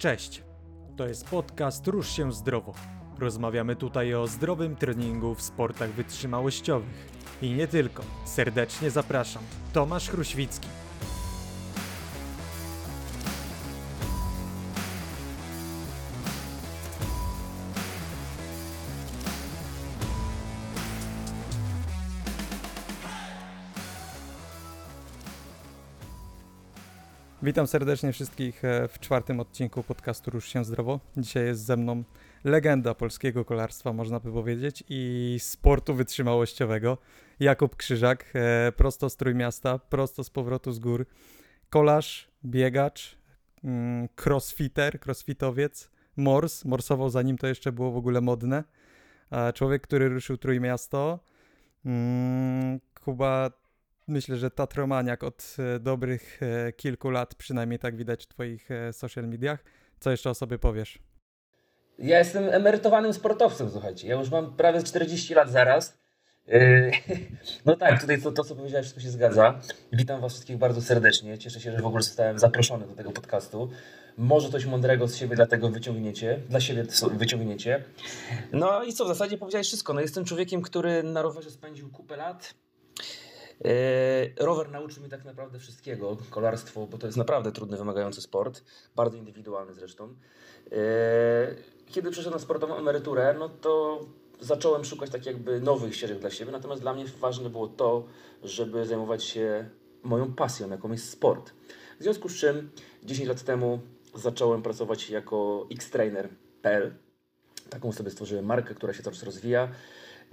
Cześć, 0.00 0.42
to 0.96 1.08
jest 1.08 1.28
podcast 1.28 1.86
Rusz 1.86 2.10
się 2.10 2.32
zdrowo. 2.32 2.74
Rozmawiamy 3.18 3.76
tutaj 3.76 4.14
o 4.14 4.26
zdrowym 4.26 4.76
treningu 4.76 5.34
w 5.34 5.42
sportach 5.42 5.90
wytrzymałościowych. 5.90 7.10
I 7.42 7.50
nie 7.50 7.68
tylko. 7.68 8.02
Serdecznie 8.24 8.90
zapraszam. 8.90 9.42
Tomasz 9.72 10.10
Chruświcki. 10.10 10.68
Witam 27.42 27.66
serdecznie 27.66 28.12
wszystkich 28.12 28.64
e, 28.64 28.88
w 28.88 28.98
czwartym 28.98 29.40
odcinku 29.40 29.82
podcastu 29.82 30.30
Rusz 30.30 30.48
się 30.48 30.64
zdrowo. 30.64 31.00
Dzisiaj 31.16 31.44
jest 31.44 31.64
ze 31.64 31.76
mną 31.76 32.04
legenda 32.44 32.94
polskiego 32.94 33.44
kolarstwa, 33.44 33.92
można 33.92 34.20
by 34.20 34.32
powiedzieć, 34.32 34.84
i 34.88 35.36
sportu 35.40 35.94
wytrzymałościowego. 35.94 36.98
Jakub 37.40 37.76
Krzyżak, 37.76 38.32
e, 38.34 38.72
prosto 38.72 39.10
z 39.10 39.16
Trójmiasta, 39.16 39.78
prosto 39.78 40.24
z 40.24 40.30
powrotu 40.30 40.72
z 40.72 40.78
gór. 40.78 41.06
Kolarz, 41.70 42.28
biegacz, 42.44 43.16
mm, 43.64 44.08
crossfitter, 44.24 45.00
crossfitowiec, 45.06 45.90
mors, 46.16 46.64
morsował 46.64 47.10
zanim 47.10 47.38
to 47.38 47.46
jeszcze 47.46 47.72
było 47.72 47.90
w 47.90 47.96
ogóle 47.96 48.20
modne. 48.20 48.64
A 49.30 49.52
Człowiek, 49.52 49.82
który 49.82 50.08
ruszył 50.08 50.36
Trójmiasto. 50.36 51.18
Mm, 51.84 52.80
Kuba 53.04 53.50
myślę, 54.10 54.36
że 54.36 54.50
Tatromaniak 54.50 55.24
od 55.24 55.56
e, 55.58 55.78
dobrych 55.78 56.40
e, 56.42 56.72
kilku 56.72 57.10
lat, 57.10 57.34
przynajmniej 57.34 57.78
tak 57.78 57.96
widać 57.96 58.24
w 58.24 58.28
Twoich 58.28 58.70
e, 58.70 58.92
social 58.92 59.28
mediach. 59.28 59.64
Co 60.00 60.10
jeszcze 60.10 60.30
o 60.30 60.34
sobie 60.34 60.58
powiesz? 60.58 60.98
Ja 61.98 62.18
jestem 62.18 62.44
emerytowanym 62.48 63.14
sportowcem, 63.14 63.70
słuchajcie. 63.70 64.08
Ja 64.08 64.14
już 64.14 64.30
mam 64.30 64.56
prawie 64.56 64.82
40 64.82 65.34
lat 65.34 65.50
zaraz. 65.50 66.00
No 67.66 67.76
tak, 67.76 68.00
tutaj 68.00 68.22
to, 68.22 68.32
to, 68.32 68.44
co 68.44 68.56
powiedziałeś, 68.56 68.86
wszystko 68.86 69.00
się 69.00 69.10
zgadza. 69.10 69.60
Witam 69.92 70.20
Was 70.20 70.32
wszystkich 70.32 70.58
bardzo 70.58 70.82
serdecznie. 70.82 71.38
Cieszę 71.38 71.60
się, 71.60 71.72
że 71.72 71.82
w 71.82 71.86
ogóle 71.86 72.02
zostałem 72.02 72.38
zaproszony 72.38 72.86
do 72.86 72.94
tego 72.94 73.10
podcastu. 73.10 73.70
Może 74.16 74.50
coś 74.50 74.66
mądrego 74.66 75.08
z 75.08 75.16
siebie 75.16 75.36
dlatego 75.36 75.68
wyciągniecie, 75.68 76.40
dla 76.48 76.60
siebie 76.60 76.84
wyciągniecie. 77.12 77.84
No 78.52 78.82
i 78.82 78.92
co, 78.92 79.04
w 79.04 79.08
zasadzie 79.08 79.38
powiedziałeś 79.38 79.66
wszystko. 79.66 79.92
No 79.94 80.00
jestem 80.00 80.24
człowiekiem, 80.24 80.62
który 80.62 81.02
na 81.02 81.22
rowerze 81.22 81.50
spędził 81.50 81.90
kupę 81.90 82.16
lat. 82.16 82.54
Yy, 83.64 83.70
rower 84.36 84.70
nauczył 84.70 85.00
mnie 85.00 85.10
tak 85.10 85.24
naprawdę 85.24 85.58
wszystkiego, 85.58 86.16
kolarstwo, 86.30 86.86
bo 86.86 86.98
to 86.98 87.06
jest 87.06 87.18
naprawdę 87.18 87.52
trudny, 87.52 87.76
wymagający 87.76 88.20
sport, 88.20 88.62
bardzo 88.96 89.16
indywidualny 89.16 89.74
zresztą. 89.74 90.14
Yy, 90.70 90.76
Kiedy 91.86 92.10
przeszedłem 92.10 92.40
na 92.40 92.44
sportową 92.44 92.76
emeryturę, 92.76 93.34
no 93.38 93.48
to 93.48 94.00
zacząłem 94.40 94.84
szukać 94.84 95.10
tak 95.10 95.26
jakby 95.26 95.60
nowych 95.60 95.96
ścieżek 95.96 96.18
dla 96.18 96.30
siebie, 96.30 96.52
natomiast 96.52 96.82
dla 96.82 96.94
mnie 96.94 97.04
ważne 97.20 97.50
było 97.50 97.68
to, 97.68 98.04
żeby 98.42 98.86
zajmować 98.86 99.24
się 99.24 99.70
moją 100.02 100.34
pasją, 100.34 100.70
jaką 100.70 100.92
jest 100.92 101.10
sport. 101.10 101.52
W 101.98 102.02
związku 102.02 102.28
z 102.28 102.34
czym 102.34 102.70
10 103.02 103.28
lat 103.28 103.42
temu 103.42 103.80
zacząłem 104.14 104.62
pracować 104.62 105.10
jako 105.10 105.66
xtrainer.pl. 105.70 106.94
Taką 107.70 107.92
sobie 107.92 108.10
stworzyłem 108.10 108.44
markę, 108.44 108.74
która 108.74 108.92
się 108.92 109.02
coraz 109.02 109.22
rozwija. 109.22 109.68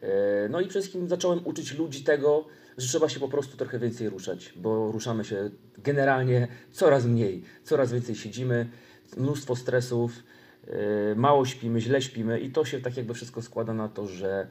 Yy, 0.01 0.07
No 0.49 0.61
i 0.61 0.67
przede 0.67 0.81
wszystkim 0.81 1.09
zacząłem 1.09 1.39
uczyć 1.47 1.77
ludzi 1.77 2.03
tego, 2.03 2.45
że 2.77 2.87
trzeba 2.87 3.09
się 3.09 3.19
po 3.19 3.27
prostu 3.27 3.57
trochę 3.57 3.79
więcej 3.79 4.09
ruszać, 4.09 4.53
bo 4.55 4.91
ruszamy 4.91 5.25
się 5.25 5.49
generalnie 5.77 6.47
coraz 6.71 7.05
mniej, 7.05 7.43
coraz 7.63 7.91
więcej 7.91 8.15
siedzimy, 8.15 8.69
mnóstwo 9.17 9.55
stresów, 9.55 10.11
yy, 10.67 10.73
mało 11.15 11.45
śpimy, 11.45 11.81
źle 11.81 12.01
śpimy 12.01 12.39
i 12.39 12.51
to 12.51 12.65
się 12.65 12.81
tak 12.81 12.97
jakby 12.97 13.13
wszystko 13.13 13.41
składa 13.41 13.73
na 13.73 13.89
to, 13.89 14.07
że 14.07 14.47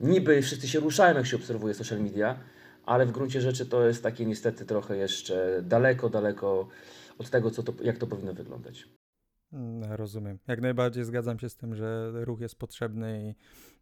niby 0.00 0.42
wszyscy 0.42 0.68
się 0.68 0.80
ruszają, 0.80 1.16
jak 1.16 1.26
się 1.26 1.36
obserwuje 1.36 1.74
social 1.74 2.00
media, 2.00 2.38
ale 2.86 3.06
w 3.06 3.12
gruncie 3.12 3.40
rzeczy 3.40 3.66
to 3.66 3.86
jest 3.86 4.02
takie 4.02 4.26
niestety 4.26 4.64
trochę 4.64 4.96
jeszcze 4.96 5.62
daleko, 5.62 6.10
daleko 6.10 6.68
od 7.18 7.30
tego, 7.30 7.50
co 7.50 7.62
to, 7.62 7.72
jak 7.82 7.98
to 7.98 8.06
powinno 8.06 8.34
wyglądać. 8.34 8.88
Mm, 9.54 9.92
Rozumiem. 9.92 10.38
Jak 10.48 10.60
najbardziej 10.60 11.04
zgadzam 11.04 11.38
się 11.38 11.48
z 11.48 11.56
tym, 11.56 11.74
że 11.74 12.10
ruch 12.14 12.40
jest 12.40 12.56
potrzebny 12.58 13.22
i 13.30 13.34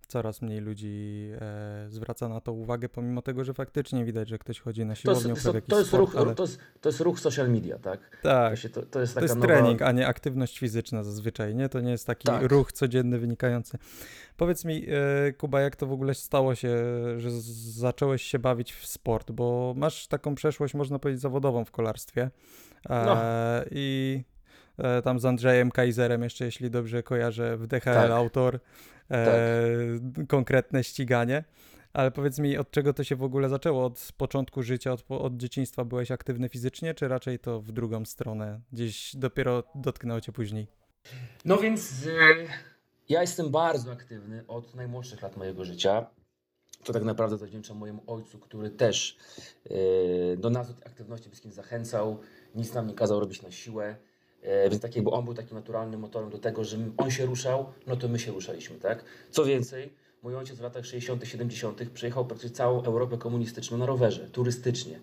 coraz 0.08 0.42
mniej 0.42 0.60
ludzi 0.60 1.28
e, 1.40 1.86
zwraca 1.90 2.28
na 2.28 2.40
to 2.40 2.52
uwagę, 2.52 2.88
pomimo 2.88 3.22
tego, 3.22 3.44
że 3.44 3.54
faktycznie 3.54 4.04
widać, 4.04 4.28
że 4.28 4.38
ktoś 4.38 4.60
chodzi 4.60 4.84
na 4.84 4.94
To 4.94 5.00
siłownię, 5.00 5.22
to, 5.22 5.28
jest- 5.30 5.54
jakiś 5.54 5.68
to, 5.70 5.78
jest 5.78 5.88
sport, 5.88 6.00
ruch, 6.00 6.16
ale 6.16 6.34
to, 6.34 6.42
jest, 6.42 6.58
to 6.80 6.88
jest 6.88 7.00
ruch 7.00 7.20
social 7.20 7.50
media, 7.50 7.78
tak? 7.78 8.18
tak, 8.22 8.50
To, 8.52 8.56
się, 8.56 8.68
to, 8.68 8.82
to 8.82 9.00
jest 9.00 9.12
to 9.14 9.20
taka 9.20 9.24
jest 9.24 9.34
nowa... 9.34 9.46
trening, 9.46 9.82
a 9.82 9.92
nie 9.92 10.06
aktywność 10.06 10.58
fizyczna 10.58 11.04
zazwyczaj, 11.04 11.54
nie? 11.54 11.68
To 11.68 11.80
nie 11.80 11.90
jest 11.90 12.06
taki 12.06 12.26
Tak. 12.26 12.42
ruch 12.42 12.72
codzienny 12.72 13.18
wynikający. 13.18 13.78
Powiedz 14.36 14.64
mi, 14.64 14.86
e, 14.88 15.32
Kuba, 15.32 15.60
jak 15.60 15.76
to 15.76 15.86
w 15.86 15.92
ogóle 15.92 16.14
stało 16.14 16.54
się, 16.54 16.76
że 17.16 17.30
zacząłeś 17.72 18.22
się 18.22 18.38
bawić 18.38 18.72
w 18.72 18.86
sport, 18.86 19.30
bo 19.32 19.74
masz 19.76 20.06
taką 20.06 20.34
przeszłość, 20.34 20.74
można 20.74 20.98
powiedzieć, 20.98 21.20
zawodową 21.22 21.64
w 21.64 21.70
kolarstwie 21.70 22.30
e, 22.90 23.04
No. 23.06 23.16
i 23.70 24.24
tam 25.04 25.20
z 25.20 25.24
Andrzejem 25.24 25.70
Kaiserem 25.70 26.22
jeszcze, 26.22 26.44
jeśli 26.44 26.70
dobrze 26.70 27.02
kojarzę, 27.02 27.56
w 27.56 27.66
DHL 27.66 27.80
Tak. 27.82 28.10
autor, 28.10 28.60
e, 29.10 29.36
konkretne 30.28 30.84
ściganie. 30.84 31.44
Ale 31.92 32.10
powiedz 32.10 32.38
mi, 32.38 32.58
od 32.58 32.70
czego 32.70 32.92
to 32.92 33.04
się 33.04 33.16
w 33.16 33.22
ogóle 33.22 33.48
zaczęło? 33.48 33.84
Od 33.84 34.12
początku 34.16 34.62
życia, 34.62 34.92
od, 34.92 35.04
od 35.08 35.36
dzieciństwa 35.36 35.84
byłeś 35.84 36.10
aktywny 36.10 36.48
fizycznie, 36.48 36.94
czy 36.94 37.08
raczej 37.08 37.38
to 37.38 37.60
w 37.60 37.72
drugą 37.72 38.04
stronę? 38.04 38.60
Gdzieś 38.72 39.16
dopiero 39.16 39.62
dotknęło 39.74 40.20
cię 40.20 40.32
później? 40.32 40.66
No 41.44 41.56
więc 41.56 42.06
e, 42.06 42.10
ja 43.08 43.20
jestem 43.20 43.50
bardzo 43.50 43.92
aktywny 43.92 44.44
od 44.48 44.74
najmłodszych 44.74 45.22
lat 45.22 45.36
mojego 45.36 45.64
życia. 45.64 46.06
To 46.84 46.92
tak 46.92 47.04
naprawdę 47.04 47.38
zawdzięczam 47.38 47.76
mojemu 47.76 48.02
ojcu, 48.06 48.38
który 48.38 48.70
też 48.70 49.16
e, 49.64 50.36
do 50.36 50.50
nas 50.50 50.74
do 50.74 50.86
aktywności 50.86 51.28
wszystkim 51.28 51.52
zachęcał, 51.52 52.20
nic 52.54 52.74
nam 52.74 52.86
nie 52.86 52.94
kazał 52.94 53.20
robić 53.20 53.42
na 53.42 53.50
siłę. 53.50 53.96
E, 54.42 54.70
Więc 54.70 54.82
tak 54.82 54.96
jakby 54.96 55.10
on 55.10 55.24
był 55.24 55.34
takim 55.34 55.56
naturalnym 55.56 56.00
motorem 56.00 56.30
do 56.30 56.38
tego, 56.38 56.64
że 56.64 56.76
on 56.96 57.10
się 57.10 57.26
ruszał, 57.26 57.66
no 57.86 57.96
to 57.96 58.08
my 58.08 58.18
się 58.18 58.32
ruszaliśmy, 58.32 58.76
tak? 58.76 59.04
Co 59.30 59.44
więcej, 59.44 59.92
mój 60.22 60.34
ojciec 60.36 60.58
w 60.58 60.62
latach 60.62 60.86
60., 60.86 61.28
70. 61.28 61.90
przejechał 61.90 62.26
praktycznie 62.26 62.56
całą 62.56 62.82
Europę 62.84 63.18
komunistyczną 63.18 63.78
na 63.78 63.86
rowerze, 63.86 64.30
turystycznie. 64.30 65.00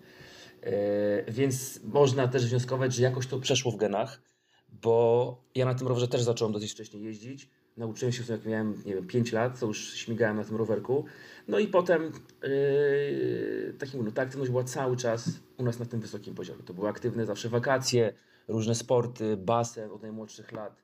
E, 0.62 1.32
Więc 1.32 1.80
można 1.84 2.28
też 2.28 2.46
wnioskować, 2.46 2.94
że 2.94 3.02
jakoś 3.02 3.26
to 3.26 3.38
przeszło 3.40 3.72
w 3.72 3.76
genach, 3.76 4.20
bo 4.82 5.36
ja 5.54 5.64
na 5.64 5.74
tym 5.74 5.88
rowerze 5.88 6.08
też 6.08 6.22
zacząłem 6.22 6.52
dosyć 6.52 6.72
wcześnie 6.72 7.00
jeździć. 7.00 7.48
Nauczyłem 7.80 8.12
się, 8.12 8.22
jak 8.28 8.46
miałem, 8.46 8.74
nie 8.86 8.94
wiem, 8.94 9.06
5 9.06 9.32
lat, 9.32 9.60
to 9.60 9.66
już 9.66 9.94
śmigałem 9.94 10.36
na 10.36 10.44
tym 10.44 10.56
rowerku. 10.56 11.04
No 11.48 11.58
i 11.58 11.68
potem 11.68 12.12
yy, 12.42 13.74
tak 13.78 13.88
no, 13.94 14.12
ta 14.12 14.22
aktywność 14.22 14.50
była 14.50 14.64
cały 14.64 14.96
czas 14.96 15.30
u 15.58 15.62
nas 15.62 15.78
na 15.78 15.86
tym 15.86 16.00
wysokim 16.00 16.34
poziomie. 16.34 16.62
To 16.62 16.74
były 16.74 16.88
aktywne 16.88 17.26
zawsze 17.26 17.48
wakacje, 17.48 18.12
różne 18.48 18.74
sporty, 18.74 19.36
basen 19.36 19.90
od 19.90 20.02
najmłodszych 20.02 20.52
lat. 20.52 20.82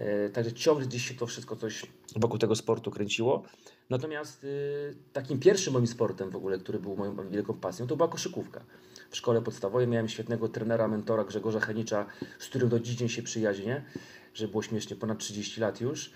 Yy, 0.00 0.30
Także 0.30 0.52
ciągle 0.52 0.86
gdzieś 0.86 1.08
się 1.08 1.14
to 1.14 1.26
wszystko 1.26 1.56
coś 1.56 1.86
wokół 2.16 2.38
tego 2.38 2.56
sportu 2.56 2.90
kręciło. 2.90 3.42
Natomiast 3.90 4.42
yy, 4.42 4.94
takim 5.12 5.38
pierwszym 5.38 5.72
moim 5.72 5.86
sportem 5.86 6.30
w 6.30 6.36
ogóle, 6.36 6.58
który 6.58 6.78
był 6.78 6.96
moją 6.96 7.28
wielką 7.30 7.54
pasją, 7.54 7.86
to 7.86 7.96
była 7.96 8.08
koszykówka. 8.08 8.64
W 9.10 9.16
szkole 9.16 9.42
podstawowej 9.42 9.88
miałem 9.88 10.08
świetnego 10.08 10.48
trenera, 10.48 10.88
mentora 10.88 11.24
Grzegorza 11.24 11.60
Henicza, 11.60 12.06
z 12.38 12.46
którym 12.46 12.68
do 12.68 12.80
dziś 12.80 12.96
dzień 12.96 13.08
się 13.08 13.22
przyjaźnię, 13.22 13.84
że 14.34 14.48
było 14.48 14.62
śmiesznie 14.62 14.96
ponad 14.96 15.18
30 15.18 15.60
lat 15.60 15.80
już, 15.80 16.12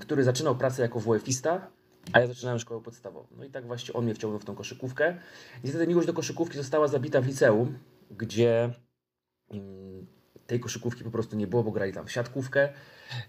który 0.00 0.24
zaczynał 0.24 0.56
pracę 0.56 0.82
jako 0.82 1.00
WF-ista, 1.00 1.70
a 2.12 2.20
ja 2.20 2.26
zaczynałem 2.26 2.58
szkołę 2.58 2.82
podstawową. 2.82 3.26
No 3.36 3.44
i 3.44 3.50
tak 3.50 3.66
właśnie 3.66 3.94
on 3.94 4.04
mnie 4.04 4.14
wciągnął 4.14 4.40
w 4.40 4.44
tą 4.44 4.54
koszykówkę. 4.54 5.18
Niestety 5.64 5.86
miłość 5.86 6.06
do 6.06 6.12
koszykówki 6.12 6.56
została 6.56 6.88
zabita 6.88 7.20
w 7.20 7.26
liceum, 7.26 7.78
gdzie 8.10 8.70
mm, 9.50 10.06
tej 10.46 10.60
koszykówki 10.60 11.04
po 11.04 11.10
prostu 11.10 11.36
nie 11.36 11.46
było, 11.46 11.64
bo 11.64 11.70
grali 11.70 11.92
tam 11.92 12.06
w 12.06 12.12
siatkówkę, 12.12 12.68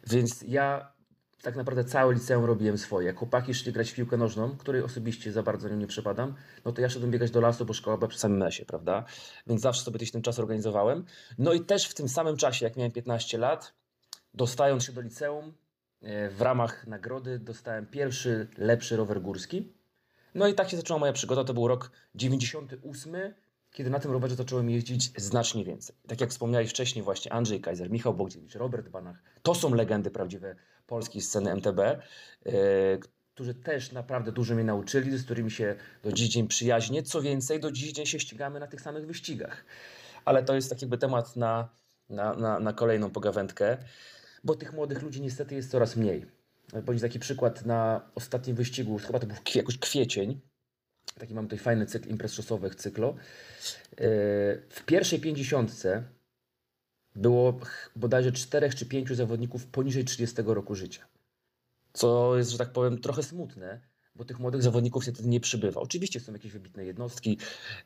więc 0.07 0.41
ja 0.47 0.93
tak 1.41 1.55
naprawdę 1.55 1.83
całe 1.83 2.13
liceum 2.13 2.45
robiłem 2.45 2.77
swoje. 2.77 3.13
Chłopaki 3.13 3.53
szli 3.53 3.71
grać 3.71 3.91
w 3.91 3.95
piłkę 3.95 4.17
nożną, 4.17 4.57
której 4.57 4.81
osobiście 4.81 5.31
za 5.31 5.43
bardzo 5.43 5.69
nią 5.69 5.75
nie 5.75 5.87
przepadam, 5.87 6.35
no 6.65 6.71
to 6.71 6.81
ja 6.81 6.89
szedłem 6.89 7.11
biegać 7.11 7.31
do 7.31 7.41
lasu, 7.41 7.65
bo 7.65 7.73
szkoła 7.73 7.97
była 7.97 8.07
przy 8.07 8.19
samym 8.19 8.39
lesie, 8.39 8.65
prawda? 8.65 9.05
Więc 9.47 9.61
zawsze 9.61 9.83
sobie 9.83 9.97
gdzieś 9.97 10.11
ten 10.11 10.21
czas 10.21 10.39
organizowałem. 10.39 11.05
No 11.37 11.53
i 11.53 11.61
też 11.61 11.87
w 11.87 11.93
tym 11.93 12.09
samym 12.09 12.37
czasie, 12.37 12.65
jak 12.65 12.75
miałem 12.75 12.91
15 12.91 13.37
lat, 13.37 13.73
dostając 14.33 14.83
się 14.83 14.93
do 14.93 15.01
liceum, 15.01 15.45
e, 15.45 15.68
w 16.01 16.41
ramach 16.41 16.87
nagrody 16.87 17.39
dostałem 17.39 17.85
pierwszy 17.85 18.47
lepszy 18.57 18.95
rower 18.97 19.21
górski. 19.21 19.73
No 20.35 20.47
i 20.47 20.53
tak 20.53 20.69
się 20.69 20.77
zaczęła 20.77 20.99
moja 20.99 21.13
przygoda. 21.13 21.43
To 21.43 21.53
był 21.53 21.67
rok 21.67 21.91
98, 22.15 23.15
kiedy 23.71 23.89
na 23.89 23.99
tym 23.99 24.11
rowerze 24.11 24.35
zacząłem 24.35 24.69
jeździć 24.69 25.21
znacznie 25.21 25.65
więcej. 25.65 25.95
Tak 26.07 26.21
jak 26.21 26.29
wspomniałeś 26.29 26.69
wcześniej 26.69 27.03
właśnie 27.03 27.33
Andrzej 27.33 27.61
Kaiser, 27.61 27.89
Michał 27.91 28.13
Bogdziewicz, 28.13 28.55
Robert 28.55 28.89
Banach. 28.89 29.23
To 29.41 29.55
są 29.55 29.73
legendy 29.73 30.11
prawdziwe 30.11 30.55
polskiej 30.87 31.21
sceny 31.21 31.51
MTB, 31.51 31.79
e, 31.79 31.99
którzy 33.33 33.53
też 33.53 33.91
naprawdę 33.91 34.31
dużo 34.31 34.55
mnie 34.55 34.63
nauczyli, 34.63 35.17
z 35.17 35.25
którymi 35.25 35.51
się 35.51 35.75
do 36.03 36.11
dziś 36.11 36.29
dzień 36.29 36.47
przyjaźnię. 36.47 37.03
Co 37.03 37.21
więcej, 37.21 37.59
do 37.59 37.71
dziś 37.71 37.91
dzień 37.91 38.05
się 38.05 38.19
ścigamy 38.19 38.59
na 38.59 38.67
tych 38.67 38.81
samych 38.81 39.07
wyścigach. 39.07 39.65
Ale 40.25 40.43
to 40.43 40.55
jest 40.55 40.69
tak 40.69 40.81
jakby 40.81 40.97
temat 40.97 41.35
na 41.35 41.69
na, 42.09 42.33
na, 42.33 42.59
na 42.59 42.73
kolejną 42.73 43.09
pogawędkę, 43.09 43.77
bo 44.43 44.55
tych 44.55 44.73
młodych 44.73 45.01
ludzi 45.01 45.21
niestety 45.21 45.55
jest 45.55 45.71
coraz 45.71 45.95
mniej. 45.95 46.25
Bądź 46.85 47.01
taki 47.01 47.19
przykład 47.19 47.65
na 47.65 48.09
ostatnim 48.15 48.55
wyścigu, 48.55 48.97
chyba 48.97 49.19
to 49.19 49.27
był 49.27 49.35
jakoś 49.55 49.77
kwiecień, 49.77 50.39
taki 51.19 51.33
mam 51.33 51.45
tutaj 51.45 51.59
fajny 51.59 51.85
cykl 51.85 52.09
imprez 52.09 52.33
szosowych, 52.33 52.75
cyklo. 52.75 53.07
Yy, 53.07 53.15
W 54.69 54.83
pierwszej 54.85 55.19
pięćdziesiątce 55.19 56.03
było 57.15 57.59
bodajże 57.95 58.31
czterech 58.31 58.75
czy 58.75 58.85
pięciu 58.85 59.15
zawodników 59.15 59.65
poniżej 59.65 60.05
30 60.05 60.35
roku 60.45 60.75
życia. 60.75 61.07
Co 61.93 62.37
jest, 62.37 62.51
że 62.51 62.57
tak 62.57 62.71
powiem, 62.71 63.01
trochę 63.01 63.23
smutne, 63.23 63.81
bo 64.15 64.25
tych 64.25 64.39
młodych 64.39 64.63
zawodników 64.63 65.03
się 65.05 65.11
wtedy 65.11 65.29
nie 65.29 65.39
przybywa. 65.39 65.81
Oczywiście 65.81 66.19
są 66.19 66.33
jakieś 66.33 66.51
wybitne 66.51 66.85
jednostki. 66.85 67.37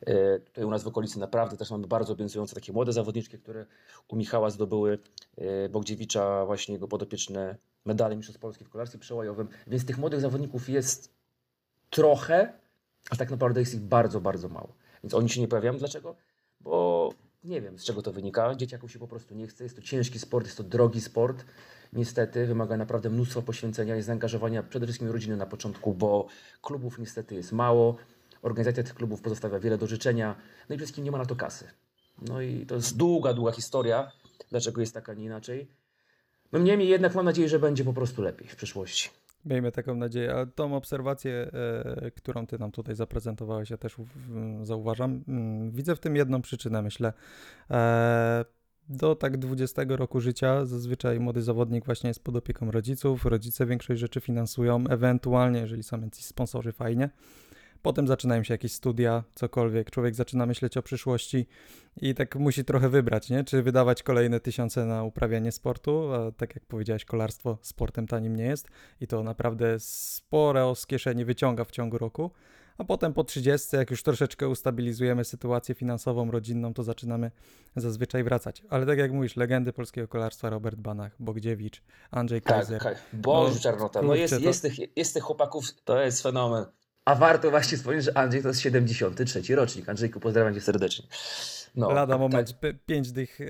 Yy, 0.06 0.40
Tutaj 0.44 0.64
u 0.64 0.70
nas 0.70 0.82
w 0.82 0.86
okolicy 0.86 1.18
naprawdę 1.18 1.56
też 1.56 1.70
mamy 1.70 1.86
bardzo 1.86 2.12
obiecujące 2.12 2.54
takie 2.54 2.72
młode 2.72 2.92
zawodniczki, 2.92 3.38
które 3.38 3.66
u 4.08 4.16
Michała 4.16 4.50
zdobyły 4.50 4.98
yy, 5.36 5.68
Bogdziewicza, 5.68 6.46
właśnie 6.46 6.74
jego 6.74 6.88
podopieczne 6.88 7.56
medale 7.84 8.16
Mistrzostw 8.16 8.40
Polski 8.40 8.64
w 8.64 8.68
kolarstwie 8.68 8.98
przełajowym. 8.98 9.48
Więc 9.66 9.86
tych 9.86 9.98
młodych 9.98 10.20
zawodników 10.20 10.68
jest 10.68 11.14
trochę, 11.90 12.52
a 13.10 13.16
tak 13.16 13.30
naprawdę 13.30 13.60
jest 13.60 13.74
ich 13.74 13.80
bardzo, 13.80 14.20
bardzo 14.20 14.48
mało. 14.48 14.68
Więc 15.02 15.14
oni 15.14 15.28
się 15.28 15.40
nie 15.40 15.48
pojawiają. 15.48 15.78
Dlaczego? 15.78 16.16
Bo 16.60 17.10
nie 17.44 17.60
wiem, 17.60 17.78
z 17.78 17.84
czego 17.84 18.02
to 18.02 18.12
wynika. 18.12 18.54
Dzieciakom 18.54 18.88
się 18.88 18.98
po 18.98 19.08
prostu 19.08 19.34
nie 19.34 19.46
chce. 19.46 19.64
Jest 19.64 19.76
to 19.76 19.82
ciężki 19.82 20.18
sport, 20.18 20.46
jest 20.46 20.56
to 20.56 20.62
drogi 20.62 21.00
sport. 21.00 21.44
Niestety 21.92 22.46
wymaga 22.46 22.76
naprawdę 22.76 23.10
mnóstwa 23.10 23.42
poświęcenia 23.42 23.96
i 23.96 24.02
zaangażowania 24.02 24.62
przede 24.62 24.86
wszystkim 24.86 25.10
rodziny 25.10 25.36
na 25.36 25.46
początku, 25.46 25.94
bo 25.94 26.26
klubów 26.62 26.98
niestety 26.98 27.34
jest 27.34 27.52
mało. 27.52 27.96
Organizacja 28.42 28.82
tych 28.82 28.94
klubów 28.94 29.20
pozostawia 29.20 29.58
wiele 29.58 29.78
do 29.78 29.86
życzenia. 29.86 30.34
No 30.38 30.62
i 30.62 30.66
przede 30.66 30.78
wszystkim 30.78 31.04
nie 31.04 31.10
ma 31.10 31.18
na 31.18 31.26
to 31.26 31.36
kasy. 31.36 31.68
No 32.22 32.40
i 32.40 32.66
to 32.66 32.74
jest 32.74 32.96
długa, 32.96 33.34
długa 33.34 33.52
historia, 33.52 34.12
dlaczego 34.50 34.80
jest 34.80 34.94
tak, 34.94 35.08
a 35.08 35.14
nie 35.14 35.24
inaczej. 35.24 35.68
No 36.52 36.58
niemniej 36.58 36.88
jednak 36.88 37.14
mam 37.14 37.24
nadzieję, 37.24 37.48
że 37.48 37.58
będzie 37.58 37.84
po 37.84 37.92
prostu 37.92 38.22
lepiej 38.22 38.48
w 38.48 38.56
przyszłości. 38.56 39.10
Miejmy 39.44 39.72
taką 39.72 39.94
nadzieję. 39.94 40.34
A 40.34 40.46
tą 40.46 40.76
obserwację, 40.76 41.50
e, 42.02 42.10
którą 42.10 42.46
ty 42.46 42.58
nam 42.58 42.72
tutaj 42.72 42.94
zaprezentowałeś, 42.94 43.70
ja 43.70 43.76
też 43.76 43.96
zauważam. 44.62 45.24
Mm, 45.28 45.70
Widzę 45.70 45.96
w 45.96 46.00
tym 46.00 46.16
jedną 46.16 46.42
przyczynę, 46.42 46.82
myślę. 46.82 47.12
E, 47.70 48.44
Do 48.88 49.14
tak 49.14 49.36
20 49.36 49.82
roku 49.96 50.20
życia 50.20 50.64
zazwyczaj 50.64 51.20
młody 51.20 51.42
zawodnik 51.42 51.84
właśnie 51.84 52.08
jest 52.08 52.24
pod 52.24 52.36
opieką 52.36 52.70
rodziców. 52.70 53.24
Rodzice 53.26 53.66
większość 53.66 54.00
rzeczy 54.00 54.20
finansują, 54.20 54.84
ewentualnie, 54.90 55.60
jeżeli 55.60 55.82
są 55.82 56.00
jacyś 56.00 56.24
sponsorzy, 56.24 56.72
fajnie. 56.72 57.10
Potem 57.84 58.08
zaczynają 58.08 58.42
się 58.42 58.54
jakieś 58.54 58.72
studia, 58.72 59.24
cokolwiek. 59.34 59.90
Człowiek 59.90 60.14
zaczyna 60.14 60.46
myśleć 60.46 60.76
o 60.76 60.82
przyszłości 60.82 61.46
i 61.96 62.14
tak 62.14 62.36
musi 62.36 62.64
trochę 62.64 62.88
wybrać, 62.88 63.30
nie? 63.30 63.44
Czy 63.44 63.62
wydawać 63.62 64.02
kolejne 64.02 64.40
tysiące 64.40 64.84
na 64.84 65.04
uprawianie 65.04 65.52
sportu, 65.52 66.12
a 66.12 66.32
tak 66.32 66.54
jak 66.54 66.64
powiedziałeś, 66.64 67.04
kolarstwo 67.04 67.58
sportem 67.62 68.06
tanim 68.06 68.36
nie 68.36 68.44
jest 68.44 68.68
i 69.00 69.06
to 69.06 69.22
naprawdę 69.22 69.76
sporo 69.78 70.74
z 70.74 70.86
kieszeni 70.86 71.24
wyciąga 71.24 71.64
w 71.64 71.70
ciągu 71.70 71.98
roku. 71.98 72.30
A 72.78 72.84
potem 72.84 73.12
po 73.12 73.24
30, 73.24 73.76
jak 73.76 73.90
już 73.90 74.02
troszeczkę 74.02 74.48
ustabilizujemy 74.48 75.24
sytuację 75.24 75.74
finansową, 75.74 76.30
rodzinną, 76.30 76.74
to 76.74 76.82
zaczynamy 76.82 77.30
zazwyczaj 77.76 78.24
wracać. 78.24 78.62
Ale 78.70 78.86
tak 78.86 78.98
jak 78.98 79.12
mówisz, 79.12 79.36
legendy 79.36 79.72
polskiego 79.72 80.08
kolarstwa 80.08 80.50
Robert 80.50 80.76
Banach, 80.76 81.16
Bogdziewicz, 81.18 81.82
Andrzej 82.10 82.42
Kaiser. 82.42 82.82
Tak, 82.82 83.02
Boże 83.12 83.54
No, 83.54 83.60
czarnota. 83.60 84.02
No 84.02 84.14
jest, 84.14 84.40
jest, 84.40 84.62
tych, 84.62 84.96
jest 84.96 85.14
tych 85.14 85.22
chłopaków, 85.22 85.64
to 85.84 86.00
jest 86.00 86.22
fenomen. 86.22 86.64
A 87.04 87.14
warto 87.14 87.50
właśnie 87.50 87.78
wspomnieć, 87.78 88.04
że 88.04 88.16
Andrzej 88.18 88.42
to 88.42 88.48
jest 88.48 88.60
73 88.60 89.54
rocznik. 89.56 89.88
Andrzejku, 89.88 90.20
pozdrawiam 90.20 90.54
cię 90.54 90.60
serdecznie. 90.60 91.06
No, 91.74 91.90
Lada 91.90 92.18
moment, 92.18 92.48
Tak. 92.50 92.58
p- 92.60 92.74
pięć 92.86 93.12
dych 93.12 93.40
e, 93.40 93.46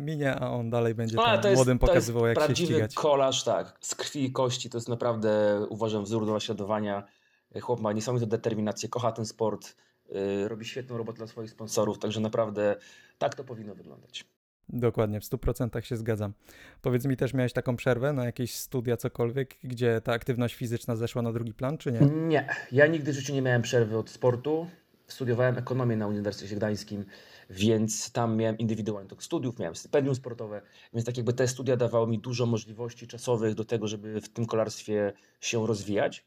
minie, 0.00 0.34
a 0.34 0.50
on 0.50 0.70
dalej 0.70 0.94
będzie 0.94 1.16
No, 1.16 1.24
tam 1.24 1.40
to 1.40 1.48
jest, 1.48 1.58
młodym 1.58 1.78
to 1.78 1.86
jest 1.86 1.90
pokazywał, 1.92 2.26
jak 2.26 2.36
się 2.38 2.44
prawdziwy 2.44 2.72
ścigać. 2.72 2.94
kolarz, 2.94 3.44
tak, 3.44 3.76
z 3.80 3.94
krwi 3.94 4.24
i 4.24 4.32
kości. 4.32 4.70
To 4.70 4.78
jest 4.78 4.88
naprawdę, 4.88 5.60
uważam, 5.68 6.04
wzór 6.04 6.26
do 6.26 6.32
naśladowania. 6.32 7.06
Chłop 7.60 7.80
ma 7.80 7.92
niesamowitą 7.92 8.28
determinację, 8.30 8.88
kocha 8.88 9.12
ten 9.12 9.26
sport, 9.26 9.76
yy, 10.10 10.48
robi 10.48 10.64
świetną 10.64 10.96
robotę 10.96 11.16
dla 11.18 11.26
swoich 11.26 11.50
sponsorów, 11.50 11.98
także 11.98 12.20
naprawdę 12.20 12.76
tak 13.18 13.34
to 13.34 13.44
powinno 13.44 13.74
wyglądać. 13.74 14.24
Dokładnie, 14.68 15.20
w 15.20 15.24
100% 15.24 15.80
się 15.80 15.96
zgadzam. 15.96 16.32
Powiedz 16.82 17.04
mi, 17.04 17.16
też 17.16 17.34
miałeś 17.34 17.52
taką 17.52 17.76
przerwę 17.76 18.12
na 18.12 18.24
jakieś 18.24 18.54
studia, 18.54 18.96
cokolwiek, 18.96 19.54
gdzie 19.64 20.00
ta 20.00 20.12
aktywność 20.12 20.54
fizyczna 20.54 20.96
zeszła 20.96 21.22
na 21.22 21.32
drugi 21.32 21.54
plan, 21.54 21.78
czy 21.78 21.92
nie? 21.92 22.00
Nie, 22.00 22.48
ja 22.72 22.86
nigdy 22.86 23.12
w 23.12 23.14
życiu 23.14 23.34
nie 23.34 23.42
miałem 23.42 23.62
przerwy 23.62 23.98
od 23.98 24.10
sportu. 24.10 24.66
Studiowałem 25.06 25.58
ekonomię 25.58 25.96
na 25.96 26.06
Uniwersytecie 26.06 26.56
Gdańskim, 26.56 27.04
więc 27.50 28.12
tam 28.12 28.36
miałem 28.36 28.58
indywidualny 28.58 29.08
tok 29.08 29.22
studiów, 29.22 29.58
miałem 29.58 29.76
stypendium 29.76 30.14
sportowe, 30.14 30.62
więc 30.94 31.06
tak 31.06 31.16
jakby 31.16 31.32
te 31.32 31.48
studia 31.48 31.76
dawały 31.76 32.06
mi 32.06 32.18
dużo 32.18 32.46
możliwości 32.46 33.06
czasowych 33.06 33.54
do 33.54 33.64
tego, 33.64 33.88
żeby 33.88 34.20
w 34.20 34.28
tym 34.28 34.46
kolarstwie 34.46 35.12
się 35.40 35.66
rozwijać. 35.66 36.26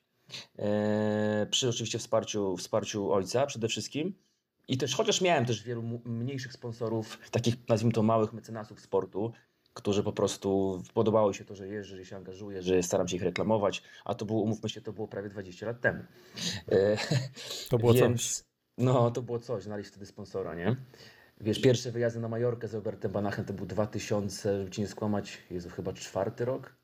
Eee, 0.59 1.47
przy 1.51 1.69
oczywiście 1.69 1.99
wsparciu, 1.99 2.57
wsparciu 2.57 3.11
ojca 3.11 3.45
przede 3.45 3.67
wszystkim. 3.67 4.13
I 4.67 4.77
też, 4.77 4.95
chociaż 4.95 5.21
miałem 5.21 5.45
też 5.45 5.63
wielu 5.63 5.83
mniejszych 6.05 6.53
sponsorów, 6.53 7.19
takich 7.31 7.55
nazwijmy 7.69 7.93
to 7.93 8.03
małych 8.03 8.33
mecenasów 8.33 8.81
sportu, 8.81 9.31
którzy 9.73 10.03
po 10.03 10.13
prostu 10.13 10.81
podobało 10.93 11.33
się 11.33 11.45
to, 11.45 11.55
że 11.55 11.67
jeżdżę, 11.67 11.97
że 11.97 12.05
się 12.05 12.15
angażuję, 12.15 12.61
że 12.61 12.83
staram 12.83 13.07
się 13.07 13.15
ich 13.15 13.23
reklamować, 13.23 13.83
a 14.05 14.15
to 14.15 14.25
było, 14.25 14.41
umówmy 14.41 14.69
się, 14.69 14.81
to 14.81 14.93
było 14.93 15.07
prawie 15.07 15.29
20 15.29 15.65
lat 15.65 15.81
temu. 15.81 16.03
E, 16.71 16.97
To 17.69 17.77
było 17.77 17.93
Więc, 17.93 18.37
coś. 18.37 18.45
No, 18.77 19.11
to 19.11 19.21
było 19.21 19.39
coś, 19.39 19.63
znaleźć 19.63 19.89
wtedy 19.89 20.05
sponsora, 20.05 20.55
nie? 20.55 20.75
Wiesz, 21.41 21.61
pierwsze 21.61 21.91
wyjazdy 21.91 22.19
na 22.19 22.27
Majorkę 22.27 22.67
z 22.67 22.73
Robertem 22.73 23.11
Banachem 23.11 23.45
to 23.45 23.53
był 23.53 23.65
2000, 23.65 24.57
żeby 24.57 24.71
ci 24.71 24.81
nie 24.81 24.87
skłamać, 24.87 25.37
Jezu, 25.51 25.69
chyba 25.69 25.93
czwarty 25.93 26.45
rok, 26.45 26.75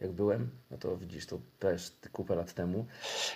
jak 0.00 0.12
byłem. 0.12 0.50
No 0.70 0.78
to 0.78 0.96
widzisz, 0.96 1.26
to 1.26 1.40
też 1.58 1.92
kupę 2.12 2.34
lat 2.34 2.52
temu. 2.54 2.86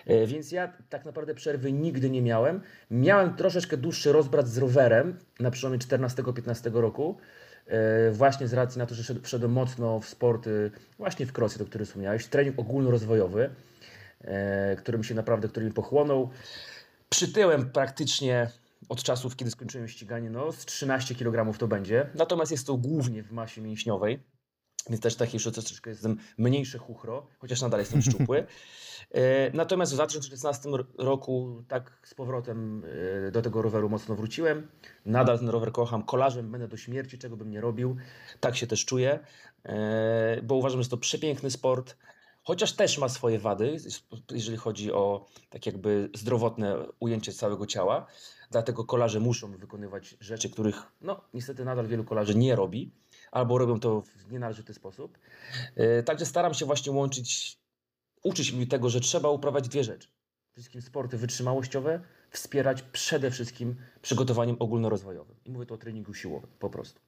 E, 0.07 0.27
Więc 0.27 0.53
ja 0.53 0.73
tak 0.89 1.05
naprawdę 1.05 1.35
przerwy 1.35 1.73
nigdy 1.73 2.11
nie 2.11 2.23
miałem. 2.23 2.61
Miałem 2.91 3.37
troszeczkę 3.37 3.77
dłuższy 3.77 4.13
rozbrat 4.13 4.49
z 4.49 4.59
rowerem 4.59 5.19
na 5.41 5.51
przełomie 5.51 5.79
14-15 5.79 6.81
roku. 6.81 7.17
e, 7.67 8.11
Właśnie 8.11 8.49
z 8.49 8.53
racji 8.53 8.79
na 8.79 8.87
to, 8.87 8.95
że 8.95 9.03
szedł- 9.03 9.23
wszedłem 9.23 9.53
mocno 9.53 10.01
w 10.01 10.09
sporty, 10.09 10.71
właśnie 10.99 11.27
w 11.27 11.39
crossy, 11.39 11.63
o 11.63 11.67
którym 11.67 11.87
wspomniałeś, 11.87 12.27
trening 12.27 12.59
ogólnorozwojowy, 12.59 13.51
e, 14.21 14.77
który 14.77 14.99
mi 14.99 15.05
się 15.05 15.15
naprawdę, 15.15 15.49
który 15.49 15.67
mi 15.67 15.73
pochłonął. 15.73 16.31
Przytyłem 17.09 17.71
praktycznie 17.71 18.51
od 18.89 19.03
czasów, 19.03 19.37
kiedy 19.37 19.51
skończyłem 19.51 19.89
ściganie, 19.89 20.31
no 20.31 20.53
z 20.53 20.65
13 20.65 21.15
kg 21.15 21.59
to 21.59 21.69
będzie. 21.69 22.07
Natomiast 22.15 22.51
jest 22.53 22.67
to 22.67 22.77
głównie 22.77 23.23
w 23.23 23.33
masie 23.33 23.61
mięśniowej, 23.61 24.19
więc 24.89 25.01
też 25.03 25.17
takie 25.17 25.37
jeszcze 25.37 25.53
troszeczkę 25.53 25.91
jestem 25.91 26.17
mniejsze 26.39 26.79
chuchro, 26.79 27.27
chociaż 27.39 27.61
nadal 27.63 27.81
jestem 27.81 28.03
szczupły. 28.03 28.47
E, 29.15 29.51
Natomiast 29.57 29.93
w 29.93 29.95
2016 29.95 30.69
r- 30.69 30.87
roku 30.99 31.65
tak 31.69 31.99
z 32.05 32.15
powrotem 32.15 32.83
e, 33.27 33.31
do 33.31 33.43
tego 33.43 33.63
roweru 33.63 33.89
mocno 33.89 34.15
wróciłem. 34.17 34.69
Nadal 35.07 35.39
ten 35.39 35.49
rower 35.49 35.73
kocham. 35.73 36.03
Kolarzem 36.03 36.51
będę 36.51 36.69
do 36.69 36.77
śmierci, 36.77 37.19
czego 37.19 37.37
bym 37.37 37.51
nie 37.51 37.61
robił. 37.61 37.97
Tak 38.41 38.57
się 38.57 38.67
też 38.67 38.85
czuję, 38.85 39.19
e, 39.65 40.43
bo 40.43 40.55
uważam, 40.55 40.77
że 40.77 40.81
jest 40.81 40.91
to 40.91 40.97
przepiękny 40.97 41.51
sport. 41.51 41.97
Chociaż 42.43 42.73
też 42.73 42.99
ma 42.99 43.09
swoje 43.09 43.39
wady, 43.39 43.77
jeżeli 44.31 44.57
chodzi 44.57 44.93
o 44.93 45.27
tak 45.51 45.67
jakby 45.67 46.11
zdrowotne 46.15 46.77
ujęcie 47.01 47.33
całego 47.33 47.67
ciała. 47.67 48.07
Dlatego 48.51 48.85
kolarze 48.85 49.21
muszą 49.21 49.53
wykonywać 49.57 50.17
rzeczy, 50.21 50.51
których 50.51 50.83
no 51.01 51.21
niestety 51.35 51.65
nadal 51.65 51.87
wielu 51.87 52.05
kolarzy 52.05 52.35
nie 52.35 52.57
robi, 52.57 52.91
albo 53.31 53.59
robią 53.59 53.81
to 53.81 54.03
w 54.03 54.33
nienależyty 54.33 54.75
sposób. 54.75 55.19
E, 55.77 56.03
Także 56.03 56.27
staram 56.27 56.55
się 56.55 56.67
właśnie 56.67 56.93
łączyć, 56.93 57.59
uczyć 58.23 58.53
mi 58.53 58.67
tego, 58.67 58.89
że 58.91 59.01
trzeba 59.01 59.29
uprawiać 59.31 59.69
dwie 59.69 59.85
rzeczy. 59.85 60.09
Przede 60.09 60.55
wszystkim 60.63 60.83
sporty 60.83 61.19
wytrzymałościowe, 61.19 62.01
wspierać 62.31 62.83
przede 62.83 63.31
wszystkim 63.31 63.77
przygotowaniem 64.03 64.57
ogólnorozwojowym. 64.59 65.37
I 65.45 65.51
mówię 65.51 65.67
tu 65.67 65.75
o 65.75 65.79
treningu 65.79 66.15
siłowym, 66.15 66.51
po 66.59 66.71
prostu. 66.71 67.01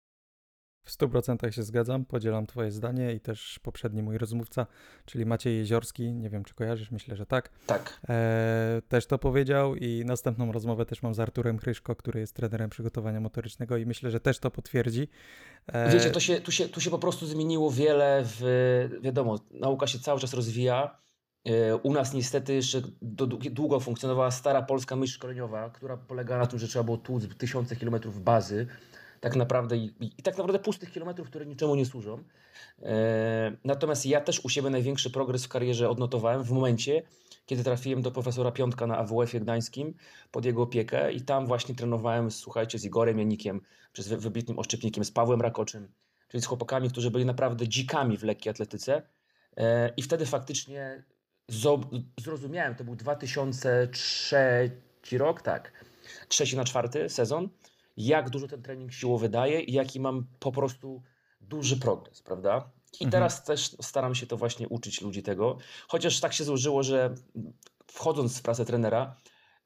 W 0.83 0.91
100% 0.99 1.51
się 1.51 1.63
zgadzam, 1.63 2.05
podzielam 2.05 2.47
Twoje 2.47 2.71
zdanie 2.71 3.15
i 3.15 3.21
też 3.21 3.59
poprzedni 3.63 4.03
mój 4.03 4.19
rozmówca, 4.19 4.67
czyli 5.05 5.27
Maciej 5.27 5.57
Jeziorski, 5.57 6.13
nie 6.13 6.31
wiem 6.31 6.45
czy 6.45 6.55
kojarzysz, 6.55 6.91
myślę, 6.91 7.17
że 7.17 7.27
tak, 7.27 7.51
Tak. 7.67 8.01
e, 8.09 8.83
też 8.89 9.07
to 9.07 9.19
powiedział 9.19 9.77
i 9.77 10.03
następną 10.07 10.53
rozmowę 10.53 10.87
też 10.87 11.03
mam 11.03 11.15
z 11.15 11.21
Arturem 11.21 11.59
Kryszko, 11.59 11.97
który 11.97 12.21
jest 12.21 12.37
trenerem 12.37 12.71
przygotowania 12.71 13.21
motorycznego 13.21 13.77
i 13.77 13.87
myślę, 13.87 14.11
że 14.11 14.21
też 14.21 14.39
to 14.39 14.51
potwierdzi. 14.51 15.09
E, 15.67 15.93
Wiecie, 15.93 16.11
to 16.11 16.21
się, 16.21 16.41
tu, 16.41 16.53
się, 16.53 16.69
tu 16.69 16.81
się 16.81 16.91
po 16.91 16.99
prostu 16.99 17.27
zmieniło 17.27 17.71
wiele. 17.71 18.23
W, 18.25 18.99
wiadomo, 19.03 19.39
nauka 19.51 19.87
się 19.87 19.99
cały 19.99 20.21
czas 20.21 20.35
rozwija. 20.35 20.99
E, 21.45 21.77
U 21.77 21.93
nas 21.93 22.15
niestety 22.15 22.55
jeszcze 22.55 22.83
długo 23.51 23.81
funkcjonowała 23.81 24.31
stara 24.31 24.63
polska 24.63 24.97
myśl 24.97 25.15
szkoleniowa, 25.15 25.71
która 25.71 25.97
polegała 25.97 26.41
na 26.41 26.47
tym, 26.47 26.59
że 26.59 26.69
trzeba 26.69 26.83
było 26.83 26.97
tłuc 26.97 27.37
tysiące 27.39 27.77
kilometrów 27.77 28.23
bazy, 28.23 28.67
tak 29.21 29.37
naprawdę 29.37 29.77
i, 29.77 29.93
i, 30.01 30.23
tak 30.23 30.35
naprawdę 30.35 30.59
pustych 30.59 30.93
kilometrów, 30.93 31.29
które 31.29 31.47
niczemu 31.47 31.75
nie 31.75 31.87
służą. 31.87 32.25
E, 32.83 33.57
natomiast 33.65 34.07
ja 34.07 34.21
też 34.21 34.45
u 34.45 34.49
siebie 34.49 34.71
największy 34.71 35.11
progres 35.11 35.45
w 35.45 35.49
karierze 35.49 35.91
odnotowałem 35.91 36.43
w 36.43 36.51
momencie, 36.51 37.03
kiedy 37.47 37.65
trafiłem 37.65 38.03
do 38.03 38.11
profesora 38.11 38.53
Piątka 38.53 38.87
na 38.87 38.99
AWF-ie 38.99 39.41
Gdańskim 39.41 39.95
pod 40.31 40.45
jego 40.45 40.63
opiekę 40.63 41.13
i 41.13 41.21
tam 41.21 41.47
właśnie 41.47 41.75
trenowałem, 41.75 42.31
słuchajcie, 42.31 42.79
z 42.79 42.85
Igorem 42.85 43.19
Janikiem, 43.19 43.61
przez 43.93 44.09
wy- 44.09 44.17
wybitnym 44.17 44.59
oszczepnikiem, 44.59 45.05
z 45.05 45.11
Pawłem 45.11 45.41
Rakoczym, 45.41 45.89
czyli 46.29 46.43
z 46.43 46.47
chłopakami, 46.47 46.91
którzy 46.91 47.11
byli 47.11 47.25
naprawdę 47.25 47.69
dzikami 47.69 48.19
w 48.19 48.23
lekkiej 48.23 48.51
atletyce. 48.51 49.03
E, 49.57 49.93
I 49.97 50.03
wtedy 50.03 50.27
faktycznie 50.27 51.05
zrozumiałem, 52.21 52.75
to 52.75 52.85
był 52.85 52.97
2003 52.97 54.71
rok, 55.19 55.43
tak, 55.43 55.73
trzeci 56.29 56.57
na 56.57 56.65
czwarty 56.65 57.09
sezon, 57.09 57.49
jak 58.07 58.31
dużo 58.31 58.49
ten 58.49 58.63
trening 58.63 58.93
siłowy 58.93 59.29
daje 59.29 59.61
i 59.61 59.73
jaki 59.73 60.01
mam 60.01 60.27
po 60.39 60.53
prostu 60.53 61.03
duży 61.41 61.77
progres, 61.77 62.23
prawda? 62.23 62.71
I 63.01 63.05
Mhm. 63.05 63.11
teraz 63.11 63.45
też 63.45 63.77
staram 63.83 64.15
się 64.15 64.27
to 64.27 64.37
właśnie 64.37 64.69
uczyć 64.69 65.01
ludzi 65.01 65.23
tego, 65.23 65.59
chociaż 65.89 66.21
tak 66.21 66.33
się 66.33 66.45
złożyło, 66.45 66.83
że 66.83 67.15
wchodząc 67.87 68.39
w 68.39 68.43
pracę 68.43 68.65
trenera, 68.65 69.17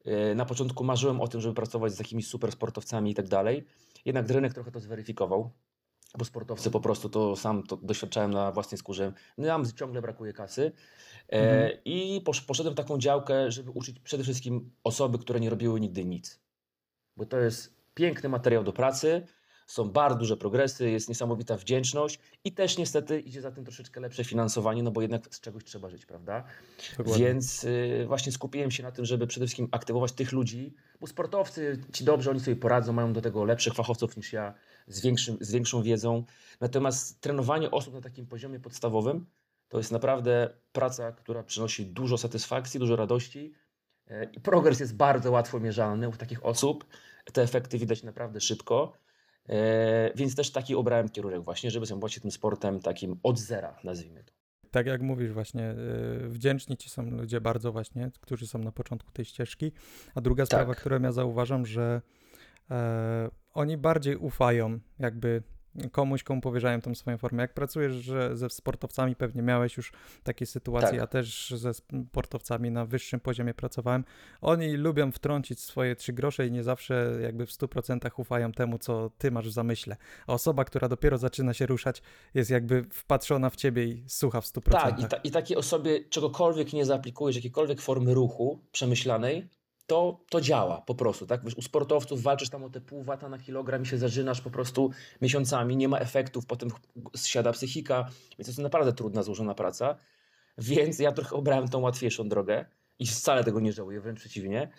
yy, 0.04 0.34
na 0.34 0.44
początku 0.44 0.84
marzyłem 0.84 1.20
o 1.20 1.28
tym, 1.28 1.40
żeby 1.40 1.54
pracować 1.54 1.92
z 1.92 1.96
takimi 1.96 2.22
super 2.22 2.52
sportowcami 2.52 3.10
i 3.10 3.14
tak 3.14 3.28
dalej. 3.28 3.64
Jednak 4.04 4.30
rynek 4.30 4.54
trochę 4.54 4.70
to 4.70 4.80
zweryfikował, 4.80 5.50
bo 6.18 6.24
sportowcy 6.24 6.70
po 6.70 6.80
prostu 6.80 7.08
to 7.08 7.36
sam 7.36 7.62
to 7.62 7.76
doświadczałem 7.76 8.30
na 8.30 8.52
własnej 8.52 8.78
skórze. 8.78 9.12
Nam 9.38 9.72
ciągle 9.72 10.02
brakuje 10.02 10.32
kasy. 10.32 10.72
E, 11.28 11.40
Mhm. 11.40 11.78
I 11.84 12.20
posz, 12.24 12.40
poszedłem 12.40 12.74
w 12.74 12.76
taką 12.76 12.98
działkę, 12.98 13.50
żeby 13.50 13.70
uczyć 13.70 14.00
przede 14.00 14.22
wszystkim 14.22 14.70
osoby, 14.84 15.18
które 15.18 15.40
nie 15.40 15.50
robiły 15.50 15.80
nigdy 15.80 16.04
nic. 16.04 16.40
Bo 17.16 17.26
to 17.26 17.38
jest 17.38 17.74
piękny 17.94 18.28
materiał 18.28 18.64
do 18.64 18.72
pracy, 18.72 19.26
są 19.66 19.90
bardzo 19.90 20.18
duże 20.18 20.36
progresy, 20.36 20.90
jest 20.90 21.08
niesamowita 21.08 21.56
wdzięczność 21.56 22.18
i 22.44 22.52
też 22.52 22.78
niestety 22.78 23.20
idzie 23.20 23.40
za 23.40 23.50
tym 23.50 23.64
troszeczkę 23.64 24.00
lepsze 24.00 24.24
finansowanie, 24.24 24.82
no 24.82 24.90
bo 24.90 25.02
jednak 25.02 25.34
z 25.34 25.40
czegoś 25.40 25.64
trzeba 25.64 25.90
żyć, 25.90 26.06
prawda? 26.06 26.44
Dokładnie. 26.98 27.24
Więc 27.26 27.64
y, 27.64 28.04
właśnie 28.06 28.32
skupiłem 28.32 28.70
się 28.70 28.82
na 28.82 28.92
tym, 28.92 29.04
żeby 29.04 29.26
przede 29.26 29.46
wszystkim 29.46 29.68
aktywować 29.70 30.12
tych 30.12 30.32
ludzi, 30.32 30.74
bo 31.00 31.06
sportowcy, 31.06 31.84
ci 31.92 32.04
dobrze, 32.04 32.30
oni 32.30 32.40
sobie 32.40 32.56
poradzą, 32.56 32.92
mają 32.92 33.12
do 33.12 33.20
tego 33.20 33.44
lepszych 33.44 33.74
fachowców 33.74 34.16
niż 34.16 34.32
ja, 34.32 34.54
z, 34.86 35.00
większym, 35.00 35.36
z 35.40 35.52
większą 35.52 35.82
wiedzą. 35.82 36.24
Natomiast 36.60 37.20
trenowanie 37.20 37.70
osób 37.70 37.94
na 37.94 38.00
takim 38.00 38.26
poziomie 38.26 38.60
podstawowym 38.60 39.26
to 39.68 39.78
jest 39.78 39.92
naprawdę 39.92 40.50
praca, 40.72 41.12
która 41.12 41.42
przynosi 41.42 41.86
dużo 41.86 42.18
satysfakcji, 42.18 42.80
dużo 42.80 42.96
radości 42.96 43.54
e, 44.08 44.24
i 44.24 44.40
progres 44.40 44.80
jest 44.80 44.96
bardzo 44.96 45.30
łatwo 45.30 45.60
mierzalny 45.60 46.08
u 46.08 46.12
takich 46.12 46.46
osób. 46.46 46.84
Te 47.32 47.42
efekty 47.42 47.78
widać 47.78 48.02
naprawdę 48.02 48.40
szybko. 48.40 48.92
E, 49.48 50.12
Więc 50.16 50.34
też 50.36 50.52
taki 50.52 50.74
obrałem 50.74 51.08
kierunek 51.08 51.42
właśnie, 51.42 51.70
żeby 51.70 51.86
zajmować 51.86 52.12
się 52.12 52.20
tym 52.20 52.30
sportem 52.30 52.80
takim 52.80 53.16
od 53.22 53.38
zera, 53.38 53.78
nazwijmy 53.84 54.24
to. 54.24 54.32
Tak 54.70 54.86
jak 54.86 55.02
mówisz 55.02 55.32
właśnie, 55.32 55.74
y, 56.24 56.28
wdzięczni 56.28 56.76
ci 56.76 56.90
są 56.90 57.10
ludzie 57.10 57.40
bardzo 57.40 57.72
właśnie, 57.72 58.10
którzy 58.20 58.46
są 58.46 58.58
na 58.58 58.72
początku 58.72 59.12
tej 59.12 59.24
ścieżki. 59.24 59.72
A 60.14 60.20
druga 60.20 60.46
sprawa, 60.46 60.72
Tak. 60.72 60.80
którą 60.80 61.02
ja 61.02 61.12
zauważam, 61.12 61.66
że 61.66 62.02
e, 62.70 63.30
oni 63.52 63.76
bardziej 63.76 64.16
ufają 64.16 64.78
jakby 64.98 65.42
komuś, 65.92 66.22
komu 66.22 66.40
powierzają 66.40 66.80
tą 66.80 66.94
swoją 66.94 67.18
formę. 67.18 67.42
Jak 67.42 67.54
pracujesz 67.54 67.92
że 67.92 68.36
ze 68.36 68.50
sportowcami, 68.50 69.16
pewnie 69.16 69.42
miałeś 69.42 69.76
już 69.76 69.92
takie 70.22 70.46
sytuacje, 70.46 70.88
Tak. 70.88 70.98
ja 70.98 71.06
też 71.06 71.54
ze 71.56 71.74
sportowcami 71.74 72.70
na 72.70 72.86
wyższym 72.86 73.20
poziomie 73.20 73.54
pracowałem. 73.54 74.04
Oni 74.40 74.76
lubią 74.76 75.12
wtrącić 75.12 75.60
swoje 75.60 75.96
trzy 75.96 76.12
grosze 76.12 76.46
i 76.46 76.50
nie 76.50 76.62
zawsze 76.62 77.18
jakby 77.22 77.46
w 77.46 77.50
100% 77.50 78.10
ufają 78.16 78.52
temu, 78.52 78.78
co 78.78 79.10
ty 79.18 79.30
masz 79.30 79.48
w 79.48 79.52
zamyśle. 79.52 79.96
A 80.26 80.32
osoba, 80.32 80.64
która 80.64 80.88
dopiero 80.88 81.18
zaczyna 81.18 81.54
się 81.54 81.66
ruszać, 81.66 82.02
jest 82.34 82.50
jakby 82.50 82.84
wpatrzona 82.90 83.50
w 83.50 83.56
ciebie 83.56 83.84
i 83.84 84.04
słucha 84.08 84.40
w 84.40 84.44
100%. 84.44 84.70
Tak, 84.70 85.00
i, 85.00 85.04
ta, 85.04 85.16
i 85.16 85.30
takiej 85.30 85.56
osobie 85.56 86.04
czegokolwiek 86.04 86.72
nie 86.72 86.84
zaaplikujesz, 86.84 87.36
jakiejkolwiek 87.36 87.80
formy 87.80 88.14
ruchu 88.14 88.60
przemyślanej, 88.72 89.48
to, 89.86 90.20
to 90.30 90.40
działa 90.40 90.80
po 90.80 90.94
prostu. 90.94 91.26
Tak? 91.26 91.44
Wiesz, 91.44 91.54
u 91.54 91.62
sportowców 91.62 92.22
walczysz 92.22 92.50
tam 92.50 92.64
o 92.64 92.70
te 92.70 92.80
pół 92.80 93.02
wata 93.02 93.28
na 93.28 93.38
kilogram 93.38 93.82
i 93.82 93.86
się 93.86 93.98
zażynasz 93.98 94.40
po 94.40 94.50
prostu 94.50 94.90
miesiącami, 95.22 95.76
nie 95.76 95.88
ma 95.88 95.98
efektów, 95.98 96.46
potem 96.46 96.68
siada 97.16 97.52
psychika, 97.52 98.02
więc 98.38 98.46
to 98.46 98.50
jest 98.50 98.58
naprawdę 98.58 98.92
trudna, 98.92 99.22
złożona 99.22 99.54
praca. 99.54 99.96
Więc 100.58 100.98
ja 100.98 101.12
trochę 101.12 101.36
obrałem 101.36 101.68
tą 101.68 101.80
łatwiejszą 101.80 102.28
drogę 102.28 102.64
i 102.98 103.06
wcale 103.06 103.44
tego 103.44 103.60
nie 103.60 103.72
żałuję, 103.72 104.00
wręcz 104.00 104.20
przeciwnie, 104.20 104.70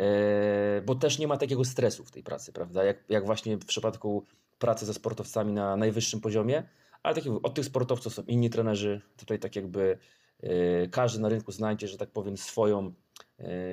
e, 0.00 0.82
bo 0.82 0.94
też 0.94 1.18
nie 1.18 1.28
ma 1.28 1.36
takiego 1.36 1.64
stresu 1.64 2.04
w 2.04 2.10
tej 2.10 2.22
pracy, 2.22 2.52
prawda? 2.52 2.84
Jak, 2.84 3.04
jak 3.08 3.26
właśnie 3.26 3.56
w 3.56 3.64
przypadku 3.64 4.26
pracy 4.58 4.86
ze 4.86 4.94
sportowcami 4.94 5.52
na 5.52 5.76
najwyższym 5.76 6.20
poziomie, 6.20 6.68
ale 7.02 7.14
tak 7.14 7.24
od 7.42 7.54
tych 7.54 7.64
sportowców 7.64 8.14
są 8.14 8.22
inni 8.22 8.50
trenerzy, 8.50 9.00
tutaj 9.16 9.38
tak 9.38 9.56
jakby 9.56 9.98
e, 10.42 10.88
każdy 10.88 11.20
na 11.20 11.28
rynku 11.28 11.52
znajdzie, 11.52 11.88
że 11.88 11.98
tak 11.98 12.10
powiem, 12.10 12.36
swoją 12.36 12.92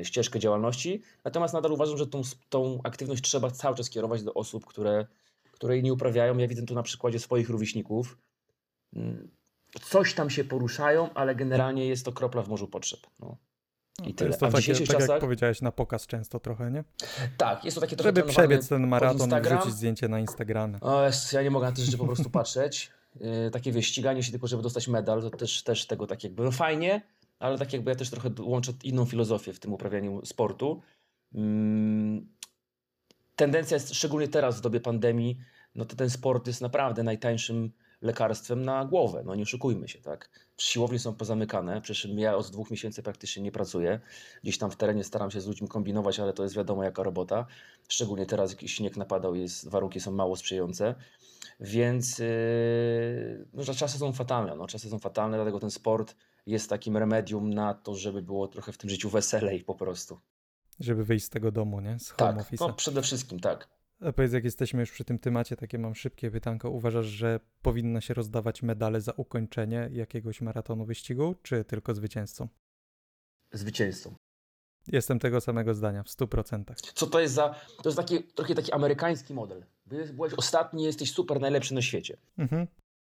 ścieżkę 0.03 0.39
działalności. 0.39 1.01
Natomiast 1.23 1.53
nadal 1.53 1.71
uważam, 1.71 1.97
że 1.97 2.07
tą, 2.07 2.21
tą 2.49 2.79
aktywność 2.83 3.23
trzeba 3.23 3.51
cały 3.51 3.75
czas 3.75 3.89
kierować 3.89 4.23
do 4.23 4.33
osób, 4.33 4.65
które, 4.65 5.05
które 5.51 5.73
jej 5.73 5.83
nie 5.83 5.93
uprawiają. 5.93 6.37
Ja 6.37 6.47
widzę 6.47 6.63
tu 6.63 6.73
na 6.73 6.83
przykładzie 6.83 7.19
swoich 7.19 7.49
rówieśników. 7.49 8.17
Mm, 8.95 9.31
Coś 9.81 10.13
tam 10.13 10.29
się 10.29 10.43
poruszają, 10.43 11.13
ale 11.13 11.35
generalnie 11.35 11.87
jest 11.87 12.05
to 12.05 12.11
kropla 12.11 12.41
w 12.41 12.49
morzu 12.49 12.67
potrzeb. 12.67 12.99
No. 13.19 13.37
I 14.03 14.13
To 14.13 14.17
tyle. 14.17 14.27
jest 14.29 14.39
to 14.39 14.51
takie, 14.51 14.73
tak 14.73 14.87
czasach, 14.87 15.09
jak 15.09 15.19
powiedziałeś, 15.19 15.61
na 15.61 15.71
pokaz 15.71 16.07
często 16.07 16.39
trochę, 16.39 16.71
nie? 16.71 16.83
tak, 17.37 17.65
jest 17.65 17.75
to 17.75 17.81
takie 17.81 17.95
trochę 17.95 18.09
Żeby 18.15 18.23
przebiec 18.23 18.67
ten 18.67 18.87
maraton 18.87 19.29
i 19.29 19.41
wrzucić 19.41 19.73
zdjęcie 19.73 20.07
na 20.07 20.19
Instagramie. 20.19 20.79
O, 20.81 21.03
ja 21.33 21.41
nie 21.43 21.51
mogę 21.51 21.65
na 21.65 21.71
te 21.71 21.81
rzeczy 21.81 21.97
po 21.97 22.05
prostu 22.05 22.29
patrzeć. 22.29 22.91
Yy, 23.15 23.51
takie 23.51 23.71
wyściganie 23.71 24.23
się 24.23 24.31
tylko, 24.31 24.47
żeby 24.47 24.63
dostać 24.63 24.87
medal, 24.87 25.21
to 25.21 25.29
też, 25.29 25.63
też 25.63 25.87
tego 25.87 26.07
tak 26.07 26.23
jakby, 26.23 26.43
no 26.43 26.51
fajnie, 26.51 27.01
ale 27.39 27.57
tak 27.57 27.73
jakby 27.73 27.91
ja 27.91 27.95
też 27.95 28.09
trochę 28.09 28.29
łączę 28.39 28.73
inną 28.83 29.05
filozofię 29.05 29.53
w 29.53 29.59
tym 29.59 29.73
uprawianiu 29.73 30.25
sportu. 30.25 30.81
Mm, 31.33 32.37
Tendencja 33.37 33.75
jest, 33.75 33.95
szczególnie 33.95 34.27
teraz 34.27 34.57
w 34.57 34.61
dobie 34.61 34.79
pandemii, 34.79 35.37
no 35.75 35.85
to 35.85 35.95
ten 35.95 36.09
sport 36.09 36.47
jest 36.47 36.61
naprawdę 36.61 37.03
najtańszym 37.03 37.71
lekarstwem 38.01 38.65
na 38.65 38.85
głowę, 38.85 39.23
no 39.25 39.35
nie 39.35 39.43
oszukujmy 39.43 39.87
się, 39.87 40.01
tak. 40.01 40.29
Siłownie 40.57 40.99
są 40.99 41.15
pozamykane, 41.15 41.81
przecież 41.81 42.11
ja 42.15 42.35
od 42.35 42.51
dwóch 42.51 42.71
miesięcy 42.71 43.03
praktycznie 43.03 43.43
nie 43.43 43.51
pracuję. 43.51 43.99
Gdzieś 44.43 44.57
tam 44.57 44.71
w 44.71 44.75
terenie 44.75 45.03
staram 45.03 45.31
się 45.31 45.41
z 45.41 45.47
ludźmi 45.47 45.67
kombinować, 45.67 46.19
ale 46.19 46.33
to 46.33 46.43
jest 46.43 46.55
wiadomo 46.55 46.83
jaka 46.83 47.03
robota. 47.03 47.45
Szczególnie 47.89 48.25
teraz, 48.25 48.51
jak 48.51 48.69
śnieg 48.69 48.97
napadał, 48.97 49.35
jest, 49.35 49.69
warunki 49.69 49.99
są 49.99 50.11
mało 50.11 50.35
sprzyjające. 50.35 50.95
Więc 51.59 52.19
yy, 52.19 52.25
no, 53.53 53.63
czasy 53.63 53.97
są 53.97 54.13
fatalne. 54.13 54.55
No, 54.55 54.67
czasy 54.67 54.89
są 54.89 54.99
fatalne, 54.99 55.37
dlatego 55.37 55.59
ten 55.59 55.71
sport 55.71 56.15
jest 56.47 56.69
takim 56.69 56.97
remedium 56.97 57.53
na 57.53 57.73
to, 57.73 57.95
żeby 57.95 58.21
było 58.21 58.47
trochę 58.47 58.71
w 58.71 58.77
tym 58.77 58.89
życiu 58.89 59.09
weselej 59.09 59.63
po 59.63 59.75
prostu. 59.75 60.19
Żeby 60.79 61.05
wyjść 61.05 61.25
z 61.25 61.29
tego 61.29 61.51
domu, 61.51 61.79
nie? 61.79 61.99
Z 61.99 62.09
home 62.09 62.33
Tak, 62.33 62.47
office'a. 62.51 62.67
no 62.67 62.73
przede 62.73 63.01
wszystkim 63.01 63.39
tak. 63.39 63.67
A 64.01 64.11
powiedz, 64.11 64.33
jak 64.33 64.43
jesteśmy 64.43 64.79
już 64.79 64.91
przy 64.91 65.03
tym 65.05 65.19
temacie, 65.19 65.55
takie 65.55 65.79
mam 65.79 65.95
szybkie 65.95 66.31
pytanko. 66.31 66.69
Uważasz, 66.69 67.05
że 67.05 67.39
powinno 67.61 68.01
się 68.01 68.13
rozdawać 68.13 68.61
medale 68.63 69.01
za 69.01 69.11
ukończenie 69.11 69.89
jakiegoś 69.93 70.41
maratonu 70.41 70.85
wyścigu, 70.85 71.35
czy 71.43 71.63
tylko 71.63 71.95
zwycięzcom? 71.95 72.47
Zwycięzcą. 73.51 74.15
Jestem 74.87 75.19
tego 75.19 75.41
samego 75.41 75.73
zdania, 75.73 76.03
w 76.03 76.07
100%. 76.07 76.63
Co 76.93 77.07
to 77.07 77.19
jest 77.19 77.33
za. 77.33 77.55
To 77.83 77.89
jest 77.89 77.97
taki, 77.97 78.23
trochę 78.23 78.55
taki 78.55 78.71
amerykański 78.71 79.33
model. 79.33 79.65
By- 79.85 80.13
Byłeś 80.13 80.33
ostatni, 80.33 80.83
jesteś 80.83 81.11
super 81.11 81.39
najlepszy 81.39 81.73
na 81.73 81.81
świecie. 81.81 82.17
Mhm. 82.37 82.67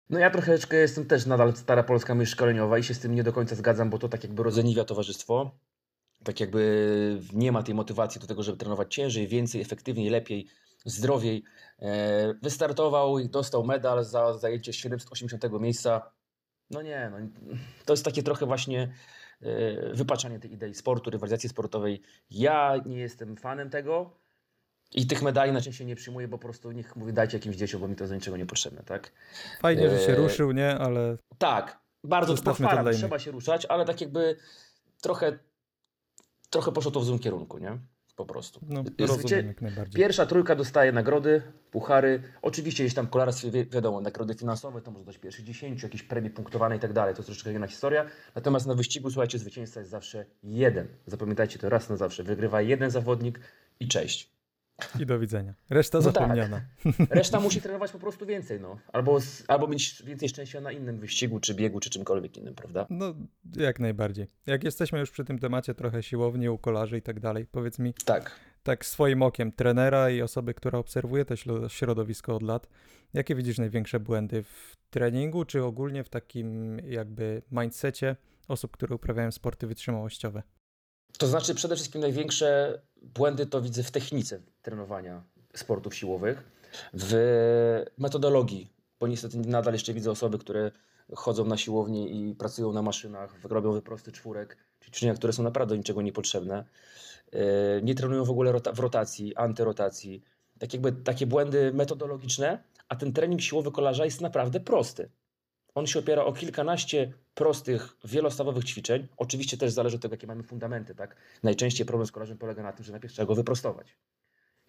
No 0.09 0.19
ja 0.19 0.29
troszeczkę 0.29 0.77
jestem 0.77 1.05
też 1.05 1.25
nadal 1.25 1.55
stara 1.55 1.83
polska 1.83 2.15
myśl 2.15 2.31
szkoleniowa 2.31 2.77
i 2.77 2.83
się 2.83 2.93
z 2.93 2.99
tym 2.99 3.15
nie 3.15 3.23
do 3.23 3.33
końca 3.33 3.55
zgadzam, 3.55 3.89
bo 3.89 3.99
to 3.99 4.09
tak 4.09 4.23
jakby 4.23 4.43
rozeniwia 4.43 4.85
towarzystwo. 4.85 5.51
Tak 6.23 6.39
jakby 6.39 7.21
nie 7.33 7.51
ma 7.51 7.63
tej 7.63 7.75
motywacji 7.75 8.21
do 8.21 8.27
tego, 8.27 8.43
żeby 8.43 8.57
trenować 8.57 8.95
ciężej, 8.95 9.27
więcej, 9.27 9.61
efektywniej, 9.61 10.09
lepiej, 10.09 10.47
zdrowiej. 10.85 11.43
E, 11.79 12.33
Wystartował 12.41 13.19
i 13.19 13.29
dostał 13.29 13.63
medal 13.63 14.03
za 14.03 14.37
zajęcie 14.37 14.73
780 14.73 15.43
miejsca. 15.59 16.11
No 16.69 16.81
nie, 16.81 17.11
no, 17.11 17.17
to 17.85 17.93
jest 17.93 18.05
takie 18.05 18.23
trochę 18.23 18.45
właśnie 18.45 18.93
e, 19.41 19.93
wypaczanie 19.93 20.39
tej 20.39 20.53
idei 20.53 20.73
sportu, 20.73 21.09
rywalizacji 21.09 21.49
sportowej. 21.49 22.01
Ja 22.29 22.75
nie 22.85 22.97
jestem 22.97 23.37
fanem 23.37 23.69
tego 23.69 24.22
i 24.93 25.07
tych 25.07 25.21
medali 25.21 25.51
najczęściej 25.51 25.87
nie 25.87 25.95
przyjmuję, 25.95 26.27
bo 26.27 26.37
po 26.37 26.47
prostu 26.47 26.71
niech 26.71 26.95
mówię, 26.95 27.13
dajcie 27.13 27.37
jakimś 27.37 27.55
dzieciom, 27.55 27.81
bo 27.81 27.87
mi 27.87 27.95
to 27.95 28.07
za 28.07 28.15
niczego 28.15 28.37
niepotrzebne, 28.37 28.83
tak? 28.83 29.11
Fajnie, 29.59 29.89
że 29.89 29.99
się 29.99 30.11
Eee, 30.11 30.17
ruszył, 30.17 30.51
nie? 30.51 30.77
Ale 30.77 31.17
Tak, 31.37 31.79
bardzo 32.03 32.37
pochwalam, 32.43 32.93
trzeba 32.93 33.19
się 33.19 33.31
ruszać, 33.31 33.65
ale 33.65 33.85
tak 33.85 34.01
jakby 34.01 34.35
trochę, 35.01 35.39
trochę 36.49 36.71
poszło 36.71 36.91
to 36.91 36.99
w 36.99 37.05
złym 37.05 37.19
kierunku, 37.19 37.57
nie? 37.57 37.77
Po 38.15 38.25
prostu. 38.25 38.59
no, 38.69 38.83
rozumiem 38.99 39.47
jak 39.47 39.61
najbardziej. 39.61 40.01
Pierwsza 40.03 40.25
trójka 40.25 40.55
dostaje 40.55 40.91
nagrody, 40.91 41.41
puchary. 41.71 42.23
Oczywiście 42.41 42.83
gdzieś 42.83 42.93
tam 42.93 43.07
kolarstwie 43.07 43.51
wi- 43.51 43.65
wiadomo, 43.65 44.01
nagrody 44.01 44.33
finansowe, 44.33 44.81
to 44.81 44.91
może 44.91 45.05
dać 45.05 45.17
pierwszy 45.17 45.43
10, 45.43 45.83
jakieś 45.83 46.03
premie 46.03 46.29
punktowane 46.29 46.75
i 46.75 46.79
tak 46.79 46.93
dalej. 46.93 47.13
To 47.15 47.19
jest 47.19 47.25
troszeczkę 47.25 47.53
inna 47.53 47.67
historia. 47.67 48.05
Natomiast 48.35 48.65
na 48.67 48.73
wyścigu, 48.75 49.09
słuchajcie, 49.11 49.39
zwycięzca 49.39 49.79
jest 49.79 49.91
zawsze 49.91 50.25
jeden. 50.43 50.87
Zapamiętajcie 51.07 51.59
to 51.59 51.69
raz 51.69 51.89
na 51.89 51.97
zawsze. 51.97 52.23
Wygrywa 52.23 52.61
jeden 52.61 52.91
zawodnik 52.91 53.39
i 53.79 53.87
cześć. 53.87 54.32
I 54.99 55.05
do 55.05 55.19
widzenia. 55.19 55.53
Reszta 55.69 55.97
No 55.97 56.03
tak. 56.03 56.13
zapomniana. 56.13 56.61
Reszta 57.09 57.39
musi 57.39 57.61
trenować 57.61 57.91
po 57.91 57.99
prostu 57.99 58.25
więcej, 58.25 58.59
no. 58.59 58.79
Albo, 58.93 59.19
albo 59.47 59.67
mieć 59.67 60.03
więcej 60.05 60.29
szczęścia 60.29 60.61
na 60.61 60.71
innym 60.71 60.99
wyścigu, 60.99 61.39
czy 61.39 61.53
biegu, 61.53 61.79
czy 61.79 61.89
czymkolwiek 61.89 62.37
innym, 62.37 62.55
prawda? 62.55 62.85
No, 62.89 63.13
jak 63.55 63.79
najbardziej. 63.79 64.27
Jak 64.45 64.63
jesteśmy 64.63 64.99
już 64.99 65.11
przy 65.11 65.25
tym 65.25 65.39
temacie 65.39 65.73
trochę 65.73 66.03
siłowni, 66.03 66.49
u 66.49 66.57
kolarzy 66.57 66.97
i 66.97 67.01
tak 67.01 67.19
dalej, 67.19 67.45
powiedz 67.45 67.79
mi, 67.79 67.93
Tak. 68.05 68.31
tak 68.63 68.85
swoim 68.85 69.21
okiem 69.21 69.51
trenera 69.51 70.09
i 70.09 70.21
osoby, 70.21 70.53
która 70.53 70.79
obserwuje 70.79 71.25
to 71.25 71.35
środowisko 71.67 72.35
od 72.35 72.43
lat, 72.43 72.67
jakie 73.13 73.35
widzisz 73.35 73.57
największe 73.57 73.99
błędy 73.99 74.43
w 74.43 74.77
treningu, 74.89 75.45
czy 75.45 75.63
ogólnie 75.63 76.03
w 76.03 76.09
takim 76.09 76.79
jakby 76.79 77.41
mindsetie 77.51 78.15
osób, 78.47 78.71
które 78.71 78.95
uprawiają 78.95 79.31
sporty 79.31 79.67
wytrzymałościowe? 79.67 80.43
To 81.17 81.27
znaczy 81.27 81.55
przede 81.55 81.75
wszystkim 81.75 82.01
największe 82.01 82.79
błędy 83.03 83.45
to 83.45 83.61
widzę 83.61 83.83
w 83.83 83.91
technice 83.91 84.41
trenowania 84.61 85.23
sportów 85.55 85.95
siłowych, 85.95 86.43
w 86.93 87.13
metodologii, 87.97 88.69
bo 88.99 89.07
niestety 89.07 89.37
nadal 89.37 89.73
jeszcze 89.73 89.93
widzę 89.93 90.11
osoby, 90.11 90.37
które 90.37 90.71
chodzą 91.15 91.45
na 91.45 91.57
siłownię 91.57 92.07
i 92.07 92.35
pracują 92.35 92.73
na 92.73 92.81
maszynach, 92.81 93.35
robią 93.43 93.71
wyprosty 93.71 94.11
czwórek, 94.11 94.57
czyli 94.79 94.91
ćwiczenia, 94.91 95.13
które 95.13 95.33
są 95.33 95.43
naprawdę 95.43 95.75
do 95.75 95.77
niczego 95.77 96.01
niepotrzebne. 96.01 96.65
Yy, 97.31 97.39
Nie 97.83 97.95
trenują 97.95 98.25
w 98.25 98.29
ogóle 98.29 98.53
w 98.73 98.79
rotacji, 98.79 99.35
antyrotacji. 99.35 100.23
Tak 100.59 100.73
jakby 100.73 100.91
takie 100.91 101.27
błędy 101.27 101.73
metodologiczne, 101.73 102.63
a 102.89 102.95
ten 102.95 103.13
trening 103.13 103.41
siłowy 103.41 103.71
kolarza 103.71 104.05
jest 104.05 104.21
naprawdę 104.21 104.59
prosty. 104.59 105.09
On 105.75 105.87
się 105.87 105.99
opiera 105.99 106.25
o 106.25 106.33
kilkanaście 106.33 107.13
prostych, 107.33 107.97
wielostawowych 108.03 108.63
ćwiczeń. 108.63 109.07
Oczywiście 109.17 109.57
też 109.57 109.71
zależy 109.71 109.95
od 109.95 110.01
tego, 110.01 110.13
jakie 110.13 110.27
mamy 110.27 110.43
fundamenty. 110.43 110.95
Tak? 110.95 111.15
Najczęściej 111.43 111.85
problem 111.85 112.07
z 112.07 112.11
kolarzem 112.11 112.37
polega 112.37 112.63
na 112.63 112.73
tym, 112.73 112.85
że 112.85 112.91
najpierw 112.91 113.13
trzeba 113.13 113.25
go 113.25 113.35
wyprostować. 113.35 113.97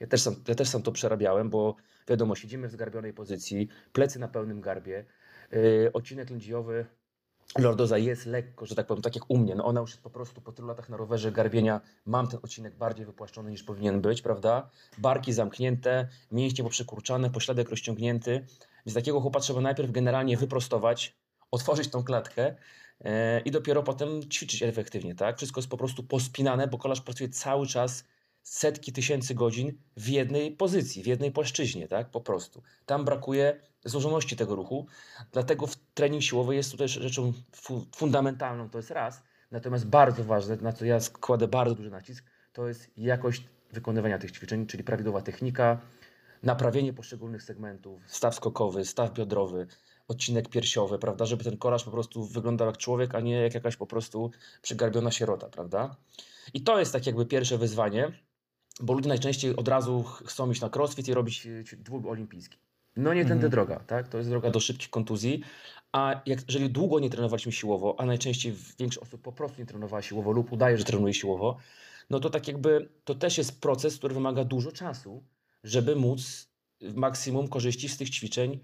Ja 0.00 0.06
też, 0.06 0.20
sam, 0.20 0.36
ja 0.48 0.54
też 0.54 0.68
sam 0.68 0.82
to 0.82 0.92
przerabiałem, 0.92 1.50
bo 1.50 1.76
wiadomo, 2.08 2.34
siedzimy 2.34 2.68
w 2.68 2.72
zgarbionej 2.72 3.12
pozycji, 3.12 3.68
plecy 3.92 4.18
na 4.18 4.28
pełnym 4.28 4.60
garbie, 4.60 5.04
yy, 5.50 5.90
odcinek 5.92 6.30
lędźwiowy, 6.30 6.86
lordoza 7.58 7.98
jest 7.98 8.26
lekko, 8.26 8.66
że 8.66 8.74
tak 8.74 8.86
powiem, 8.86 9.02
tak 9.02 9.14
jak 9.14 9.24
u 9.28 9.38
mnie. 9.38 9.54
No 9.54 9.64
ona 9.64 9.80
już 9.80 9.90
jest 9.90 10.02
po 10.02 10.10
prostu 10.10 10.40
po 10.40 10.52
tylu 10.52 10.68
latach 10.68 10.88
na 10.88 10.96
rowerze 10.96 11.32
garbienia, 11.32 11.80
mam 12.06 12.28
ten 12.28 12.40
odcinek 12.42 12.76
bardziej 12.76 13.06
wypłaszczony 13.06 13.50
niż 13.50 13.62
powinien 13.62 14.00
być, 14.00 14.22
prawda? 14.22 14.70
Barki 14.98 15.32
zamknięte, 15.32 16.08
mięśnie 16.32 16.64
poprzekurczane, 16.64 17.30
pośladek 17.30 17.70
rozciągnięty. 17.70 18.46
Więc 18.86 18.94
takiego 18.94 19.20
chłopa 19.20 19.40
trzeba 19.40 19.60
najpierw 19.60 19.90
generalnie 19.90 20.36
wyprostować, 20.36 21.16
otworzyć 21.50 21.88
tą 21.88 22.04
klatkę 22.04 22.54
e, 23.00 23.40
i 23.40 23.50
dopiero 23.50 23.82
potem 23.82 24.30
ćwiczyć 24.30 24.62
efektywnie, 24.62 25.14
tak? 25.14 25.36
Wszystko 25.36 25.60
jest 25.60 25.70
po 25.70 25.76
prostu 25.76 26.02
pospinane, 26.02 26.68
bo 26.68 26.78
kolarz 26.78 27.00
pracuje 27.00 27.28
cały 27.28 27.66
czas 27.66 28.04
setki 28.44 28.92
tysięcy 28.92 29.34
godzin 29.34 29.78
w 29.96 30.08
jednej 30.08 30.52
pozycji, 30.52 31.02
w 31.02 31.06
jednej 31.06 31.32
płaszczyźnie, 31.32 31.88
tak? 31.88 32.10
Po 32.10 32.20
prostu. 32.20 32.62
Tam 32.86 33.04
brakuje 33.04 33.60
złożoności 33.84 34.36
tego 34.36 34.54
ruchu, 34.54 34.86
dlatego 35.32 35.66
trening 35.94 36.22
siłowy 36.22 36.54
jest 36.54 36.70
tutaj 36.70 36.88
rzeczą 36.88 37.32
fu 37.52 37.86
fundamentalną, 37.96 38.70
to 38.70 38.78
jest 38.78 38.90
raz. 38.90 39.22
Natomiast 39.50 39.86
bardzo 39.86 40.24
ważne, 40.24 40.56
na 40.56 40.72
co 40.72 40.84
ja 40.84 41.00
składę 41.00 41.48
bardzo 41.48 41.74
duży 41.74 41.90
nacisk, 41.90 42.24
to 42.52 42.68
jest 42.68 42.90
jakość 42.96 43.48
wykonywania 43.72 44.18
tych 44.18 44.32
ćwiczeń, 44.32 44.66
czyli 44.66 44.84
prawidłowa 44.84 45.22
technika, 45.22 45.80
naprawienie 46.42 46.92
poszczególnych 46.92 47.42
segmentów, 47.42 48.02
staw 48.06 48.34
skokowy, 48.34 48.84
staw 48.84 49.12
biodrowy, 49.12 49.66
odcinek 50.08 50.48
piersiowy, 50.48 50.98
prawda, 50.98 51.26
żeby 51.26 51.44
ten 51.44 51.56
kolarz 51.56 51.84
po 51.84 51.90
prostu 51.90 52.24
wyglądał 52.24 52.66
jak 52.66 52.76
człowiek, 52.76 53.14
a 53.14 53.20
nie 53.20 53.42
jak 53.42 53.54
jakaś 53.54 53.76
po 53.76 53.86
prostu 53.86 54.30
przygarbiona 54.62 55.10
sierota, 55.10 55.48
prawda? 55.48 55.96
I 56.54 56.60
to 56.62 56.78
jest 56.78 56.92
tak 56.92 57.06
jakby 57.06 57.26
pierwsze 57.26 57.58
wyzwanie, 57.58 58.12
bo 58.80 58.92
ludzie 58.92 59.08
najczęściej 59.08 59.56
od 59.56 59.68
razu 59.68 60.02
ch- 60.02 60.22
chcą 60.26 60.50
iść 60.50 60.60
na 60.60 60.70
crossfit 60.74 61.08
i 61.08 61.14
robić 61.14 61.46
e, 61.46 61.76
dwóch 61.76 62.06
olimpijski. 62.06 62.58
No 62.96 63.14
nie 63.14 63.20
tędy 63.22 63.34
Mhm. 63.46 63.50
droga, 63.50 63.80
tak? 63.80 64.08
To 64.08 64.18
jest 64.18 64.30
droga 64.30 64.50
do 64.50 64.60
szybkich 64.60 64.90
kontuzji, 64.90 65.40
a 65.92 66.20
jak, 66.26 66.38
jeżeli 66.48 66.70
długo 66.70 67.00
nie 67.00 67.10
trenowaliśmy 67.10 67.52
siłowo, 67.52 67.94
a 67.98 68.06
najczęściej 68.06 68.54
większość 68.78 69.06
osób 69.06 69.22
po 69.22 69.32
prostu 69.32 69.60
nie 69.60 69.66
trenowała 69.66 70.02
siłowo 70.02 70.32
lub 70.32 70.52
udaje, 70.52 70.78
że 70.78 70.84
trenuje 70.84 71.14
siłowo, 71.14 71.56
no 72.10 72.20
to 72.20 72.30
tak 72.30 72.48
jakby 72.48 72.88
to 73.04 73.14
też 73.14 73.38
jest 73.38 73.60
proces, 73.60 73.96
który 73.98 74.14
wymaga 74.14 74.44
dużo 74.44 74.72
czasu, 74.72 75.24
żeby 75.64 75.96
móc 75.96 76.48
maksimum 76.94 77.48
korzyści 77.48 77.88
z 77.88 77.96
tych 77.96 78.10
ćwiczeń 78.10 78.52
e, 78.52 78.58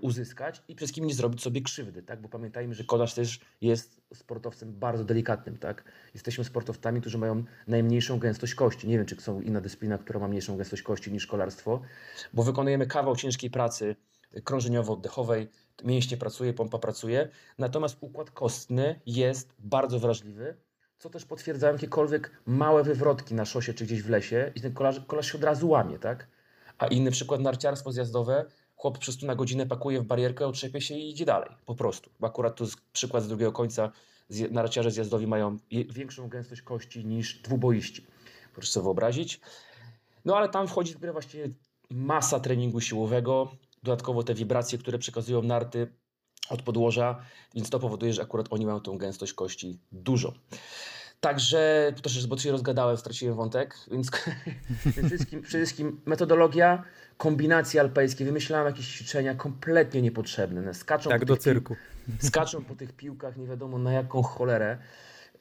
uzyskać 0.00 0.58
i 0.58 0.60
przede 0.60 0.76
wszystkim 0.76 1.06
nie 1.06 1.14
zrobić 1.14 1.42
sobie 1.42 1.62
krzywdy, 1.62 2.02
tak? 2.02 2.20
Bo 2.20 2.28
pamiętajmy, 2.28 2.74
że 2.74 2.84
kolarz 2.84 3.14
też 3.14 3.40
jest 3.60 4.00
sportowcem 4.14 4.72
bardzo 4.72 5.04
delikatnym, 5.04 5.56
tak? 5.56 5.84
Jesteśmy 6.14 6.44
sportowcami, 6.44 7.00
którzy 7.00 7.18
mają 7.18 7.44
najmniejszą 7.66 8.18
gęstość 8.18 8.54
kości. 8.54 8.88
Nie 8.88 8.96
wiem, 8.96 9.06
czy 9.06 9.20
są 9.20 9.40
inna 9.40 9.60
dyscyplina, 9.60 9.98
która 9.98 10.20
ma 10.20 10.28
mniejszą 10.28 10.56
gęstość 10.56 10.82
kości 10.82 11.12
niż 11.12 11.26
kolarstwo, 11.26 11.80
bo 12.32 12.42
wykonujemy 12.42 12.86
kawał 12.86 13.16
ciężkiej 13.16 13.50
pracy 13.50 13.96
krążeniowo-oddechowej, 14.44 15.46
mięśnie 15.84 16.16
pracuje, 16.16 16.52
pompa 16.52 16.78
pracuje, 16.78 17.28
natomiast 17.58 17.96
układ 18.00 18.30
kostny 18.30 19.00
jest 19.06 19.54
bardzo 19.58 19.98
wrażliwy, 19.98 20.56
co 20.98 21.10
też 21.10 21.24
potwierdzają 21.24 21.72
jakiekolwiek 21.72 22.30
małe 22.46 22.82
wywrotki 22.82 23.34
na 23.34 23.44
szosie 23.44 23.74
czy 23.74 23.84
gdzieś 23.84 24.02
w 24.02 24.10
lesie 24.10 24.52
i 24.54 24.60
ten 24.60 24.72
kolarz, 24.72 25.00
kolarz 25.06 25.32
się 25.32 25.38
od 25.38 25.44
razu 25.44 25.68
łamie, 25.68 25.98
tak? 25.98 26.28
A 26.78 26.86
inny 26.86 27.10
przykład 27.10 27.40
narciarstwo 27.40 27.92
zjazdowe, 27.92 28.44
chłop 28.78 28.98
przez 28.98 29.16
tu 29.16 29.26
na 29.26 29.34
godzinę 29.34 29.66
pakuje 29.66 30.00
w 30.00 30.04
barierkę, 30.04 30.46
otrzepie 30.46 30.80
się 30.80 30.94
i 30.94 31.10
idzie 31.10 31.24
dalej, 31.24 31.50
po 31.66 31.74
prostu. 31.74 32.10
Bo 32.20 32.26
akurat 32.26 32.56
tu 32.56 32.64
przykład 32.92 33.22
z 33.22 33.28
drugiego 33.28 33.52
końca, 33.52 33.92
narciarze 34.50 34.90
zjazdowi 34.90 35.26
mają 35.26 35.58
większą 35.70 36.28
gęstość 36.28 36.62
kości 36.62 37.04
niż 37.04 37.42
dwuboiści. 37.42 38.06
Proszę 38.54 38.72
sobie 38.72 38.84
wyobrazić. 38.84 39.40
No 40.24 40.36
ale 40.36 40.48
tam 40.48 40.68
wchodzi 40.68 40.94
w 40.94 40.98
grę 40.98 41.12
właśnie 41.12 41.50
masa 41.90 42.40
treningu 42.40 42.80
siłowego, 42.80 43.52
dodatkowo 43.82 44.22
te 44.22 44.34
wibracje, 44.34 44.78
które 44.78 44.98
przekazują 44.98 45.42
narty 45.42 45.92
od 46.50 46.62
podłoża, 46.62 47.22
więc 47.54 47.70
to 47.70 47.78
powoduje, 47.78 48.12
że 48.12 48.22
akurat 48.22 48.46
oni 48.50 48.66
mają 48.66 48.80
tą 48.80 48.98
gęstość 48.98 49.32
kości 49.32 49.78
dużo. 49.92 50.32
Także, 51.20 51.92
też, 52.02 52.26
bo 52.26 52.38
się 52.38 52.50
rozgadałem, 52.52 52.96
straciłem 52.96 53.34
wątek, 53.36 53.74
więc 53.90 54.10
przede 54.92 55.08
wszystkim, 55.08 55.42
wszystkim 55.42 56.00
metodologia, 56.06 56.84
kombinacje 57.16 57.80
alpejskie, 57.80 58.24
wymyślałem 58.24 58.66
jakieś 58.66 58.88
ćwiczenia 58.96 59.34
kompletnie 59.34 60.02
niepotrzebne. 60.02 60.74
Skaczą 60.74 61.10
Tak 61.10 61.20
po 61.20 61.26
do 61.26 61.36
cyrku. 61.36 61.76
skaczą 62.22 62.64
po 62.64 62.74
tych 62.74 62.92
piłkach, 62.92 63.36
nie 63.36 63.46
wiadomo 63.46 63.78
na 63.78 63.92
jaką 63.92 64.22
cholerę. 64.22 64.78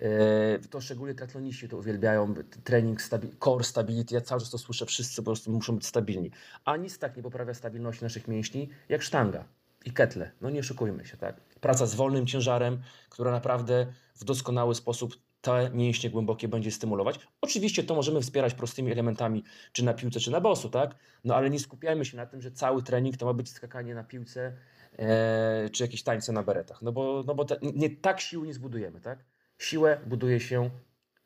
E, 0.01 0.59
To 0.69 0.81
szczególnie 0.81 1.13
triatloniści 1.15 1.69
to 1.69 1.77
uwielbiają, 1.77 2.33
trening, 2.63 3.01
stabi- 3.01 3.31
core 3.43 3.63
stability, 3.63 4.15
ja 4.15 4.21
cały 4.21 4.41
czas 4.41 4.49
to 4.49 4.57
słyszę, 4.57 4.85
wszyscy 4.85 5.15
po 5.15 5.23
prostu 5.25 5.51
muszą 5.51 5.75
być 5.75 5.85
stabilni. 5.85 6.31
A 6.65 6.77
nic 6.77 6.99
tak 6.99 7.17
nie 7.17 7.23
poprawia 7.23 7.53
stabilności 7.53 8.03
naszych 8.03 8.27
mięśni, 8.27 8.69
jak 8.89 9.01
sztanga 9.01 9.43
i 9.85 9.91
ketle. 9.91 10.31
No 10.41 10.49
nie 10.49 10.59
oszukujmy 10.59 11.05
się, 11.05 11.17
tak. 11.17 11.35
Praca 11.61 11.85
z 11.85 11.95
wolnym 11.95 12.27
ciężarem, 12.27 12.81
która 13.09 13.31
naprawdę 13.31 13.87
w 14.15 14.23
doskonały 14.23 14.75
sposób 14.75 15.15
te 15.47 15.69
mięśnie 15.73 16.09
głębokie 16.09 16.47
będzie 16.47 16.71
stymulować. 16.71 17.19
Oczywiście 17.41 17.83
to 17.83 17.95
możemy 17.95 18.21
wspierać 18.21 18.53
prostymi 18.53 18.91
elementami, 18.91 19.43
czy 19.71 19.85
na 19.85 19.93
piłce, 19.93 20.19
czy 20.19 20.31
na 20.31 20.41
bosu, 20.41 20.69
tak? 20.69 20.95
No 21.23 21.35
ale 21.35 21.49
nie 21.49 21.59
skupiajmy 21.59 22.05
się 22.05 22.17
na 22.17 22.25
tym, 22.25 22.41
że 22.41 22.51
cały 22.51 22.83
trening 22.83 23.17
to 23.17 23.25
ma 23.25 23.33
być 23.33 23.49
skakanie 23.49 23.95
na 23.95 24.03
piłce, 24.03 24.53
e, 24.99 25.69
czy 25.69 25.83
jakieś 25.83 26.03
tańce 26.03 26.31
na 26.33 26.43
beretach. 26.43 26.81
No 26.81 26.91
bo, 26.91 27.23
no 27.27 27.35
bo 27.35 27.45
nie 27.61 27.89
tak 27.89 28.19
siły 28.21 28.47
nie 28.47 28.53
zbudujemy, 28.53 29.01
tak? 29.01 29.25
Siłę 29.57 29.99
buduje 30.05 30.39
się 30.39 30.69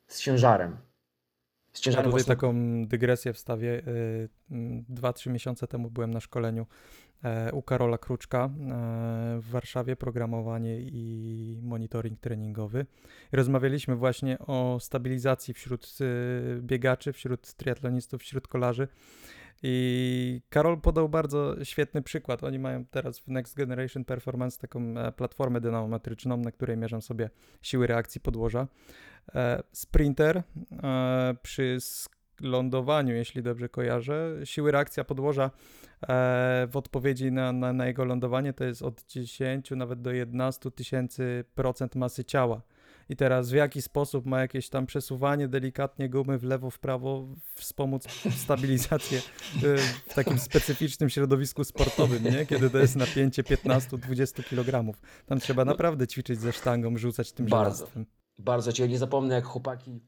z 0.06 0.20
ciężarem. 0.20 0.76
Z 1.72 1.78
Ja 1.78 1.84
ciężarem 1.84 2.10
tutaj 2.10 2.24
własnym. 2.24 2.36
taką 2.36 2.86
dygresję 2.86 3.32
wstawię. 3.32 3.82
Y, 3.88 4.28
mm, 4.50 4.84
Dwa, 4.88 5.12
trzy 5.12 5.30
miesiące 5.30 5.66
temu 5.66 5.90
byłem 5.90 6.10
na 6.10 6.20
szkoleniu 6.20 6.66
u 7.52 7.62
Karola 7.62 7.98
Kruczka 7.98 8.44
e, 8.44 8.50
w 9.40 9.50
Warszawie, 9.50 9.96
programowanie 9.96 10.80
i 10.80 11.60
monitoring 11.62 12.20
treningowy. 12.20 12.86
Rozmawialiśmy 13.32 13.96
właśnie 13.96 14.38
o 14.38 14.78
stabilizacji 14.80 15.54
wśród 15.54 15.98
y, 16.00 16.60
biegaczy, 16.62 17.12
wśród 17.12 17.54
triatlonistów, 17.54 18.20
wśród 18.20 18.48
kolarzy. 18.48 18.88
I 19.62 20.42
Karol 20.48 20.80
podał 20.80 21.08
bardzo 21.08 21.64
świetny 21.64 22.02
przykład. 22.02 22.44
Oni 22.44 22.58
mają 22.58 22.84
teraz 22.84 23.18
w 23.18 23.28
Next 23.28 23.56
Generation 23.56 24.04
Performance 24.04 24.58
taką 24.60 24.80
e, 24.80 25.12
platformę 25.12 25.60
dynamometryczną, 25.60 26.36
na 26.36 26.52
której 26.52 26.76
mierzą 26.76 27.00
sobie 27.00 27.30
siły 27.62 27.86
reakcji 27.86 28.20
podłoża. 28.20 28.68
E, 29.34 29.62
Sprinter 29.72 30.42
e, 30.82 31.34
przy 31.42 31.76
lądowaniu, 32.42 33.14
jeśli 33.14 33.42
dobrze 33.42 33.68
kojarzę, 33.68 34.36
siły 34.44 34.72
reakcja 34.72 35.04
podłoża 35.04 35.50
e, 36.02 36.66
w 36.70 36.76
odpowiedzi 36.76 37.32
na, 37.32 37.52
na, 37.52 37.72
na 37.72 37.86
jego 37.86 38.04
lądowanie 38.04 38.52
to 38.52 38.64
jest 38.64 38.82
od 38.82 39.06
10 39.06 39.70
nawet 39.70 40.02
do 40.02 40.12
11 40.12 40.70
tysięcy 40.70 41.44
procent 41.54 41.94
masy 41.94 42.24
ciała. 42.24 42.62
I 43.08 43.16
teraz 43.16 43.50
w 43.50 43.54
jaki 43.54 43.82
sposób 43.82 44.26
ma 44.26 44.40
jakieś 44.40 44.68
tam 44.68 44.86
przesuwanie 44.86 45.48
delikatnie 45.48 46.08
gumy 46.08 46.38
w 46.38 46.44
lewo, 46.44 46.70
w 46.70 46.78
prawo 46.78 47.28
wspomóc 47.54 48.08
stabilizację 48.44 49.18
e, 49.18 49.76
w 50.06 50.14
takim 50.14 50.38
specyficznym 50.38 51.10
środowisku 51.10 51.64
sportowym, 51.64 52.24
nie? 52.24 52.46
Kiedy 52.46 52.70
to 52.70 52.78
jest 52.78 52.96
napięcie 52.96 53.42
15-20 53.42 54.44
kg. 54.44 54.98
Tam 55.26 55.40
trzeba 55.40 55.64
naprawdę 55.64 56.06
ćwiczyć 56.06 56.40
ze 56.40 56.52
sztangą, 56.52 56.96
rzucać 56.96 57.32
tym 57.32 57.46
Bardzo. 57.46 57.76
żelastwem. 57.76 58.06
Bardzo 58.38 58.72
cię 58.72 58.88
nie 58.88 58.98
zapomnę, 58.98 59.34
jak 59.34 59.44
chłopaki, 59.44 60.00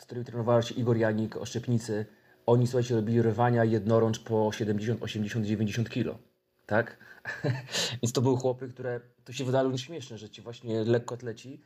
z 0.00 0.04
którymi 0.04 0.26
trenował 0.26 0.60
Igor 0.76 0.96
Janik, 0.96 1.36
Oszczepnicy, 1.36 2.06
Oni, 2.46 2.66
słuchajcie, 2.66 2.94
robili 2.94 3.22
rwania 3.22 3.64
jednorącz 3.64 4.18
po 4.18 4.52
70, 4.52 5.02
80, 5.02 5.46
90 5.46 5.90
kilo, 5.90 6.18
tak? 6.66 6.96
Więc 8.02 8.12
to 8.12 8.22
były 8.22 8.36
chłopy, 8.36 8.68
które, 8.68 9.00
to 9.24 9.32
się 9.32 9.44
wydało 9.44 9.70
mi 9.70 9.78
śmieszne, 9.78 10.18
że 10.18 10.30
ci 10.30 10.42
właśnie 10.42 10.84
lekkoatleci 10.84 11.60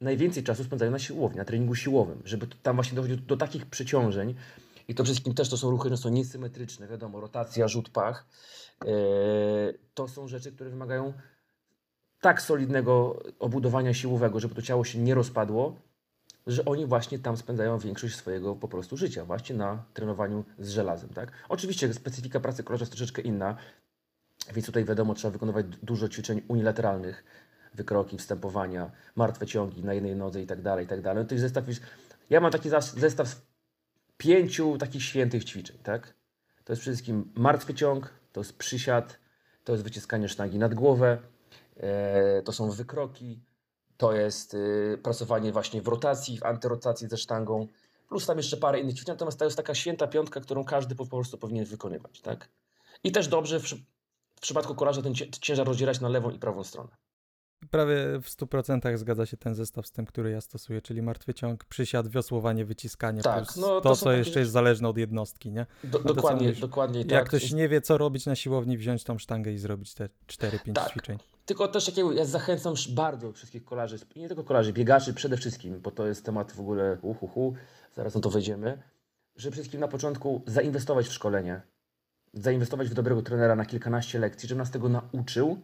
najwięcej 0.00 0.42
czasu 0.42 0.64
spędzają 0.64 0.90
na 0.90 0.98
siłowni, 0.98 1.38
na 1.38 1.44
treningu 1.44 1.74
siłowym, 1.74 2.22
żeby 2.24 2.46
tam 2.62 2.76
właśnie 2.76 2.96
dochodzić 2.96 3.20
do, 3.20 3.26
do 3.26 3.36
takich 3.36 3.66
przeciążeń 3.66 4.34
i 4.88 4.94
to 4.94 5.04
wszystkim 5.04 5.34
też 5.34 5.50
to 5.50 5.56
są 5.56 5.70
ruchy 5.70 5.88
często 5.88 6.10
niesymetryczne, 6.10 6.88
wiadomo, 6.88 7.20
rotacja, 7.20 7.68
rzut 7.68 7.90
pach. 7.90 8.26
Yy, 8.84 8.90
to 9.94 10.08
są 10.08 10.28
rzeczy, 10.28 10.52
które 10.52 10.70
wymagają 10.70 11.12
tak 12.20 12.42
solidnego 12.42 13.22
obudowania 13.38 13.94
siłowego, 13.94 14.40
żeby 14.40 14.54
to 14.54 14.62
ciało 14.62 14.84
się 14.84 14.98
nie 14.98 15.14
rozpadło, 15.14 15.76
że 16.46 16.64
oni 16.64 16.86
właśnie 16.86 17.18
tam 17.18 17.36
spędzają 17.36 17.78
większość 17.78 18.16
swojego 18.16 18.56
po 18.56 18.68
prostu 18.68 18.96
życia, 18.96 19.24
właśnie 19.24 19.56
na 19.56 19.84
trenowaniu 19.94 20.44
z 20.58 20.68
żelazem. 20.68 21.10
Tak? 21.10 21.32
Oczywiście 21.48 21.94
specyfika 21.94 22.40
pracy 22.40 22.64
kolarza 22.64 22.82
jest 22.82 22.92
troszeczkę 22.92 23.22
inna, 23.22 23.56
więc 24.54 24.66
tutaj 24.66 24.84
wiadomo, 24.84 25.14
trzeba 25.14 25.32
wykonywać 25.32 25.66
dużo 25.66 26.08
ćwiczeń 26.08 26.42
unilateralnych, 26.48 27.24
wykroki, 27.74 28.18
wstępowania, 28.18 28.90
martwe 29.16 29.46
ciągi 29.46 29.84
na 29.84 29.94
jednej 29.94 30.16
nodze 30.16 30.42
i 30.42 30.46
tak 30.46 30.62
dalej, 30.62 30.84
i 30.84 30.88
tak 30.88 31.02
dalej. 31.02 31.24
No 31.24 31.34
jest 31.34 31.42
zestaw, 31.42 31.64
ja 32.30 32.40
mam 32.40 32.52
taki 32.52 32.70
zestaw 32.96 33.46
pięciu 34.16 34.78
takich 34.78 35.02
świętych 35.02 35.44
ćwiczeń, 35.44 35.76
tak? 35.82 36.14
To 36.64 36.72
jest 36.72 36.80
przede 36.80 36.96
wszystkim 36.96 37.32
martwy 37.34 37.74
ciąg, 37.74 38.10
to 38.32 38.40
jest 38.40 38.58
przysiad, 38.58 39.18
to 39.64 39.72
jest 39.72 39.84
wyciskanie 39.84 40.28
sztangi 40.28 40.58
nad 40.58 40.74
głowę, 40.74 41.18
e, 41.76 42.42
to 42.42 42.52
są 42.52 42.70
wykroki, 42.70 43.40
to 43.96 44.12
jest 44.12 44.54
y, 44.54 44.98
pracowanie 45.02 45.52
właśnie 45.52 45.82
w 45.82 45.88
rotacji, 45.88 46.38
w 46.38 46.44
antyrotacji 46.44 47.08
ze 47.08 47.16
sztangą, 47.16 47.68
plus 48.08 48.26
tam 48.26 48.36
jeszcze 48.36 48.56
parę 48.56 48.80
innych 48.80 48.94
ćwiczeń, 48.94 49.12
natomiast 49.12 49.38
to 49.38 49.44
jest 49.44 49.56
taka 49.56 49.74
święta 49.74 50.06
piątka, 50.06 50.40
którą 50.40 50.64
każdy 50.64 50.94
po 50.94 51.06
prostu 51.06 51.38
powinien 51.38 51.64
wykonywać, 51.64 52.20
tak? 52.20 52.48
I 53.04 53.12
też 53.12 53.28
dobrze 53.28 53.60
w, 53.60 53.64
w 54.36 54.40
przypadku 54.40 54.74
kolarza 54.74 55.02
ten 55.02 55.14
ciężar 55.40 55.66
rozdzielać 55.66 56.00
na 56.00 56.08
lewą 56.08 56.30
i 56.30 56.38
prawą 56.38 56.64
stronę. 56.64 56.96
Prawie 57.70 57.96
w 58.22 58.28
100% 58.28 58.96
zgadza 58.96 59.26
się 59.26 59.36
ten 59.36 59.54
zestaw 59.54 59.86
z 59.86 59.92
tym, 59.92 60.06
który 60.06 60.30
ja 60.30 60.40
stosuję, 60.40 60.82
czyli 60.82 61.02
martwy 61.02 61.34
ciąg, 61.34 61.64
przysiad, 61.64 62.08
wiosłowanie, 62.08 62.64
wyciskanie, 62.64 63.22
tak, 63.22 63.44
plus 63.44 63.56
no, 63.56 63.66
to, 63.66 63.80
to 63.80 63.96
co 63.96 64.12
jeszcze 64.12 64.40
jest 64.40 64.52
zależne 64.52 64.88
od 64.88 64.98
jednostki, 64.98 65.52
nie? 65.52 65.66
Do, 65.84 65.98
dokładnie, 65.98 66.46
mówisz, 66.46 66.60
dokładnie 66.60 67.00
Jak 67.00 67.08
tak. 67.08 67.28
ktoś 67.28 67.52
nie 67.52 67.68
wie, 67.68 67.80
co 67.80 67.98
robić 67.98 68.26
na 68.26 68.34
siłowni, 68.34 68.78
wziąć 68.78 69.04
tą 69.04 69.18
sztangę 69.18 69.52
i 69.52 69.58
zrobić 69.58 69.94
te 69.94 70.08
4-5 70.26 70.72
tak. 70.72 70.90
ćwiczeń. 70.90 71.18
Tylko 71.46 71.68
też 71.68 71.86
jakiego, 71.86 72.12
ja 72.12 72.24
zachęcam 72.24 72.74
bardzo 72.88 73.32
wszystkich 73.32 73.64
kolarzy, 73.64 73.98
i 74.14 74.20
nie 74.20 74.28
tylko 74.28 74.44
kolarzy, 74.44 74.72
biegaczy 74.72 75.14
przede 75.14 75.36
wszystkim, 75.36 75.80
bo 75.80 75.90
to 75.90 76.06
jest 76.06 76.24
temat 76.24 76.52
w 76.52 76.60
ogóle 76.60 76.98
uhuhu, 77.02 77.54
zaraz 77.94 78.14
na 78.14 78.20
to 78.20 78.30
wejdziemy, 78.30 78.82
że 79.36 79.50
wszystkim 79.50 79.80
na 79.80 79.88
początku 79.88 80.42
zainwestować 80.46 81.08
w 81.08 81.12
szkolenie, 81.12 81.62
zainwestować 82.34 82.88
w 82.88 82.94
dobrego 82.94 83.22
trenera 83.22 83.56
na 83.56 83.66
kilkanaście 83.66 84.18
lekcji, 84.18 84.48
żeby 84.48 84.58
nas 84.58 84.70
tego 84.70 84.88
nauczył, 84.88 85.60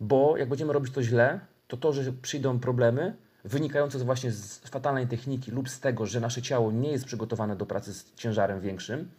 bo 0.00 0.36
jak 0.36 0.48
będziemy 0.48 0.72
robić 0.72 0.94
to 0.94 1.02
źle, 1.02 1.40
to 1.66 1.76
to, 1.76 1.92
że 1.92 2.12
przyjdą 2.12 2.60
problemy 2.60 3.16
wynikające 3.44 3.98
właśnie 3.98 4.32
z 4.32 4.58
fatalnej 4.58 5.08
techniki 5.08 5.50
lub 5.50 5.68
z 5.68 5.80
tego, 5.80 6.06
że 6.06 6.20
nasze 6.20 6.42
ciało 6.42 6.72
nie 6.72 6.90
jest 6.92 7.04
przygotowane 7.04 7.56
do 7.56 7.66
pracy 7.66 7.94
z 7.94 8.14
ciężarem 8.14 8.60
większym, 8.60 9.10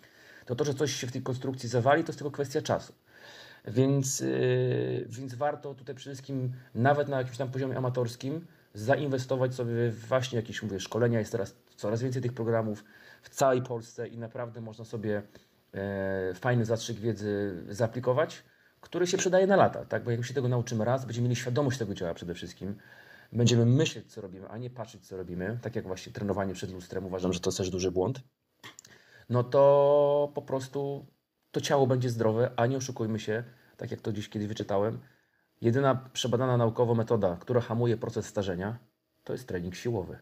to 0.46 0.56
to, 0.56 0.64
że 0.64 0.74
coś 0.74 0.96
się 0.96 1.08
w 1.08 1.12
tej 1.12 1.22
konstrukcji 1.22 1.70
zawali, 1.70 2.04
to 2.04 2.10
jest 2.10 2.20
tylko 2.20 2.32
kwestia 2.32 2.62
czasu. 2.62 2.94
Więc, 3.68 4.20
yy, 4.20 5.06
więc 5.10 5.36
warto 5.36 5.74
tutaj 5.74 5.96
przede 5.96 6.16
wszystkim, 6.16 6.54
nawet 6.76 7.08
na 7.08 7.18
jakimś 7.18 7.38
tam 7.38 7.52
poziomie 7.52 7.78
amatorskim, 7.78 8.46
zainwestować 8.74 9.56
sobie 9.56 9.92
właśnie 9.92 10.36
jakieś 10.36 10.64
mówię, 10.64 10.80
szkolenia. 10.80 11.20
Jest 11.20 11.32
teraz 11.32 11.56
coraz 11.76 12.02
więcej 12.02 12.22
tych 12.22 12.34
programów 12.34 12.84
w 13.22 13.30
całej 13.30 13.62
Polsce 13.62 14.08
i 14.08 14.18
naprawdę 14.18 14.62
można 14.62 14.86
sobie 14.86 15.22
e, 15.74 16.34
fajny 16.34 16.66
zastrzyk 16.66 16.98
wiedzy 16.98 17.64
zaaplikować 17.70 18.44
który 18.86 19.08
się 19.08 19.18
przydaje 19.18 19.48
na 19.48 19.56
lata, 19.56 19.86
tak? 19.86 20.04
Bo 20.04 20.12
jak 20.12 20.26
się 20.26 20.34
tego 20.34 20.48
nauczymy 20.48 20.86
raz, 20.86 21.06
będziemy 21.06 21.28
mieli 21.28 21.36
świadomość 21.36 21.78
tego 21.78 21.94
działa 21.94 22.14
przede 22.14 22.34
wszystkim, 22.34 22.76
będziemy 23.34 23.66
myśleć, 23.66 24.14
co 24.14 24.22
robimy, 24.22 24.50
a 24.50 24.58
nie 24.58 24.70
patrzeć, 24.70 25.08
co 25.08 25.18
robimy, 25.18 25.60
tak 25.62 25.76
jak 25.76 25.88
właśnie 25.88 26.12
trenowanie 26.12 26.54
przed 26.54 26.72
lustrem, 26.72 27.06
uważam, 27.06 27.34
że 27.34 27.40
to 27.40 27.52
też 27.52 27.70
duży 27.70 27.92
błąd, 27.92 28.22
no 29.30 29.44
to 29.44 30.32
po 30.36 30.42
prostu 30.42 31.06
to 31.56 31.62
ciało 31.62 31.88
będzie 31.88 32.10
zdrowe, 32.10 32.52
a 32.56 32.66
nie 32.66 32.78
oszukujmy 32.78 33.20
się, 33.20 33.44
tak 33.78 33.92
jak 33.92 34.02
to 34.02 34.14
dziś 34.14 34.30
kiedyś 34.30 34.48
wyczytałem, 34.48 35.00
jedyna 35.62 36.10
przebadana 36.14 36.58
naukowo 36.58 36.96
metoda, 36.96 37.38
która 37.40 37.62
hamuje 37.62 37.98
proces 37.98 38.26
starzenia, 38.26 38.78
to 39.24 39.34
jest 39.34 39.48
trening 39.48 39.76
siłowy. 39.76 40.18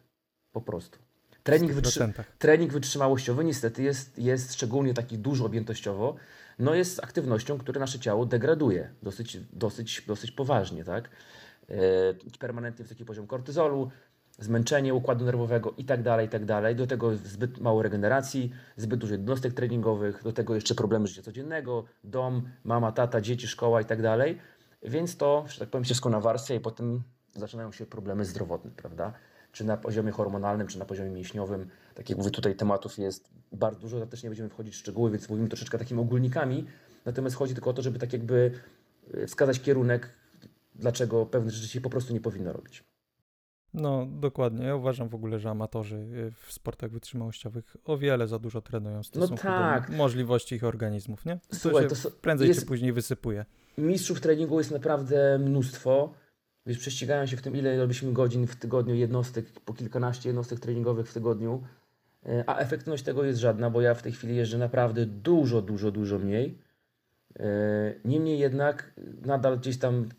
Po 0.52 0.62
prostu. 0.62 1.00
Trening, 1.44 1.72
wytrzy 1.72 2.14
trening 2.40 2.74
wytrzymałościowy 2.74 3.44
niestety 3.44 3.84
jest, 3.84 4.20
jest 4.20 4.54
szczególnie 4.54 4.94
taki 4.94 5.18
dużo 5.18 5.46
objętościowo, 5.46 6.16
no 6.60 6.74
jest 6.74 7.04
aktywnością, 7.04 7.58
która 7.58 7.80
nasze 7.80 8.00
ciało 8.00 8.26
degraduje 8.26 8.90
dosyć, 9.04 9.38
dosyć, 9.54 10.02
dosyć 10.08 10.32
poważnie, 10.32 10.84
tak? 10.84 11.10
E, 11.70 12.38
permanentnie 12.40 12.86
wysoki 12.86 13.06
poziom 13.06 13.28
kortyzolu, 13.28 13.92
zmęczenie 14.40 14.94
układu 14.94 15.26
nerwowego 15.26 15.74
i 15.78 15.86
tak 15.86 16.04
dalej, 16.04 16.28
i 16.28 16.30
tak 16.30 16.46
dalej. 16.46 16.76
Do 16.76 16.88
tego 16.88 17.16
zbyt 17.16 17.60
mało 17.60 17.82
regeneracji, 17.82 18.52
zbyt 18.78 19.00
dużo 19.00 19.14
jednostek 19.14 19.54
treningowych, 19.54 20.24
do 20.24 20.34
tego 20.34 20.56
jeszcze 20.56 20.76
problemy 20.76 21.08
życia 21.08 21.22
codziennego, 21.22 21.84
dom, 22.04 22.50
mama, 22.64 22.92
tata, 22.92 23.22
dzieci, 23.22 23.48
szkoła 23.48 23.82
i 23.82 23.86
tak 23.86 24.02
dalej. 24.02 24.40
Więc 24.84 25.18
to, 25.18 25.46
że 25.48 25.60
tak 25.60 25.70
powiem, 25.70 25.84
wszystko 25.84 26.10
nawarstwia 26.10 26.56
i 26.56 26.60
potem 26.60 27.04
zaczynają 27.36 27.72
się 27.72 27.86
problemy 27.86 28.26
zdrowotne, 28.26 28.72
prawda? 28.72 29.14
Czy 29.52 29.64
na 29.64 29.78
poziomie 29.78 30.12
hormonalnym, 30.12 30.68
czy 30.68 30.80
na 30.80 30.86
poziomie 30.86 31.10
mięśniowym. 31.10 31.70
Tak 31.96 32.10
jak 32.10 32.18
mówię, 32.18 32.32
tutaj 32.32 32.56
tematów 32.56 32.98
jest 32.98 33.30
bardzo 33.52 33.80
dużo, 33.80 34.06
też 34.06 34.24
nie 34.24 34.30
będziemy 34.30 34.50
wchodzić 34.50 34.74
w 34.74 34.78
szczegóły, 34.78 35.12
więc 35.12 35.30
mówimy 35.30 35.48
troszeczkę 35.48 35.78
takimi 35.78 36.02
ogólnikami. 36.02 36.66
Natomiast 37.06 37.36
chodzi 37.36 37.54
tylko 37.54 37.70
o 37.70 37.74
to, 37.74 37.82
żeby 37.82 38.00
tak 38.00 38.14
jakby 38.14 38.52
e, 39.14 39.28
wskazać 39.28 39.60
kierunek, 39.60 40.10
dlaczego 40.76 41.26
pewne 41.26 41.52
rzeczy 41.52 41.68
się 41.68 41.82
po 41.82 41.90
prostu 41.90 42.14
nie 42.14 42.22
powinno 42.22 42.54
robić. 42.54 42.93
No, 43.74 44.06
dokładnie. 44.06 44.66
Ja 44.66 44.76
uważam 44.76 45.10
w 45.10 45.16
ogóle, 45.16 45.40
że 45.40 45.50
amatorzy 45.50 45.96
e, 45.96 46.32
w 46.32 46.54
sportach 46.54 46.92
wytrzymałościowych 46.92 47.78
o 47.86 47.98
wiele 47.98 48.28
za 48.28 48.40
dużo 48.40 48.62
trenują 48.62 48.96
w 48.96 48.98
no 48.98 49.04
stosunku 49.04 49.44
no 49.48 49.52
tak. 49.52 49.92
do 49.92 49.98
możliwości 49.98 50.56
ich 50.56 50.64
organizmów, 50.64 51.26
nie? 51.26 51.40
To 51.48 51.56
Słuchaj, 51.56 51.88
to 51.88 51.96
prędzej 52.22 52.48
jest... 52.48 52.60
czy 52.60 52.66
później 52.66 52.94
wysypuje. 52.94 53.46
Mistrzów 53.78 54.22
treningu 54.22 54.58
jest 54.58 54.72
naprawdę 54.72 55.40
mnóstwo. 55.40 56.14
Wiesz, 56.66 56.78
prześcigają 56.78 57.26
się 57.26 57.38
w 57.38 57.42
tym, 57.42 57.56
ile 57.56 57.78
robiliśmy 57.78 58.14
godzin 58.14 58.48
w 58.48 58.56
tygodniu 58.56 58.96
jednostek, 58.96 59.46
po 59.66 59.74
kilkanaście 59.74 60.30
jednostek 60.30 60.60
treningowych 60.60 61.10
w 61.10 61.14
tygodniu. 61.14 61.64
E, 62.26 62.44
a 62.48 62.58
efektywność 62.58 63.04
tego 63.04 63.24
jest 63.24 63.40
żadna, 63.40 63.70
bo 63.70 63.82
ja 63.82 63.94
w 63.94 64.02
tej 64.02 64.12
chwili 64.12 64.36
jeżdżę 64.36 64.58
naprawdę 64.58 65.06
dużo, 65.06 65.62
dużo, 65.62 65.92
dużo 65.92 66.20
mniej. 66.20 66.58
E, 67.40 67.46
niemniej 68.06 68.40
jednak 68.40 68.94
nadal 69.26 69.60
gdzieś 69.60 69.78
tam 69.78 70.10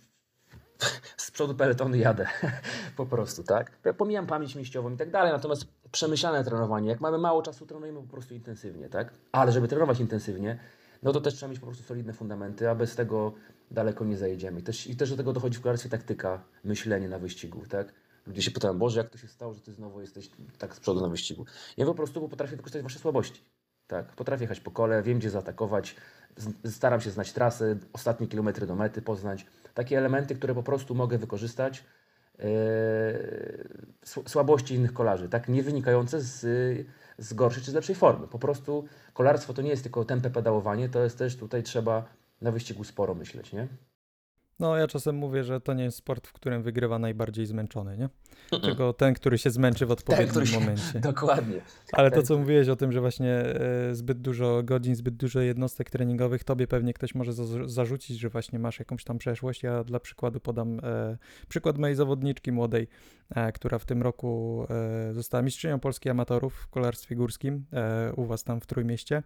z 1.16 1.30
przodu 1.30 1.54
peletonu 1.54 1.96
jadę 1.96 2.26
po 2.96 3.06
prostu, 3.06 3.42
tak? 3.42 3.72
Ja 3.84 3.94
pomijam 3.94 4.26
pamięć 4.26 4.54
mięśniową 4.54 4.90
i 4.90 4.96
tak 4.96 5.10
dalej, 5.10 5.32
natomiast 5.32 5.66
przemyślane 5.92 6.44
trenowanie, 6.44 6.88
jak 6.88 7.00
mamy 7.00 7.18
mało 7.18 7.42
czasu, 7.42 7.66
trenujemy 7.66 8.02
po 8.02 8.08
prostu 8.08 8.34
intensywnie, 8.34 8.88
tak? 8.88 9.12
Ale 9.32 9.52
żeby 9.52 9.68
trenować 9.68 10.00
intensywnie, 10.00 10.58
no 11.02 11.12
to 11.12 11.20
też 11.20 11.34
trzeba 11.34 11.50
mieć 11.50 11.60
po 11.60 11.66
prostu 11.66 11.84
solidne 11.84 12.12
fundamenty, 12.12 12.70
a 12.70 12.74
bez 12.74 12.96
tego 12.96 13.32
daleko 13.70 14.04
nie 14.04 14.16
zajedziemy. 14.16 14.60
I 14.60 14.62
też, 14.62 14.86
i 14.86 14.96
też 14.96 15.10
do 15.10 15.16
tego 15.16 15.32
dochodzi 15.32 15.58
w 15.58 15.60
kolarstwie 15.60 15.90
taktyka, 15.90 16.44
myślenie 16.64 17.08
na 17.08 17.18
wyścigu, 17.18 17.66
tak? 17.66 17.92
Ludzie 18.26 18.42
się 18.42 18.50
pytają, 18.50 18.78
Boże, 18.78 19.00
jak 19.00 19.10
to 19.10 19.18
się 19.18 19.28
stało, 19.28 19.54
że 19.54 19.60
ty 19.60 19.72
znowu 19.72 20.00
jesteś 20.00 20.30
tak 20.58 20.74
z 20.74 20.80
przodu 20.80 21.00
na 21.00 21.08
wyścigu? 21.08 21.44
Ja 21.76 21.86
po 21.86 21.94
prostu 21.94 22.28
potrafię 22.28 22.56
wykorzystać 22.56 22.82
wasze 22.82 22.98
słabości. 22.98 23.44
Tak, 23.86 24.12
potrafię 24.12 24.44
jechać 24.44 24.60
po 24.60 24.70
kole, 24.70 25.02
wiem 25.02 25.18
gdzie 25.18 25.30
zaatakować, 25.30 25.96
staram 26.64 27.00
się 27.00 27.10
znać 27.10 27.32
trasy, 27.32 27.78
ostatnie 27.92 28.26
kilometry 28.26 28.66
do 28.66 28.74
mety 28.74 29.02
poznać. 29.02 29.46
Takie 29.74 29.98
elementy, 29.98 30.34
które 30.34 30.54
po 30.54 30.62
prostu 30.62 30.94
mogę 30.94 31.18
wykorzystać. 31.18 31.84
Yy, 32.38 32.44
słabości 34.04 34.74
innych 34.74 34.92
kolarzy, 34.92 35.28
tak, 35.28 35.48
nie 35.48 35.62
wynikające 35.62 36.20
z, 36.20 36.40
z 37.18 37.34
gorszej 37.34 37.62
czy 37.62 37.70
z 37.70 37.74
lepszej 37.74 37.94
formy. 37.94 38.26
Po 38.26 38.38
prostu 38.38 38.84
kolarstwo 39.12 39.54
to 39.54 39.62
nie 39.62 39.70
jest 39.70 39.82
tylko 39.82 40.04
tempe 40.04 40.30
pedałowanie, 40.30 40.88
to 40.88 41.04
jest 41.04 41.18
też 41.18 41.36
tutaj 41.36 41.62
trzeba 41.62 42.04
na 42.40 42.52
wyścigu 42.52 42.84
sporo 42.84 43.14
myśleć, 43.14 43.52
nie? 43.52 43.68
No, 44.58 44.76
ja 44.76 44.86
czasem 44.86 45.16
mówię, 45.16 45.44
że 45.44 45.60
to 45.60 45.74
nie 45.74 45.84
jest 45.84 45.96
sport, 45.96 46.26
w 46.26 46.32
którym 46.32 46.62
wygrywa 46.62 46.98
najbardziej 46.98 47.46
zmęczony, 47.46 47.98
nie? 47.98 48.08
Tylko 48.60 48.92
ten, 48.92 49.14
który 49.14 49.38
się 49.38 49.50
zmęczy 49.50 49.86
w 49.86 49.90
odpowiednim 49.90 50.44
ten, 50.44 50.60
momencie. 50.60 51.00
Dokładnie. 51.12 51.60
Ale 51.92 52.10
to, 52.10 52.22
co 52.22 52.38
mówiłeś 52.38 52.68
o 52.68 52.76
tym, 52.76 52.92
że 52.92 53.00
właśnie 53.00 53.32
e, 53.32 53.94
zbyt 53.94 54.20
dużo 54.20 54.62
godzin, 54.62 54.94
zbyt 54.94 55.16
dużo 55.16 55.40
jednostek 55.40 55.90
treningowych, 55.90 56.44
tobie 56.44 56.66
pewnie 56.66 56.94
ktoś 56.94 57.14
może 57.14 57.32
zarzucić, 57.66 58.18
że 58.18 58.28
właśnie 58.28 58.58
masz 58.58 58.78
jakąś 58.78 59.04
tam 59.04 59.18
przeszłość. 59.18 59.62
Ja 59.62 59.84
dla 59.84 60.00
przykładu 60.00 60.40
podam 60.40 60.80
e, 60.82 61.16
przykład 61.48 61.78
mojej 61.78 61.96
zawodniczki 61.96 62.52
młodej, 62.52 62.88
e, 63.30 63.52
która 63.52 63.78
w 63.78 63.84
tym 63.84 64.02
roku 64.02 64.66
została 65.12 65.42
mistrzynią 65.42 65.80
Polski 65.80 66.10
amatorów 66.10 66.54
w 66.54 66.68
kolarstwie 66.68 67.16
górskim 67.16 67.64
u 68.16 68.24
was 68.24 68.44
tam 68.44 68.60
w 68.60 68.66
Trójmieście. 68.66 69.22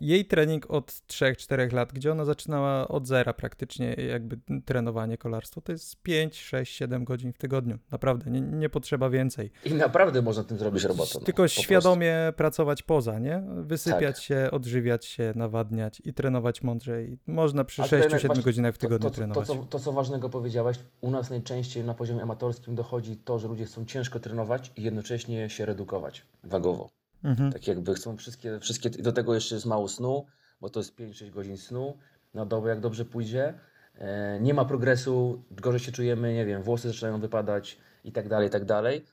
Jej 0.00 0.24
trening 0.24 0.70
od 0.70 0.90
3-4 0.90 1.72
lat, 1.72 1.92
gdzie 1.92 2.12
ona 2.12 2.24
zaczynała 2.24 2.88
od 2.88 3.06
zera 3.06 3.32
praktycznie 3.32 3.94
jakby 3.94 4.38
trenowanie 4.64 5.18
kolarstwo, 5.18 5.60
to 5.60 5.72
jest 5.72 6.02
5, 6.02 6.40
6, 6.40 6.76
7 6.76 7.04
godzin 7.04 7.32
w 7.32 7.38
tygodniu. 7.38 7.78
Naprawdę, 7.90 8.30
nie, 8.30 8.40
nie 8.40 8.68
potrzeba 8.68 9.10
więcej. 9.10 9.50
I 9.64 9.74
naprawdę 9.74 10.22
można 10.22 10.44
tym 10.44 10.58
zrobić 10.58 10.84
robotę. 10.84 11.10
No, 11.14 11.20
Tylko 11.20 11.48
świadomie 11.48 12.14
prostu. 12.22 12.36
pracować 12.36 12.82
poza, 12.82 13.18
nie? 13.18 13.42
Wysypiać 13.56 14.16
tak. 14.16 14.24
się, 14.24 14.48
odżywiać 14.52 15.06
się, 15.06 15.32
nawadniać 15.36 16.02
i 16.04 16.14
trenować 16.14 16.62
mądrzej. 16.62 17.18
Można 17.26 17.64
przy 17.64 17.82
6-7 17.82 18.42
godzinach 18.42 18.74
w 18.74 18.78
tygodniu 18.78 19.08
to, 19.08 19.10
to, 19.10 19.16
trenować. 19.16 19.46
To, 19.46 19.54
to, 19.54 19.62
to, 19.62 19.78
co 19.78 19.92
ważnego 19.92 20.28
powiedziałeś, 20.28 20.78
u 21.00 21.10
nas 21.10 21.30
najczęściej 21.30 21.84
na 21.84 21.94
poziomie 21.94 22.22
amatorskim 22.22 22.74
dochodzi 22.74 23.16
to, 23.16 23.38
że 23.38 23.48
ludzie 23.48 23.64
chcą 23.64 23.84
ciężko 23.84 24.20
trenować 24.20 24.72
i 24.76 24.82
jednocześnie 24.82 25.50
się 25.50 25.66
redukować 25.66 26.26
wagowo. 26.44 26.88
Mhm. 27.26 27.52
Tak 27.52 27.66
jakby 27.66 27.94
chcą 27.94 28.16
wszystkie, 28.16 28.60
wszystkie, 28.60 28.90
do 28.90 29.12
tego 29.12 29.34
jeszcze 29.34 29.54
jest 29.54 29.66
mało 29.66 29.88
snu, 29.88 30.26
bo 30.60 30.70
to 30.70 30.80
jest 30.80 30.96
5-6 30.98 31.30
godzin 31.30 31.58
snu 31.58 31.98
na 32.34 32.46
dobę, 32.46 32.68
jak 32.68 32.80
dobrze 32.80 33.04
pójdzie. 33.04 33.54
E, 33.94 34.40
nie 34.40 34.54
ma 34.54 34.64
progresu, 34.64 35.44
gorzej 35.50 35.80
się 35.80 35.92
czujemy, 35.92 36.34
nie 36.34 36.46
wiem, 36.46 36.62
włosy 36.62 36.88
zaczynają 36.88 37.20
wypadać 37.20 37.78
i 38.04 38.12
tak 38.12 38.28
dalej, 38.28 38.48
i 38.48 38.50
tak 38.50 38.64
dalej. 38.64 39.04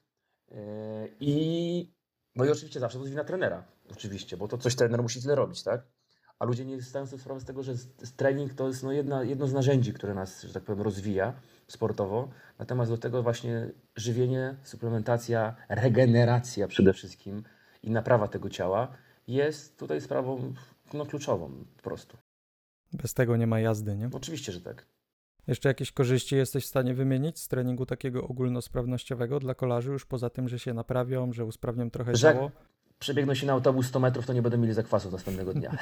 E, 0.51 1.07
I 1.19 1.93
no 2.35 2.45
i 2.45 2.49
oczywiście 2.49 2.79
zawsze 2.79 2.97
to 2.97 3.03
jest 3.03 3.11
wina 3.11 3.23
trenera, 3.23 3.63
oczywiście, 3.91 4.37
bo 4.37 4.47
to 4.47 4.57
coś 4.57 4.75
trener 4.75 5.01
musi 5.01 5.21
tyle 5.21 5.35
robić, 5.35 5.63
tak? 5.63 5.85
A 6.39 6.45
ludzie 6.45 6.65
nie 6.65 6.81
zdają 6.81 7.05
sobie 7.05 7.21
sprawy 7.21 7.41
z 7.41 7.45
tego, 7.45 7.63
że 7.63 7.73
trening 8.17 8.53
to 8.53 8.67
jest 8.67 8.83
no 8.83 8.91
jedna, 8.91 9.23
jedno 9.23 9.47
z 9.47 9.53
narzędzi, 9.53 9.93
które 9.93 10.13
nas, 10.13 10.41
że 10.41 10.53
tak 10.53 10.63
powiem, 10.63 10.81
rozwija 10.81 11.33
sportowo. 11.67 12.29
Natomiast 12.59 12.91
do 12.91 12.97
tego 12.97 13.23
właśnie 13.23 13.69
żywienie, 13.95 14.55
suplementacja, 14.63 15.55
regeneracja 15.69 16.67
przede 16.67 16.93
wszystkim 16.93 17.43
i 17.83 17.91
naprawa 17.91 18.27
tego 18.27 18.49
ciała 18.49 18.87
jest 19.27 19.77
tutaj 19.77 20.01
sprawą 20.01 20.53
no, 20.93 21.05
kluczową 21.05 21.65
po 21.77 21.83
prostu. 21.83 22.17
Bez 22.93 23.13
tego 23.13 23.37
nie 23.37 23.47
ma 23.47 23.59
jazdy, 23.59 23.95
nie? 23.95 24.09
Oczywiście, 24.13 24.51
że 24.51 24.61
tak. 24.61 24.85
Jeszcze 25.47 25.69
jakieś 25.69 25.91
korzyści 25.91 26.35
jesteś 26.35 26.63
w 26.63 26.67
stanie 26.67 26.93
wymienić 26.93 27.39
z 27.39 27.47
treningu 27.47 27.85
takiego 27.85 28.27
ogólnosprawnościowego 28.27 29.39
dla 29.39 29.55
kolarzy, 29.55 29.91
już 29.91 30.05
poza 30.05 30.29
tym, 30.29 30.49
że 30.49 30.59
się 30.59 30.73
naprawią, 30.73 31.33
że 31.33 31.45
usprawnią 31.45 31.89
trochę 31.89 32.15
że 32.15 32.33
ciało? 32.33 32.51
przebiegną 32.99 33.33
się 33.33 33.47
na 33.47 33.53
autobus 33.53 33.87
100 33.87 33.99
metrów, 33.99 34.25
to 34.25 34.33
nie 34.33 34.41
będą 34.41 34.57
mieli 34.57 34.73
zakwasu 34.73 35.11
następnego 35.11 35.53
dnia. 35.53 35.77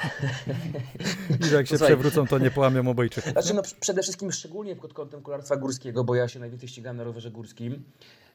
I 1.40 1.44
że 1.44 1.56
jak 1.56 1.66
się 1.66 1.78
Słuchaj, 1.78 1.88
przewrócą, 1.88 2.26
to 2.26 2.38
nie 2.38 2.50
połamią 2.50 2.90
obojczyków. 2.90 3.32
Znaczy, 3.32 3.54
no, 3.54 3.62
przede 3.80 4.02
wszystkim 4.02 4.32
szczególnie 4.32 4.76
pod 4.76 4.94
kątem 4.94 5.22
kolarstwa 5.22 5.56
górskiego, 5.56 6.04
bo 6.04 6.14
ja 6.14 6.28
się 6.28 6.40
najwięcej 6.40 6.68
ścigam 6.68 6.96
na 6.96 7.04
rowerze 7.04 7.30
górskim, 7.30 7.84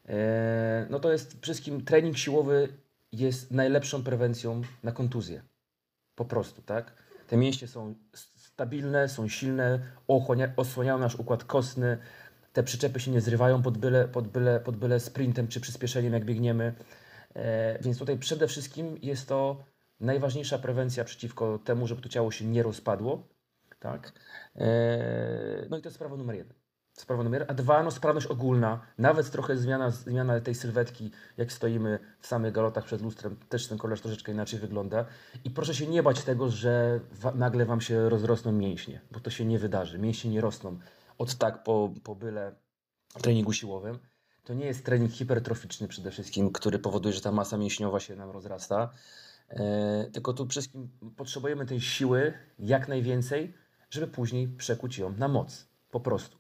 e, 0.06 0.88
no 0.90 1.00
to 1.00 1.12
jest 1.12 1.28
przede 1.28 1.44
wszystkim 1.44 1.86
trening 1.86 2.18
siłowy 2.18 2.70
jest 3.12 3.52
najlepszą 3.52 4.04
prewencją 4.04 4.62
na 4.84 4.92
kontuzję. 4.92 5.42
Po 6.16 6.26
prostu, 6.26 6.62
tak? 6.62 6.94
Te 7.28 7.38
mięśnie 7.38 7.68
są 7.68 7.96
stabilne, 8.36 9.10
są 9.10 9.28
silne, 9.28 9.80
osłaniają 10.58 11.00
nasz 11.00 11.16
układ 11.16 11.44
kostny, 11.44 11.98
te 12.54 12.64
przyczepy 12.64 13.00
się 13.00 13.12
nie 13.12 13.22
zrywają 13.22 13.62
pod 13.62 13.78
byle, 13.78 14.08
pod 14.08 14.28
byle, 14.28 14.60
pod 14.60 14.78
byle 14.78 15.00
sprintem 15.00 15.48
czy 15.48 15.62
przyspieszeniem, 15.62 16.14
jak 16.14 16.26
biegniemy. 16.26 16.74
E, 17.34 17.80
więc 17.84 18.00
tutaj 18.00 18.18
przede 18.18 18.48
wszystkim 18.48 18.98
jest 19.02 19.28
to 19.28 19.64
najważniejsza 20.00 20.58
prewencja 20.58 21.04
przeciwko 21.04 21.60
temu, 21.60 21.88
żeby 21.88 22.02
to 22.02 22.10
ciało 22.10 22.32
się 22.32 22.46
nie 22.46 22.64
rozpadło. 22.64 23.28
Tak? 23.80 24.14
E, 24.56 25.68
no 25.70 25.78
i 25.78 25.82
to 25.82 25.88
jest 25.88 25.96
sprawa 25.96 26.16
numer 26.16 26.36
jeden 26.36 26.67
sprawa 26.98 27.24
numer 27.24 27.46
a 27.48 27.54
dwa, 27.54 27.84
no 27.84 27.92
sprawność 27.92 28.28
ogólna, 28.28 28.80
nawet 28.98 29.32
trochę 29.32 29.58
zmiana, 29.58 29.90
zmiana 29.92 30.40
tej 30.40 30.56
sylwetki, 30.56 31.12
jak 31.38 31.52
stoimy 31.52 32.00
w 32.20 32.28
samych 32.28 32.54
galotach 32.54 32.86
przed 32.86 33.02
lustrem, 33.02 33.36
też 33.50 33.68
ten 33.68 33.78
kolarz 33.78 34.02
troszeczkę 34.02 34.32
inaczej 34.32 34.60
wygląda. 34.60 35.06
I 35.44 35.50
proszę 35.52 35.76
się 35.76 35.88
nie 35.88 36.04
bać 36.04 36.24
tego, 36.24 36.50
że 36.50 37.00
nagle 37.36 37.66
Wam 37.66 37.82
się 37.82 38.10
rozrosną 38.10 38.52
mięśnie, 38.52 39.02
bo 39.12 39.20
to 39.20 39.30
się 39.30 39.46
nie 39.46 39.60
wydarzy. 39.60 40.00
Mięśnie 40.00 40.32
nie 40.32 40.42
rosną 40.42 40.80
od 41.18 41.36
tak 41.36 41.64
po, 41.64 41.94
po 42.04 42.16
byle 42.16 42.56
treningu 43.22 43.54
siłowym. 43.54 44.00
To 44.44 44.54
nie 44.54 44.66
jest 44.66 44.86
trening 44.86 45.12
hipertroficzny 45.12 45.88
przede 45.88 46.12
wszystkim, 46.12 46.52
który 46.52 46.80
powoduje, 46.80 47.14
że 47.14 47.22
ta 47.22 47.32
masa 47.32 47.58
mięśniowa 47.58 48.00
się 48.00 48.16
nam 48.16 48.30
rozrasta, 48.30 48.90
e, 49.50 50.10
tylko 50.14 50.34
tu 50.34 50.48
wszystkim 50.48 50.90
potrzebujemy 51.16 51.66
tej 51.66 51.82
siły 51.82 52.34
jak 52.60 52.88
najwięcej, 52.88 53.54
żeby 53.90 54.08
później 54.08 54.48
przekuć 54.48 54.98
ją 54.98 55.14
na 55.18 55.28
moc. 55.28 55.68
Po 55.92 56.00
prostu. 56.00 56.38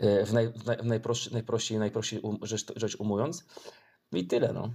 E, 0.00 0.26
w, 0.26 0.32
naj, 0.32 0.48
w, 0.48 0.66
naj, 0.66 0.76
w 0.76 0.84
najprości, 0.84 1.32
najprościej, 1.32 1.78
najprościej 1.78 2.20
um, 2.20 2.38
rzecz, 2.42 2.72
rzecz 2.76 2.96
umując. 2.96 3.44
No 4.12 4.18
i 4.18 4.26
tyle, 4.26 4.52
no. 4.52 4.70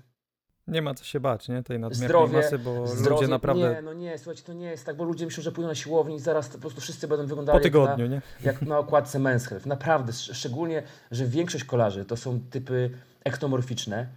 Nie 0.68 0.82
ma 0.82 0.94
co 0.94 1.04
się 1.04 1.20
bać, 1.20 1.48
nie? 1.48 1.64
Tej 1.64 1.80
nadmiernej 1.80 2.08
zdrowie, 2.08 2.38
masy, 2.38 2.60
bo 2.60 2.88
zdrowie, 2.88 3.22
ludzie 3.22 3.28
naprawdę... 3.28 3.76
Nie, 3.76 3.82
no 3.82 3.94
nie, 3.94 4.18
słuchajcie, 4.18 4.44
to 4.44 4.54
nie 4.54 4.68
jest 4.68 4.86
tak, 4.86 4.96
bo 4.96 5.04
ludzie 5.04 5.26
myślą, 5.26 5.44
że 5.44 5.52
pójdą 5.52 5.68
na 5.68 5.76
siłownię 5.76 6.16
i 6.16 6.20
zaraz 6.20 6.50
po 6.50 6.58
prostu 6.58 6.82
wszyscy 6.82 7.08
będą 7.08 7.26
wyglądali 7.26 7.60
po 7.60 7.64
tygodniu, 7.64 8.06
jak, 8.06 8.12
na, 8.12 8.16
nie? 8.16 8.22
jak 8.44 8.62
na 8.62 8.80
okładce 8.80 9.20
Men's 9.20 9.48
Health. 9.48 9.66
Naprawdę, 9.66 10.14
szczególnie, 10.14 10.84
że 11.12 11.26
większość 11.26 11.64
kolarzy 11.64 12.06
to 12.06 12.18
są 12.18 12.40
typy 12.50 12.90
ektomorficzne, 13.24 14.08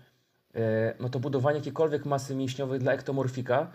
e, 0.54 0.94
no 1.00 1.08
to 1.08 1.20
budowanie 1.20 1.58
jakiejkolwiek 1.58 2.04
masy 2.04 2.34
mięśniowej 2.34 2.78
dla 2.78 2.92
ektomorfika 2.92 3.72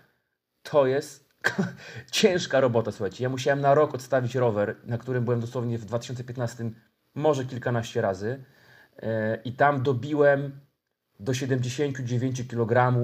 to 0.64 0.88
jest 0.88 1.30
ciężka 2.12 2.60
robota, 2.60 2.92
słuchajcie. 2.92 3.24
Ja 3.24 3.30
musiałem 3.30 3.62
na 3.62 3.74
rok 3.74 3.96
odstawić 3.96 4.36
rower, 4.36 4.76
na 4.84 4.98
którym 4.98 5.24
byłem 5.24 5.40
dosłownie 5.40 5.78
w 5.78 5.86
2015 5.86 6.72
może 7.16 7.46
kilkanaście 7.46 8.02
razy 8.02 8.44
e, 8.98 9.36
i 9.46 9.54
tam 9.54 9.84
dobiłem 9.84 10.60
do 11.20 11.34
79 11.34 12.48
kg. 12.48 12.98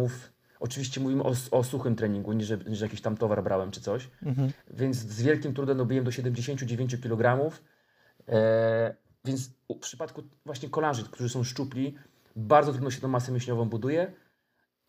Oczywiście 0.60 1.02
mówimy 1.02 1.24
o, 1.24 1.34
o 1.52 1.64
suchym 1.64 1.96
treningu, 1.96 2.34
nie 2.34 2.46
że, 2.46 2.58
nie 2.58 2.76
że, 2.76 2.86
jakiś 2.86 3.02
tam 3.02 3.18
towar 3.18 3.44
brałem 3.44 3.72
czy 3.72 3.82
coś. 3.82 4.10
Mhm. 4.24 4.52
Więc 4.72 4.98
z 4.98 5.22
wielkim 5.22 5.54
trudem 5.54 5.78
dobiłem 5.78 6.06
do 6.06 6.12
79 6.12 7.02
kg. 7.02 7.52
E, 8.28 8.96
więc 9.26 9.50
w 9.70 9.80
przypadku 9.80 10.24
właśnie 10.46 10.70
kolarzy, 10.70 11.04
którzy 11.04 11.30
są 11.30 11.44
szczupli, 11.44 11.96
bardzo 12.36 12.72
trudno 12.72 12.92
się 12.92 13.02
tą 13.02 13.08
masę 13.08 13.32
mięśniową 13.32 13.70
buduje, 13.70 14.14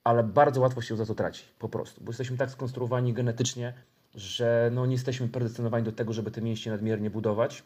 ale 0.04 0.24
bardzo 0.24 0.61
łatwo 0.61 0.83
się 0.83 0.96
za 0.96 1.06
to 1.06 1.14
traci, 1.14 1.44
po 1.59 1.68
prostu. 1.68 2.04
Bo 2.04 2.11
jesteśmy 2.11 2.37
tak 2.37 2.50
skonstruowani 2.50 3.12
genetycznie, 3.12 3.74
że 4.14 4.70
no, 4.72 4.87
nie 4.87 4.92
jesteśmy 4.92 5.28
predestynowani 5.28 5.85
do 5.85 5.92
tego, 5.92 6.12
żeby 6.12 6.30
te 6.30 6.42
mięśnie 6.42 6.72
nadmiernie 6.72 7.11
budować. 7.11 7.62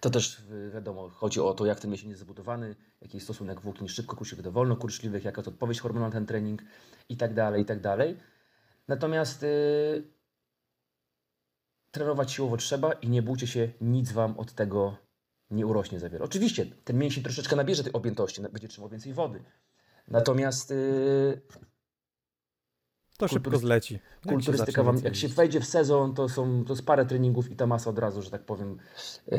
To 0.00 0.10
też 0.10 0.38
y, 0.38 0.70
wiadomo, 0.74 1.08
chodzi 1.08 1.40
o 1.40 1.54
to, 1.54 1.66
jak 1.66 1.80
ten 1.80 1.90
mięsień 1.90 2.08
jest 2.08 2.20
zabudowany, 2.20 2.76
jaki 3.00 3.16
jest 3.16 3.26
stosunek 3.26 3.60
włókien 3.60 3.88
szybko 3.88 4.16
kurczliwych 4.16 4.44
do 4.44 4.52
wolno 4.52 4.76
kurczliwych, 4.76 5.24
jaka 5.24 5.40
jest 5.40 5.48
odpowiedź 5.48 5.80
hormonalna 5.80 6.14
na 6.14 6.20
ten 6.20 6.26
trening 6.26 6.62
i 7.08 7.16
tak 7.16 7.34
dalej, 7.34 7.62
i 7.62 7.64
tak 7.64 7.80
dalej. 7.80 8.16
Natomiast 8.88 9.42
yy, 9.42 10.04
trenować 11.90 12.32
siłowo 12.32 12.56
trzeba 12.56 12.92
i 12.92 13.08
nie 13.08 13.22
bójcie 13.22 13.46
się, 13.46 13.72
nic 13.80 14.12
Wam 14.12 14.38
od 14.38 14.52
tego 14.52 14.96
nie 15.50 15.66
urośnie 15.66 16.00
za 16.00 16.08
wiele. 16.08 16.24
Oczywiście 16.24 16.66
ten 16.84 16.98
mięsień 16.98 17.24
troszeczkę 17.24 17.56
nabierze 17.56 17.84
tej 17.84 17.92
objętości, 17.92 18.42
będzie 18.42 18.68
trzymał 18.68 18.90
więcej 18.90 19.12
wody. 19.12 19.42
Natomiast 20.08 20.70
yy, 20.70 21.40
to 23.18 23.28
szybko 23.28 23.58
zleci. 23.58 23.98
Kulturystyka 24.28 24.82
wam, 24.82 24.98
jak 25.04 25.16
się 25.16 25.28
wejdzie 25.28 25.60
w 25.60 25.64
sezon, 25.64 26.14
to 26.14 26.28
są 26.28 26.64
to 26.64 26.72
jest 26.72 26.86
parę 26.86 27.06
treningów 27.06 27.50
i 27.50 27.56
ta 27.56 27.66
masa 27.66 27.90
od 27.90 27.98
razu, 27.98 28.22
że 28.22 28.30
tak 28.30 28.42
powiem, 28.42 28.78
yy, 29.26 29.38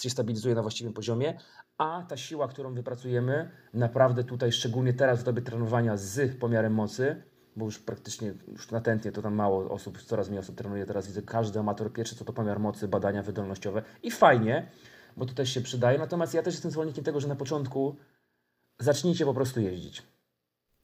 się 0.00 0.10
stabilizuje 0.10 0.54
na 0.54 0.62
właściwym 0.62 0.92
poziomie, 0.92 1.38
a 1.78 2.04
ta 2.08 2.16
siła, 2.16 2.48
którą 2.48 2.74
wypracujemy, 2.74 3.50
naprawdę 3.74 4.24
tutaj, 4.24 4.52
szczególnie 4.52 4.92
teraz 4.92 5.20
w 5.20 5.22
dobie 5.22 5.42
trenowania 5.42 5.96
z 5.96 6.38
pomiarem 6.38 6.74
mocy, 6.74 7.22
bo 7.56 7.64
już 7.64 7.78
praktycznie 7.78 8.34
już 8.48 8.70
natętnie 8.70 9.12
to 9.12 9.22
tam 9.22 9.34
mało 9.34 9.70
osób, 9.70 10.02
coraz 10.02 10.28
mniej 10.28 10.40
osób 10.40 10.56
trenuje, 10.56 10.86
teraz 10.86 11.06
widzę 11.06 11.22
każdy 11.22 11.58
amator 11.58 11.92
pierwszy, 11.92 12.16
co 12.16 12.24
to 12.24 12.32
pomiar 12.32 12.60
mocy, 12.60 12.88
badania 12.88 13.22
wydolnościowe 13.22 13.82
i 14.02 14.10
fajnie, 14.10 14.68
bo 15.16 15.26
to 15.26 15.34
też 15.34 15.50
się 15.50 15.60
przydaje, 15.60 15.98
natomiast 15.98 16.34
ja 16.34 16.42
też 16.42 16.54
jestem 16.54 16.70
zwolennikiem 16.70 17.04
tego, 17.04 17.20
że 17.20 17.28
na 17.28 17.36
początku 17.36 17.96
zacznijcie 18.78 19.24
po 19.24 19.34
prostu 19.34 19.60
jeździć. 19.60 20.02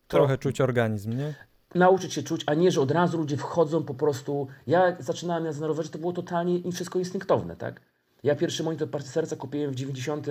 To, 0.08 0.16
Trochę 0.16 0.38
czuć 0.38 0.60
organizm, 0.60 1.16
nie? 1.16 1.34
Nauczyć 1.74 2.12
się 2.12 2.22
czuć, 2.22 2.42
a 2.46 2.54
nie, 2.54 2.70
że 2.70 2.80
od 2.80 2.90
razu 2.90 3.18
ludzie 3.18 3.36
wchodzą 3.36 3.84
po 3.84 3.94
prostu. 3.94 4.46
Ja 4.66 4.96
zaczynałem 4.98 5.44
jazdę 5.44 5.60
na 5.60 5.66
rowerze, 5.66 5.88
to 5.88 5.98
było 5.98 6.12
totalnie 6.12 6.58
i 6.58 6.72
wszystko 6.72 6.98
instynktowne, 6.98 7.56
tak? 7.56 7.80
Ja 8.22 8.36
pierwszy 8.36 8.62
monitor 8.62 8.90
partii 8.90 9.08
serca 9.08 9.36
kupiłem 9.36 9.70
w 9.70 9.74
90, 9.74 10.26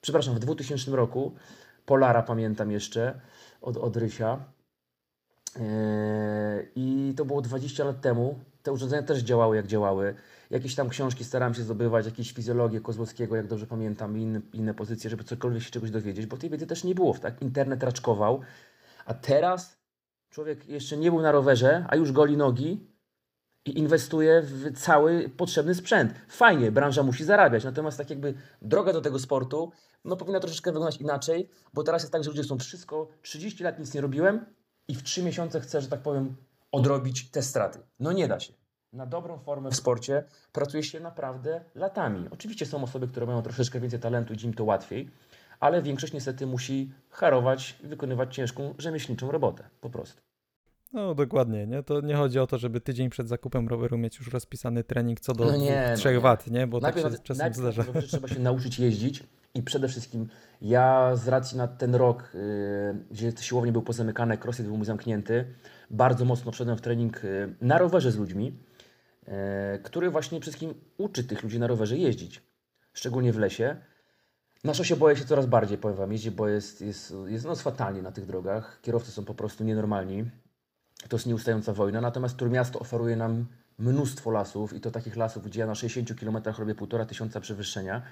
przepraszam, 0.00 0.34
w 0.34 0.38
2000 0.38 0.90
roku. 0.90 1.34
Polara 1.86 2.22
pamiętam 2.22 2.70
jeszcze 2.70 3.20
od, 3.62 3.76
od 3.76 3.96
Rysia. 3.96 4.38
Yy, 5.56 5.62
I 6.76 7.14
to 7.16 7.24
było 7.24 7.42
20 7.42 7.84
lat 7.84 8.00
temu. 8.00 8.38
Te 8.62 8.72
urządzenia 8.72 9.02
też 9.02 9.18
działały 9.18 9.56
jak 9.56 9.66
działały. 9.66 10.14
Jakieś 10.50 10.74
tam 10.74 10.88
książki 10.88 11.24
starałem 11.24 11.54
się 11.54 11.62
zdobywać, 11.62 12.06
jakieś 12.06 12.32
fizjologię 12.32 12.80
Kozłowskiego, 12.80 13.36
jak 13.36 13.46
dobrze 13.46 13.66
pamiętam, 13.66 14.18
i 14.18 14.22
inne, 14.22 14.40
inne 14.52 14.74
pozycje, 14.74 15.10
żeby 15.10 15.24
cokolwiek 15.24 15.62
się 15.62 15.70
czegoś 15.70 15.90
dowiedzieć, 15.90 16.26
bo 16.26 16.36
tej 16.36 16.50
wiedzy 16.50 16.66
też 16.66 16.84
nie 16.84 16.94
było, 16.94 17.14
tak? 17.14 17.42
Internet 17.42 17.82
raczkował. 17.82 18.40
A 19.06 19.14
teraz 19.14 19.75
Człowiek 20.36 20.68
jeszcze 20.68 20.96
nie 20.96 21.10
był 21.10 21.22
na 21.22 21.32
rowerze, 21.32 21.84
a 21.88 21.96
już 21.96 22.12
goli 22.12 22.36
nogi 22.36 22.86
i 23.64 23.78
inwestuje 23.78 24.42
w 24.42 24.78
cały 24.78 25.28
potrzebny 25.28 25.74
sprzęt. 25.74 26.14
Fajnie, 26.28 26.72
branża 26.72 27.02
musi 27.02 27.24
zarabiać, 27.24 27.64
natomiast 27.64 27.98
tak 27.98 28.10
jakby 28.10 28.34
droga 28.62 28.92
do 28.92 29.00
tego 29.00 29.18
sportu 29.18 29.72
no 30.04 30.16
powinna 30.16 30.40
troszeczkę 30.40 30.72
wyglądać 30.72 31.00
inaczej, 31.00 31.48
bo 31.74 31.82
teraz 31.82 32.02
jest 32.02 32.12
tak, 32.12 32.24
że 32.24 32.30
ludzie 32.30 32.44
są 32.44 32.58
wszystko, 32.58 33.08
30 33.22 33.64
lat 33.64 33.78
nic 33.78 33.94
nie 33.94 34.00
robiłem 34.00 34.46
i 34.88 34.94
w 34.94 35.02
3 35.02 35.22
miesiące 35.22 35.60
chcę, 35.60 35.80
że 35.80 35.88
tak 35.88 36.00
powiem, 36.00 36.36
odrobić 36.72 37.30
te 37.30 37.42
straty. 37.42 37.78
No 38.00 38.12
nie 38.12 38.28
da 38.28 38.40
się. 38.40 38.52
Na 38.92 39.06
dobrą 39.06 39.38
formę 39.38 39.70
w 39.70 39.76
sporcie 39.76 40.24
pracuje 40.52 40.82
się 40.82 41.00
naprawdę 41.00 41.60
latami. 41.74 42.28
Oczywiście 42.30 42.66
są 42.66 42.82
osoby, 42.82 43.08
które 43.08 43.26
mają 43.26 43.42
troszeczkę 43.42 43.80
więcej 43.80 44.00
talentu 44.00 44.34
i 44.34 44.44
im 44.44 44.54
to 44.54 44.64
łatwiej, 44.64 45.10
ale 45.60 45.82
większość 45.82 46.12
niestety 46.12 46.46
musi 46.46 46.92
harować 47.10 47.76
i 47.84 47.86
wykonywać 47.86 48.34
ciężką 48.34 48.74
rzemieślniczą 48.78 49.30
robotę. 49.30 49.64
Po 49.80 49.90
prostu. 49.90 50.25
No 50.92 51.14
dokładnie, 51.14 51.66
nie? 51.66 51.82
To 51.82 52.00
nie 52.00 52.14
chodzi 52.14 52.38
o 52.38 52.46
to, 52.46 52.58
żeby 52.58 52.80
tydzień 52.80 53.10
przed 53.10 53.28
zakupem 53.28 53.68
roweru 53.68 53.98
mieć 53.98 54.18
już 54.18 54.32
rozpisany 54.32 54.84
trening 54.84 55.20
co 55.20 55.32
do 55.32 55.44
No 55.44 55.50
nie, 55.56 55.56
dwóch, 55.58 55.90
no 55.90 55.96
trzech 55.96 56.14
nie. 56.14 56.20
wat, 56.20 56.46
nie? 56.50 56.66
Bo 56.66 56.80
najpierw, 56.80 57.04
tak 57.06 57.16
się 57.16 57.22
czasem 57.22 57.38
najpierw 57.38 57.56
zdarza. 57.58 57.82
dobrze, 57.84 58.08
trzeba 58.08 58.28
się 58.28 58.40
nauczyć 58.40 58.78
jeździć 58.78 59.22
i 59.54 59.62
przede 59.62 59.88
wszystkim 59.88 60.28
ja 60.62 61.16
z 61.16 61.28
racji 61.28 61.58
na 61.58 61.68
ten 61.68 61.94
rok, 61.94 62.30
yy, 62.34 63.04
gdzie 63.10 63.32
siłownie 63.40 63.72
był 63.72 63.82
pozamykane, 63.82 64.38
crossfit 64.38 64.66
był 64.66 64.84
zamknięty, 64.84 65.44
bardzo 65.90 66.24
mocno 66.24 66.52
wszedłem 66.52 66.76
w 66.76 66.80
trening 66.80 67.24
yy, 67.24 67.54
na 67.60 67.78
rowerze 67.78 68.12
z 68.12 68.16
ludźmi, 68.16 68.58
yy, 69.26 69.32
który 69.82 70.10
właśnie 70.10 70.40
przede 70.40 70.56
wszystkim 70.56 70.80
uczy 70.98 71.24
tych 71.24 71.42
ludzi 71.42 71.58
na 71.58 71.66
rowerze 71.66 71.96
jeździć, 71.96 72.42
szczególnie 72.92 73.32
w 73.32 73.38
lesie. 73.38 73.76
Na 74.64 74.74
szosie 74.74 74.96
boję 74.96 75.16
się 75.16 75.24
coraz 75.24 75.46
bardziej, 75.46 75.78
powiem 75.78 75.96
Wam, 75.96 76.12
jeździć, 76.12 76.30
bo 76.30 76.48
jest, 76.48 76.80
jest, 76.80 77.14
jest 77.26 77.44
no, 77.44 77.56
fatalnie 77.56 78.02
na 78.02 78.12
tych 78.12 78.26
drogach. 78.26 78.80
Kierowcy 78.82 79.10
są 79.10 79.24
po 79.24 79.34
prostu 79.34 79.64
nienormalni. 79.64 80.24
To 81.08 81.16
jest 81.16 81.26
nieustająca 81.26 81.72
wojna. 81.72 82.00
Natomiast 82.00 82.36
Trójmiasto 82.36 82.78
oferuje 82.78 83.16
nam 83.16 83.46
mnóstwo 83.78 84.30
lasów 84.30 84.72
i 84.72 84.80
to 84.80 84.90
takich 84.90 85.16
lasów, 85.16 85.44
gdzie 85.44 85.60
ja 85.60 85.66
na 85.66 85.74
60 85.74 86.20
km 86.20 86.38
robię 86.58 86.74
półtora 86.74 87.06
tysiąca 87.06 87.40
przewyższenia. 87.40 88.02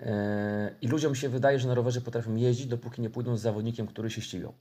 Eee, 0.00 0.74
I 0.82 0.88
ludziom 0.88 1.14
się 1.14 1.28
wydaje, 1.28 1.58
że 1.58 1.68
na 1.68 1.74
rowerze 1.74 2.00
potrafią 2.00 2.34
jeździć, 2.34 2.66
dopóki 2.66 3.02
nie 3.02 3.10
pójdą 3.10 3.36
z 3.36 3.40
zawodnikiem, 3.40 3.86
który 3.86 4.10
się 4.10 4.20
ścigał. 4.20 4.54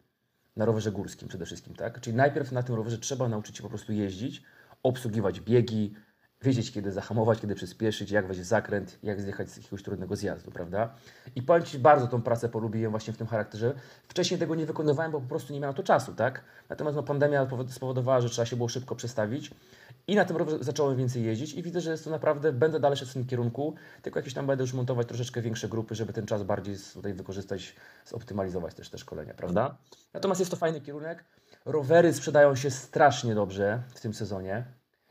Na 0.56 0.66
rowerze 0.66 0.92
górskim 0.92 1.28
przede 1.28 1.46
wszystkim, 1.46 1.76
tak? 1.76 2.02
Czyli 2.02 2.16
najpierw 2.16 2.52
na 2.52 2.64
tym 2.64 2.76
rowerze 2.76 2.98
trzeba 2.98 3.30
nauczyć 3.30 3.58
się 3.58 3.64
po 3.64 3.70
prostu 3.70 3.94
jeździć, 3.94 4.44
obsługiwać 4.84 5.42
biegi, 5.42 5.94
wiedzieć 6.42 6.72
kiedy 6.72 6.92
zahamować, 6.92 7.40
kiedy 7.40 7.56
przyspieszyć, 7.56 8.12
jak 8.12 8.28
wejść 8.28 8.42
zakręt, 8.42 9.00
jak 9.04 9.22
zjechać 9.22 9.50
z 9.50 9.58
jakiegoś 9.58 9.84
trudnego 9.84 10.16
zjazdu, 10.16 10.52
prawda? 10.52 10.96
I 11.36 11.42
powiem 11.42 11.64
Ci, 11.64 11.80
bardzo 11.80 12.08
tą 12.08 12.22
pracę 12.22 12.50
polubiłem 12.50 12.92
właśnie 12.92 13.14
w 13.14 13.18
tym 13.18 13.28
charakterze. 13.28 13.74
Wcześniej 14.08 14.40
tego 14.40 14.56
nie 14.56 14.66
wykonywałem, 14.66 15.12
bo 15.12 15.22
po 15.22 15.28
prostu 15.28 15.54
nie 15.54 15.60
miałem 15.60 15.76
to 15.76 15.84
czasu, 15.84 16.14
tak? 16.14 16.42
Natomiast 16.70 16.96
no, 16.96 17.04
pandemia 17.04 17.46
powod- 17.46 17.72
spowodowała, 17.72 18.22
że 18.22 18.30
trzeba 18.30 18.46
się 18.46 18.56
było 18.56 18.70
szybko 18.70 18.96
przestawić 18.96 19.52
i 20.08 20.16
na 20.16 20.26
tym 20.26 20.38
rowerze 20.38 20.64
zacząłem 20.64 20.98
więcej 20.98 21.24
jeździć 21.24 21.54
i 21.54 21.64
widzę, 21.64 21.82
że 21.82 21.92
jest 21.92 22.04
to 22.04 22.10
naprawdę, 22.10 22.54
będę 22.54 22.80
dalej 22.80 22.98
szedł 22.98 23.12
w 23.12 23.14
tym 23.14 23.26
kierunku, 23.26 23.76
tylko 24.02 24.20
jakieś 24.20 24.34
tam 24.34 24.48
będę 24.48 24.64
już 24.64 24.74
montować 24.74 25.08
troszeczkę 25.08 25.42
większe 25.42 25.70
grupy, 25.70 25.96
żeby 25.96 26.14
ten 26.14 26.26
czas 26.26 26.44
bardziej 26.44 26.76
tutaj 26.94 27.14
wykorzystać, 27.14 27.76
zoptymalizować 28.06 28.74
też 28.74 28.90
te 28.90 28.98
szkolenia, 28.98 29.34
prawda? 29.34 29.78
Natomiast 30.14 30.40
jest 30.42 30.52
to 30.52 30.58
fajny 30.58 30.82
kierunek. 30.82 31.26
Rowery 31.66 32.14
sprzedają 32.14 32.56
się 32.56 32.72
strasznie 32.72 33.36
dobrze 33.36 33.82
w 33.96 34.02
tym 34.02 34.14
sezonie. 34.14 34.66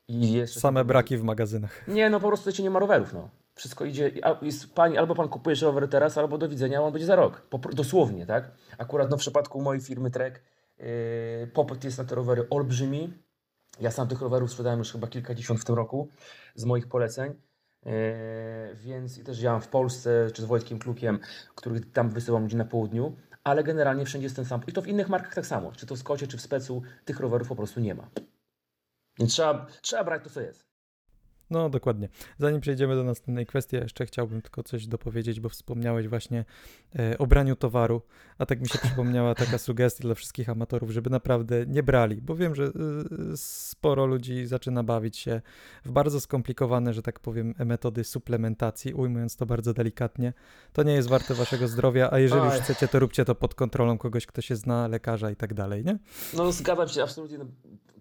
I 0.09 0.33
jeszcze 0.33 0.61
Same 0.61 0.85
braki 0.85 1.17
w 1.17 1.23
magazynach. 1.23 1.89
nie, 1.89 2.11
no 2.11 2.21
po 2.21 2.29
prostu 2.29 2.47
wiecie, 2.51 2.63
nie 2.63 2.71
ma 2.71 2.79
rowerów, 2.79 3.13
no. 3.13 3.29
Wszystko 3.55 3.85
idzie, 3.85 4.11
a- 4.23 4.45
jest, 4.45 4.75
pani, 4.75 4.99
albo 4.99 5.15
pan 5.15 5.29
kupujesz 5.29 5.63
rower 5.63 5.89
teraz, 5.89 6.19
albo 6.19 6.39
do 6.39 6.49
widzenia, 6.49 6.83
on 6.83 6.93
będzie 6.93 7.07
za 7.07 7.17
rok. 7.17 7.43
Dosłownie, 7.73 8.27
tak? 8.27 8.51
Akurat 8.79 9.11
no, 9.11 9.17
w 9.17 9.21
przypadku 9.21 9.61
mojej 9.63 9.83
firmy 9.83 10.11
Trek 10.11 10.43
yy, 10.79 10.87
popyt 11.55 11.85
jest 11.85 11.99
na 11.99 12.05
te 12.05 12.15
rowery 12.15 12.47
olbrzymi. 12.51 13.13
Ja 13.81 13.91
sam 13.91 14.09
tych 14.09 14.21
rowerów 14.21 14.51
sprzedałem 14.51 14.79
już 14.79 14.93
chyba 14.93 15.07
kilkadziesiąt 15.07 15.61
w 15.61 15.65
tym 15.65 15.75
roku 15.75 16.09
z 16.55 16.65
moich 16.65 16.89
poleceń. 16.89 17.35
Yy, 17.87 17.93
więc 18.75 19.19
i 19.19 19.25
też 19.25 19.39
działam 19.39 19.61
w 19.61 19.69
Polsce, 19.69 20.31
czy 20.35 20.43
z 20.43 20.45
Wojtkiem 20.45 20.79
Klukiem, 20.79 21.19
który 21.55 21.81
tam 21.81 22.11
wysyłam 22.11 22.43
ludzi 22.43 22.57
na 22.57 22.65
południu, 22.65 23.17
ale 23.45 23.65
generalnie 23.65 24.05
wszędzie 24.05 24.25
jest 24.27 24.37
ten 24.37 24.45
sam. 24.45 24.61
I 24.67 24.73
to 24.73 24.83
w 24.83 24.87
innych 24.89 25.09
markach 25.09 25.35
tak 25.35 25.47
samo. 25.47 25.73
Czy 25.73 25.87
to 25.87 25.95
w 25.95 25.99
Skocie, 25.99 26.27
czy 26.27 26.37
w 26.37 26.41
Specu, 26.41 26.83
tych 27.05 27.21
rowerów 27.21 27.49
po 27.49 27.57
prostu 27.57 27.81
nie 27.81 27.95
ma. 27.95 28.09
Więc 29.19 29.33
trzeba, 29.33 29.67
trzeba 29.83 30.05
brać 30.05 30.25
to, 30.25 30.31
co 30.31 30.41
jest. 30.41 30.74
No, 31.51 31.71
dokładnie. 31.71 32.09
Zanim 32.39 32.61
przejdziemy 32.61 32.95
do 32.95 33.05
następnej 33.05 33.47
kwestii, 33.47 33.77
jeszcze 33.77 34.07
chciałbym 34.07 34.43
tylko 34.43 34.63
coś 34.63 34.87
dopowiedzieć, 34.87 35.41
bo 35.41 35.49
wspomniałeś 35.49 36.09
właśnie 36.09 36.45
e, 36.99 37.19
o 37.19 37.27
braniu 37.27 37.57
towaru, 37.57 38.03
a 38.39 38.47
tak 38.47 38.61
mi 38.61 38.69
się 38.69 38.79
przypomniała 38.85 39.35
taka 39.35 39.59
sugestia 39.59 40.03
dla 40.03 40.15
wszystkich 40.15 40.49
amatorów, 40.49 40.91
żeby 40.91 41.11
naprawdę 41.11 41.67
nie 41.67 41.83
brali, 41.83 42.23
bo 42.23 42.37
wiem, 42.37 42.55
że 42.55 42.65
y, 42.65 42.71
sporo 43.37 44.07
ludzi 44.07 44.47
zaczyna 44.47 44.83
bawić 44.83 45.17
się 45.17 45.41
w 45.85 45.91
bardzo 45.91 46.21
skomplikowane, 46.21 46.95
że 46.95 47.03
tak 47.03 47.21
powiem, 47.21 47.55
metody 47.59 48.05
suplementacji, 48.05 48.95
ujmując 48.95 49.37
to 49.37 49.47
bardzo 49.47 49.75
delikatnie. 49.75 50.33
To 50.73 50.83
nie 50.83 50.93
jest 50.93 51.09
warte 51.09 51.35
waszego 51.35 51.69
zdrowia, 51.69 52.11
a 52.13 52.19
jeżeli 52.19 52.45
już 52.45 52.55
Oj. 52.55 52.61
chcecie, 52.61 52.89
to 52.89 52.99
róbcie 52.99 53.25
to 53.25 53.35
pod 53.35 53.55
kontrolą 53.55 53.99
kogoś, 53.99 54.27
kto 54.27 54.43
się 54.43 54.57
zna, 54.57 54.89
lekarza 54.89 55.31
i 55.31 55.37
tak 55.37 55.55
dalej, 55.55 55.85
nie? 55.85 55.99
No 56.37 56.53
zgadzam 56.53 56.89
się 56.89 57.03
absolutnie. 57.03 57.39
No, 57.39 57.45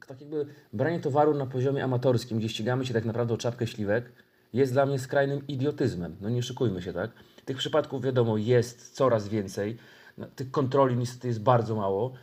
tak 0.08 0.22
jakby 0.22 0.46
branie 0.74 1.00
towaru 1.00 1.34
na 1.34 1.46
poziomie 1.46 1.84
amatorskim, 1.84 2.38
gdzie 2.40 2.50
ścigamy 2.50 2.86
się 2.86 2.94
tak 2.94 3.06
naprawdę 3.06 3.33
czapkę 3.38 3.68
śliwek, 3.68 4.12
jest 4.54 4.74
dla 4.74 4.86
mnie 4.86 5.00
skrajnym 5.00 5.48
idiotyzmem. 5.48 6.16
No 6.22 6.30
nie 6.30 6.44
szykujmy 6.44 6.82
się, 6.82 6.94
tak? 6.94 7.12
Tych 7.46 7.58
przypadków 7.58 8.04
wiadomo 8.04 8.38
jest 8.38 8.96
coraz 8.96 9.28
więcej. 9.28 9.78
No, 10.18 10.28
tych 10.36 10.52
kontroli 10.52 10.96
niestety 10.96 11.28
jest 11.28 11.42
bardzo 11.42 11.76
mało. 11.76 12.14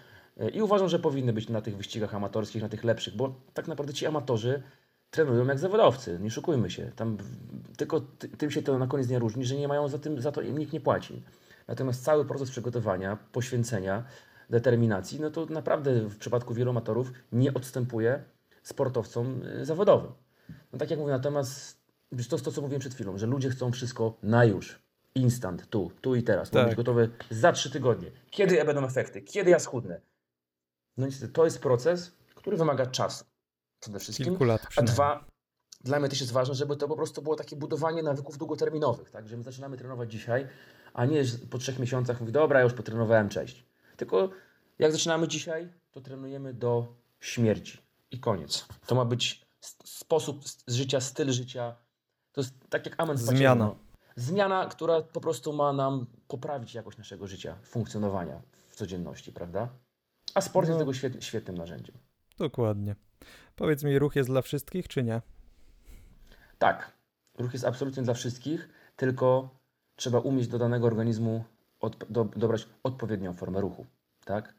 E, 0.40 0.49
I 0.49 0.62
uważam, 0.62 0.88
że 0.88 0.99
powinny 0.99 1.33
być 1.33 1.49
na 1.49 1.61
tych 1.61 1.77
wyścigach 1.77 2.14
amatorskich, 2.14 2.62
na 2.62 2.68
tych 2.68 2.85
lepszych, 2.85 3.16
bo 3.16 3.35
tak 3.55 3.68
naprawdę 3.68 3.92
ci 3.92 4.07
amatorzy 4.07 4.62
trenują 5.11 5.46
jak 5.46 5.59
zawodowcy, 5.59 6.18
nie 6.23 6.31
szukujmy 6.31 6.70
się. 6.70 6.92
Tam 6.96 7.16
tylko 7.77 8.01
ty, 8.01 8.29
tym 8.29 8.51
się 8.51 8.62
to 8.62 8.79
na 8.79 8.87
koniec 8.87 9.09
nie 9.09 9.18
różni, 9.18 9.44
że 9.44 9.57
nie 9.57 9.68
mają 9.68 9.88
za, 9.88 9.99
tym, 9.99 10.20
za 10.20 10.33
to 10.33 10.42
im 10.42 10.59
nikt 10.59 10.73
nie 10.73 10.81
płaci. 10.81 11.23
Natomiast 11.68 12.05
cały 12.05 12.25
proces 12.25 12.51
przygotowania, 12.51 13.18
poświęcenia, 13.33 14.05
determinacji, 14.51 15.20
no 15.20 15.31
to 15.31 15.46
naprawdę 15.46 16.01
w 16.01 16.18
przypadku 16.18 16.55
wielu 16.55 16.70
amatorów 16.70 17.12
nie 17.33 17.55
odstępuje 17.55 18.25
sportowcom 18.62 19.42
y, 19.42 19.64
zawodowym. 19.64 20.12
No 20.72 20.78
tak 20.78 20.90
jak 20.90 20.98
mówię, 20.98 21.12
natomiast 21.12 21.80
to 22.10 22.16
jest 22.16 22.44
to, 22.44 22.52
co 22.52 22.62
mówiłem 22.62 22.80
przed 22.80 22.94
chwilą, 22.94 23.18
że 23.18 23.26
ludzie 23.26 23.50
chcą 23.50 23.72
wszystko 23.72 24.18
na 24.22 24.44
już. 24.44 24.82
Instant, 25.14 25.66
tu, 25.70 25.92
tu 26.00 26.14
i 26.14 26.22
teraz. 26.22 26.50
Tak. 26.50 26.66
być 26.66 26.76
gotowe 26.76 27.08
za 27.30 27.52
trzy 27.52 27.70
tygodnie. 27.70 28.10
Kiedy 28.30 28.54
ja 28.54 28.64
będą 28.64 28.84
efekty? 28.84 29.22
Kiedy 29.22 29.50
ja 29.50 29.58
schudnę? 29.58 30.00
No 30.96 31.06
niestety, 31.06 31.32
to 31.32 31.44
jest 31.44 31.58
proces, 31.58 32.12
który 32.34 32.56
wymaga 32.56 32.86
czasu. 32.86 33.24
Przede 33.80 33.98
wszystkim. 33.98 34.26
Kilku 34.26 34.44
lat 34.44 34.66
A 34.76 34.82
dwa, 34.82 35.24
dla 35.84 36.00
mnie 36.00 36.08
też 36.08 36.20
jest 36.20 36.32
ważne, 36.32 36.54
żeby 36.54 36.76
to 36.76 36.88
po 36.88 36.96
prostu 36.96 37.22
było 37.22 37.36
takie 37.36 37.56
budowanie 37.56 38.02
nawyków 38.02 38.38
długoterminowych, 38.38 39.10
tak? 39.10 39.28
Że 39.28 39.36
my 39.36 39.42
zaczynamy 39.42 39.76
trenować 39.76 40.12
dzisiaj, 40.12 40.46
a 40.92 41.06
nie 41.06 41.24
po 41.50 41.58
trzech 41.58 41.78
miesiącach 41.78 42.20
mówi, 42.20 42.32
dobra, 42.32 42.58
ja 42.58 42.64
już 42.64 42.72
potrenowałem, 42.72 43.28
cześć. 43.28 43.64
Tylko 43.96 44.30
jak 44.78 44.92
zaczynamy 44.92 45.28
dzisiaj, 45.28 45.68
to 45.90 46.00
trenujemy 46.00 46.54
do 46.54 46.94
śmierci 47.20 47.82
i 48.10 48.20
koniec. 48.20 48.66
To 48.86 48.94
ma 48.94 49.04
być 49.04 49.49
sposób 49.85 50.44
życia, 50.68 51.01
styl 51.01 51.33
życia. 51.33 51.77
To 52.33 52.40
jest 52.40 52.55
tak 52.70 52.87
jak 52.87 52.94
amen 53.01 53.18
Zmiana. 53.18 53.75
Zmiana, 54.16 54.66
która 54.66 55.03
po 55.03 55.20
prostu 55.20 55.53
ma 55.53 55.73
nam 55.73 56.07
poprawić 56.29 56.75
jakość 56.75 56.99
naszego 56.99 57.27
życia, 57.27 57.57
funkcjonowania 57.62 58.42
w 58.68 58.77
codzienności, 58.77 59.33
prawda? 59.33 59.68
A 60.35 60.40
sport 60.40 60.68
No. 60.68 60.73
jest 60.75 60.81
tego 60.81 60.92
świet, 60.92 61.25
świetnym 61.25 61.59
narzędziem. 61.59 61.96
Dokładnie. 62.38 62.96
Powiedz 63.57 63.85
mi, 63.85 63.99
ruch 63.99 64.16
jest 64.16 64.29
dla 64.29 64.42
wszystkich, 64.42 64.88
czy 64.88 65.03
nie? 65.03 65.23
Tak, 66.59 66.92
ruch 67.38 67.53
jest 67.53 67.64
absolutnie 67.64 68.03
dla 68.03 68.14
wszystkich, 68.14 68.68
tylko 68.96 69.51
trzeba 69.96 70.18
umieć 70.18 70.49
do 70.49 70.59
danego 70.59 70.87
organizmu 70.87 71.44
od, 71.81 72.05
do, 72.11 72.25
dobrać 72.25 72.68
odpowiednią 72.83 73.33
formę 73.33 73.61
ruchu, 73.61 73.87
tak? 74.25 74.55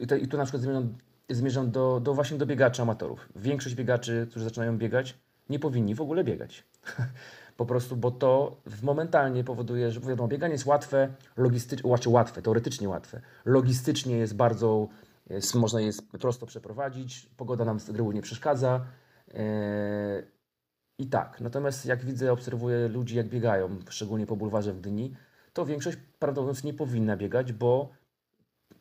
I, 0.00 0.06
to, 0.06 0.16
i 0.16 0.28
tu 0.28 0.36
na 0.36 0.44
przykład 0.44 0.62
zmierzam, 0.62 0.98
zmierzam 1.34 1.70
do, 1.70 2.00
do 2.00 2.14
właśnie 2.14 2.38
do 2.38 2.46
biegaczy 2.46 2.82
amatorów. 2.82 3.28
Większość 3.36 3.74
biegaczy, 3.74 4.26
którzy 4.30 4.44
zaczynają 4.44 4.78
biegać, 4.78 5.18
nie 5.48 5.58
powinni 5.58 5.94
w 5.94 6.00
ogóle 6.00 6.24
biegać. 6.24 6.64
po 7.56 7.66
prostu, 7.66 7.96
bo 7.96 8.10
to 8.10 8.56
momentalnie 8.82 9.44
powoduje, 9.44 9.90
że 9.90 10.00
wiadomo, 10.00 10.28
bieganie 10.28 10.52
jest 10.52 10.66
łatwe, 10.66 11.08
logistycznie, 11.36 11.88
znaczy 11.88 12.10
łatwe, 12.10 12.42
teoretycznie 12.42 12.88
łatwe. 12.88 13.20
Logistycznie 13.44 14.16
jest 14.16 14.36
bardzo, 14.36 14.88
jest, 15.30 15.54
można 15.54 15.80
je 15.80 15.90
prosto 16.20 16.46
przeprowadzić, 16.46 17.30
pogoda 17.36 17.64
nam 17.64 17.80
z 17.80 17.88
reguły 17.88 18.14
nie 18.14 18.22
przeszkadza. 18.22 18.84
Eee, 19.34 20.22
i 20.98 21.06
tak, 21.06 21.40
natomiast 21.40 21.86
jak 21.86 22.04
widzę, 22.04 22.32
obserwuję 22.32 22.88
ludzi, 22.88 23.16
jak 23.16 23.28
biegają, 23.28 23.68
szczególnie 23.88 24.26
po 24.26 24.36
bulwarze 24.36 24.72
w 24.72 24.80
Gdyni, 24.80 25.14
to 25.52 25.66
większość, 25.66 25.98
mówiąc, 26.36 26.64
nie 26.64 26.74
powinna 26.74 27.16
biegać, 27.16 27.52
bo 27.52 27.90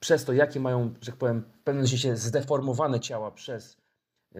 przez 0.01 0.25
to, 0.25 0.33
jakie 0.33 0.59
mają, 0.59 0.93
że 1.01 1.11
tak 1.11 1.15
powiem, 1.15 1.43
w 1.61 1.63
pewnym 1.63 1.87
sensie 1.87 2.17
zdeformowane 2.17 2.99
ciała 2.99 3.31
przez, 3.31 3.77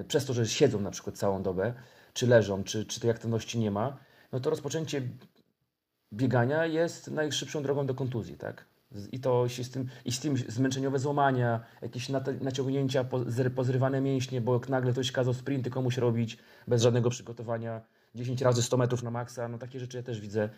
przez 0.07 0.25
to, 0.25 0.33
że 0.33 0.47
siedzą 0.47 0.81
na 0.81 0.91
przykład 0.91 1.17
całą 1.17 1.43
dobę, 1.43 1.73
czy 2.13 2.27
leżą, 2.27 2.63
czy, 2.63 2.85
czy 2.85 2.99
tej 2.99 3.09
aktywności 3.09 3.59
nie 3.59 3.71
ma, 3.71 3.97
no 4.31 4.39
to 4.39 4.49
rozpoczęcie 4.49 5.01
biegania 6.13 6.65
jest 6.65 7.11
najszybszą 7.11 7.63
drogą 7.63 7.85
do 7.85 7.95
kontuzji, 7.95 8.37
tak? 8.37 8.65
I 9.11 9.19
to 9.19 9.49
się 9.49 9.63
z 9.63 9.71
tym, 9.71 9.87
i 10.05 10.11
z 10.11 10.19
tym 10.19 10.37
zmęczeniowe 10.37 10.99
złamania, 10.99 11.59
jakieś 11.81 12.09
naciągnięcia, 12.41 13.03
po- 13.03 13.19
zry- 13.19 13.49
pozrywane 13.49 14.01
mięśnie, 14.01 14.41
bo 14.41 14.61
nagle 14.69 14.91
ktoś 14.91 15.11
kazał 15.11 15.33
sprinty 15.33 15.69
komuś 15.69 15.97
robić 15.97 16.37
bez 16.67 16.81
żadnego 16.81 17.09
przygotowania, 17.09 17.81
10 18.15 18.41
razy 18.41 18.63
100 18.63 18.77
metrów 18.77 19.03
na 19.03 19.11
maksa, 19.11 19.47
no 19.47 19.57
takie 19.57 19.79
rzeczy 19.79 19.97
ja 19.97 20.03
też 20.03 20.21
widzę. 20.21 20.49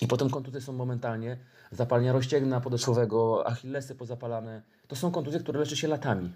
I 0.00 0.06
potem 0.06 0.30
kontuzje 0.30 0.60
są 0.60 0.72
momentalnie, 0.72 1.36
zapalenia 1.70 2.12
rozcięgna 2.12 2.60
podeszwowego, 2.60 3.46
achillesy 3.46 3.94
pozapalane. 3.94 4.62
To 4.86 4.96
są 4.96 5.10
kontuzje, 5.10 5.40
które 5.40 5.60
leczy 5.60 5.76
się 5.76 5.88
latami. 5.88 6.32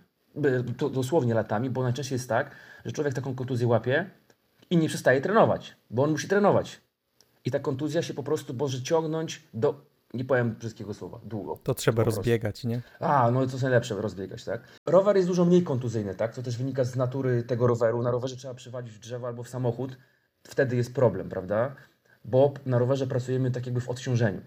dosłownie 0.93 1.35
latami, 1.35 1.71
bo 1.71 1.83
najczęściej 1.83 2.17
jest 2.17 2.29
tak, 2.29 2.51
że 2.85 2.93
człowiek 2.93 3.15
taką 3.15 3.35
kontuzję 3.35 3.67
łapie 3.67 4.11
i 4.71 4.77
nie 4.77 4.89
przestaje 4.89 5.21
trenować, 5.21 5.77
bo 5.91 6.03
on 6.03 6.11
musi 6.11 6.29
trenować. 6.29 6.81
I 7.45 7.51
ta 7.51 7.59
kontuzja 7.59 8.03
się 8.03 8.15
po 8.15 8.23
prostu 8.23 8.55
może 8.55 8.83
ciągnąć 8.83 9.43
do, 9.55 9.75
nie 10.15 10.25
powiem 10.25 10.57
wszystkiego 10.59 10.95
słowa, 10.95 11.21
długo. 11.25 11.59
To 11.63 11.75
trzeba 11.75 12.05
rozbiegać, 12.05 12.65
nie? 12.65 12.83
A, 13.01 13.31
no 13.31 13.47
to 13.47 13.53
jest 13.53 13.63
najlepsze 13.63 13.95
rozbiegać, 13.95 14.45
tak? 14.45 14.63
Rower 14.87 15.17
jest 15.17 15.29
dużo 15.29 15.45
mniej 15.45 15.63
kontuzyjny, 15.63 16.15
tak? 16.15 16.35
To 16.35 16.43
też 16.43 16.57
wynika 16.57 16.85
z 16.85 16.97
natury 16.97 17.43
tego 17.43 17.67
roweru. 17.67 18.03
Na 18.03 18.11
rowerze 18.11 18.37
trzeba 18.37 18.55
przywalić 18.55 18.93
w 18.93 18.99
drzewo 18.99 19.27
albo 19.27 19.43
w 19.43 19.49
samochód. 19.49 19.97
Wtedy 20.49 20.77
jest 20.77 20.95
problem, 20.95 21.29
prawda? 21.29 21.77
Bo 22.25 22.55
na 22.67 22.79
rowerze 22.79 23.07
pracujemy 23.07 23.51
tak 23.51 23.67
jakby 23.67 23.81
w 23.81 23.89
odciążeniu. 23.89 24.41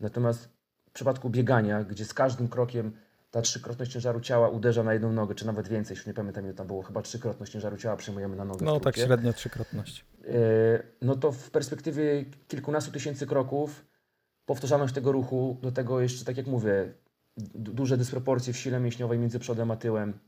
Natomiast 0.00 0.48
w 0.88 0.92
przypadku 0.92 1.30
biegania, 1.30 1.84
gdzie 1.84 2.04
z 2.04 2.14
każdym 2.14 2.48
krokiem 2.48 2.92
ta 3.30 3.42
trzykrotność 3.42 3.92
ciężaru 3.92 4.20
ciała 4.20 4.48
uderza 4.48 4.82
na 4.82 4.92
jedną 4.92 5.12
nogę, 5.12 5.34
czy 5.34 5.46
nawet 5.46 5.68
więcej, 5.68 5.96
już 5.96 6.06
nie 6.06 6.14
pamiętam 6.14 6.44
ile 6.44 6.54
tam 6.54 6.66
było, 6.66 6.82
chyba 6.82 7.02
trzykrotność 7.02 7.52
ciężaru 7.52 7.76
ciała 7.76 7.96
przyjmujemy 7.96 8.36
na 8.36 8.44
nogę. 8.44 8.66
No 8.66 8.80
tak 8.80 8.96
średnio 8.96 9.32
trzykrotność. 9.32 10.04
Yy, 10.24 10.32
no 11.02 11.16
to 11.16 11.32
w 11.32 11.50
perspektywie 11.50 12.24
kilkunastu 12.48 12.92
tysięcy 12.92 13.26
kroków, 13.26 13.84
powtarzalność 14.46 14.94
tego 14.94 15.12
ruchu, 15.12 15.58
do 15.62 15.72
tego 15.72 16.00
jeszcze, 16.00 16.24
tak 16.24 16.36
jak 16.36 16.46
mówię, 16.46 16.92
du- 17.36 17.72
duże 17.72 17.96
dysproporcje 17.98 18.52
w 18.52 18.56
sile 18.56 18.80
mięśniowej 18.80 19.18
między 19.18 19.38
przodem 19.38 19.70
a 19.70 19.76
tyłem, 19.76 20.18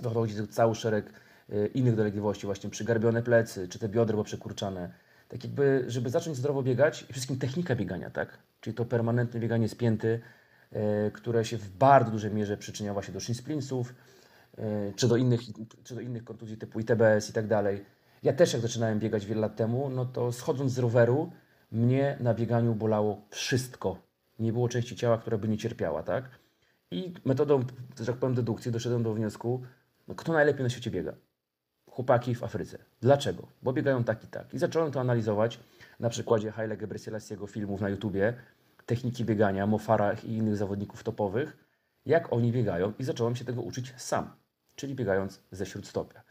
dochodzi 0.00 0.34
tu 0.34 0.46
cały 0.46 0.74
szereg 0.74 1.12
yy, 1.48 1.66
innych 1.66 1.96
dolegliwości, 1.96 2.46
właśnie 2.46 2.70
przygarbione 2.70 3.22
plecy, 3.22 3.68
czy 3.68 3.78
te 3.78 3.88
biodra 3.88 4.22
przekurczane. 4.22 4.92
Tak 5.28 5.44
jakby, 5.44 5.84
żeby 5.86 6.10
zacząć 6.10 6.36
zdrowo 6.36 6.62
biegać, 6.62 7.06
i 7.10 7.12
wszystkim 7.12 7.38
technika 7.38 7.76
biegania, 7.76 8.10
tak? 8.10 8.38
Czyli 8.60 8.76
to 8.76 8.84
permanentne 8.84 9.40
bieganie 9.40 9.68
spięty, 9.68 10.20
yy, 10.72 10.78
które 11.14 11.44
się 11.44 11.58
w 11.58 11.70
bardzo 11.70 12.10
dużej 12.10 12.32
mierze 12.32 12.56
przyczynia 12.56 12.92
właśnie 12.92 13.14
do 13.14 13.20
shin 13.20 13.34
splintsów, 13.34 13.94
yy, 14.58 14.64
czy 14.96 15.08
do 15.08 15.16
innych, 15.16 15.40
czy 15.84 15.94
do 15.94 16.00
innych 16.00 16.24
kontuzji 16.24 16.56
typu 16.56 16.80
ITBS 16.80 17.30
i 17.30 17.32
tak 17.32 17.46
dalej. 17.46 17.84
Ja 18.22 18.32
też 18.32 18.52
jak 18.52 18.62
zaczynałem 18.62 18.98
biegać 18.98 19.26
wiele 19.26 19.40
lat 19.40 19.56
temu, 19.56 19.90
no 19.90 20.04
to 20.04 20.32
schodząc 20.32 20.72
z 20.72 20.78
roweru, 20.78 21.32
mnie 21.72 22.16
na 22.20 22.34
bieganiu 22.34 22.74
bolało 22.74 23.22
wszystko. 23.30 24.02
Nie 24.38 24.52
było 24.52 24.68
części 24.68 24.96
ciała, 24.96 25.18
która 25.18 25.38
by 25.38 25.48
nie 25.48 25.58
cierpiała, 25.58 26.02
tak? 26.02 26.24
I 26.90 27.14
metodą, 27.24 27.64
że 28.00 28.06
tak 28.06 28.16
powiem, 28.16 28.34
dedukcji 28.34 28.72
doszedłem 28.72 29.02
do 29.02 29.14
wniosku, 29.14 29.62
no 30.08 30.14
kto 30.14 30.32
najlepiej 30.32 30.62
na 30.62 30.70
świecie 30.70 30.90
biega? 30.90 31.14
Chłopaki 31.98 32.34
w 32.34 32.44
Afryce. 32.44 32.78
Dlaczego? 33.00 33.46
Bo 33.62 33.72
biegają 33.72 34.04
tak 34.04 34.24
i 34.24 34.26
tak. 34.26 34.54
I 34.54 34.58
zacząłem 34.58 34.92
to 34.92 35.00
analizować 35.00 35.60
na 36.00 36.08
przykładzie 36.10 36.50
Haile 36.50 36.76
Gebrselassie 36.76 37.34
filmów 37.48 37.80
na 37.80 37.88
YouTubie, 37.88 38.34
techniki 38.86 39.24
biegania, 39.24 39.66
Mofara 39.66 40.12
i 40.12 40.32
innych 40.32 40.56
zawodników 40.56 41.02
topowych, 41.02 41.56
jak 42.06 42.32
oni 42.32 42.52
biegają 42.52 42.92
i 42.98 43.04
zacząłem 43.04 43.36
się 43.36 43.44
tego 43.44 43.62
uczyć 43.62 43.94
sam, 43.96 44.30
czyli 44.74 44.94
biegając 44.94 45.40
ze 45.52 45.66
śródstopia. 45.66 46.22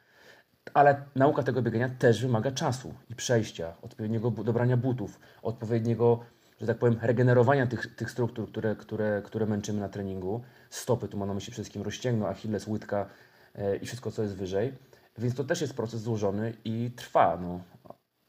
Ale 0.74 1.05
nauka 1.15 1.43
tego 1.43 1.61
biegania 1.61 1.89
też 1.89 2.22
wymaga 2.22 2.51
czasu 2.51 2.93
i 3.09 3.15
przejścia, 3.15 3.74
odpowiedniego 3.82 4.32
dobrania 4.32 4.78
butów, 4.78 5.20
odpowiedniego, 5.41 6.20
że 6.61 6.68
tak 6.68 6.78
powiem, 6.78 6.97
regenerowania 7.01 7.68
tych, 7.68 7.95
tych 7.95 8.11
struktur, 8.11 8.49
które, 8.49 8.76
które, 8.76 9.22
które 9.26 9.45
męczymy 9.45 9.80
na 9.80 9.89
treningu. 9.89 10.43
Stopy, 10.70 11.07
tu 11.07 11.18
mam 11.18 11.28
na 11.28 11.34
myśli 11.34 11.51
przede 11.51 11.63
wszystkim 11.63 11.82
rozcięgno, 11.82 12.28
achilles, 12.28 12.68
łydka 12.68 13.09
e, 13.55 13.76
i 13.76 13.86
wszystko, 13.86 14.11
co 14.11 14.24
jest 14.24 14.36
wyżej. 14.36 14.74
Więc 15.18 15.36
to 15.36 15.43
też 15.43 15.61
jest 15.61 15.74
proces 15.74 16.01
złożony 16.01 16.53
i 16.65 16.91
trwa. 16.95 17.38
No. 17.41 17.61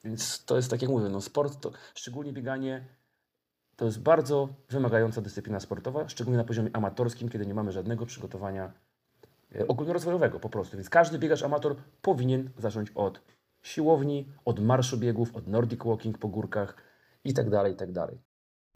Więc 0.05 0.45
to 0.45 0.57
jest 0.57 0.71
tak 0.71 0.83
jak 0.83 0.91
mówię, 0.91 1.09
no 1.09 1.21
sport, 1.21 1.61
to, 1.61 1.73
szczególnie 1.95 2.33
bieganie, 2.33 2.85
to 3.77 3.85
jest 3.85 4.03
bardzo 4.03 4.49
wymagająca 4.71 5.21
dyscyplina 5.21 5.61
sportowa, 5.61 6.09
szczególnie 6.09 6.39
na 6.39 6.45
poziomie 6.45 6.71
amatorskim, 6.73 7.29
kiedy 7.29 7.47
nie 7.47 7.55
mamy 7.55 7.73
żadnego 7.73 8.07
przygotowania 8.07 8.73
e, 9.55 9.69
ogólnorozwojowego 9.69 10.41
po 10.41 10.49
prostu. 10.49 10.77
Więc 10.77 10.91
każdy 10.91 11.19
biegacz 11.19 11.43
amator 11.43 11.77
powinien 12.03 12.51
zacząć 12.59 12.91
od 12.91 13.21
siłowni, 13.63 14.29
od 14.45 14.61
marszu 14.61 14.99
biegów, 14.99 15.37
od 15.37 15.47
nordic 15.47 15.85
walking 15.85 16.19
po 16.19 16.29
górkach 16.29 16.77
i 17.25 17.35
tak 17.35 17.51
dalej, 17.51 17.73
i 17.73 17.77
tak 17.77 17.93
dalej. 17.93 18.19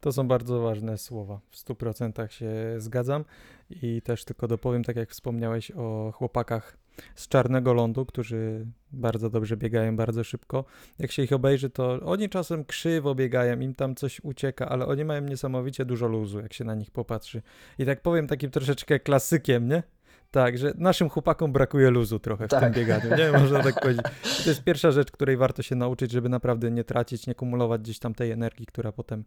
To 0.00 0.12
są 0.12 0.28
bardzo 0.28 0.60
ważne 0.60 0.98
słowa. 0.98 1.40
W 1.50 1.56
100% 1.56 2.28
się 2.28 2.74
zgadzam. 2.78 3.24
I 3.70 4.02
też 4.02 4.24
tylko 4.24 4.48
dopowiem, 4.48 4.84
tak 4.84 4.96
jak 4.96 5.10
wspomniałeś 5.10 5.70
o 5.70 6.12
chłopakach 6.14 6.81
z 7.14 7.28
Czarnego 7.28 7.72
Lądu, 7.74 8.06
którzy 8.06 8.66
bardzo 8.92 9.30
dobrze 9.30 9.56
biegają, 9.56 9.96
bardzo 9.96 10.24
szybko. 10.24 10.64
Jak 10.98 11.12
się 11.12 11.22
ich 11.22 11.32
obejrzy, 11.32 11.70
to 11.70 12.00
oni 12.04 12.28
czasem 12.28 12.64
krzywo 12.64 13.14
biegają, 13.14 13.60
im 13.60 13.74
tam 13.74 13.94
coś 13.94 14.20
ucieka, 14.24 14.68
ale 14.68 14.86
oni 14.86 15.04
mają 15.04 15.20
niesamowicie 15.22 15.84
dużo 15.84 16.06
luzu, 16.06 16.40
jak 16.40 16.52
się 16.52 16.64
na 16.64 16.74
nich 16.74 16.90
popatrzy. 16.90 17.42
I 17.78 17.86
tak 17.86 18.02
powiem 18.02 18.26
takim 18.26 18.50
troszeczkę 18.50 19.00
klasykiem, 19.00 19.68
nie? 19.68 19.82
Tak, 20.30 20.58
że 20.58 20.72
naszym 20.78 21.08
chłopakom 21.08 21.52
brakuje 21.52 21.90
luzu 21.90 22.18
trochę 22.18 22.46
w 22.46 22.50
Tak. 22.50 22.60
tym 22.60 22.72
bieganiu, 22.72 23.16
nie? 23.16 23.32
Można 23.40 23.62
tak 23.62 23.80
powiedzieć. 23.80 24.04
To 24.44 24.50
jest 24.50 24.64
pierwsza 24.64 24.90
rzecz, 24.90 25.10
której 25.10 25.36
warto 25.36 25.62
się 25.62 25.74
nauczyć, 25.76 26.10
żeby 26.10 26.28
naprawdę 26.28 26.70
nie 26.70 26.84
tracić, 26.84 27.26
nie 27.26 27.34
kumulować 27.34 27.80
gdzieś 27.80 27.98
tam 27.98 28.14
tej 28.14 28.30
energii, 28.30 28.66
która 28.66 28.92
potem 28.92 29.24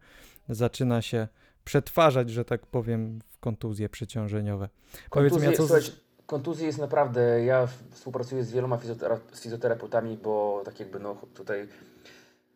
zaczyna 0.50 1.02
się 1.02 1.28
przetwarzać, 1.64 2.30
że 2.30 2.46
tak 2.46 2.66
powiem, 2.66 3.20
w 3.30 3.40
kontuzje 3.40 3.90
przeciążeniowe. 3.90 4.70
Powiedz 5.10 5.34
mi, 5.34 5.40
a 5.40 5.42
Kontuzje, 5.46 5.68
co 5.68 5.82
z- 5.82 6.05
kontuzje 6.26 6.66
jest 6.66 6.80
naprawdę, 6.80 7.46
ja 7.46 7.68
współpracuję 7.92 8.44
z 8.44 8.52
wieloma 8.52 8.78
fizjotera- 8.78 9.20
fizjoterapeutami, 9.36 10.18
bo 10.18 10.62
tak 10.66 10.80
jakby 10.80 11.00
no 11.00 11.16
tutaj 11.34 11.68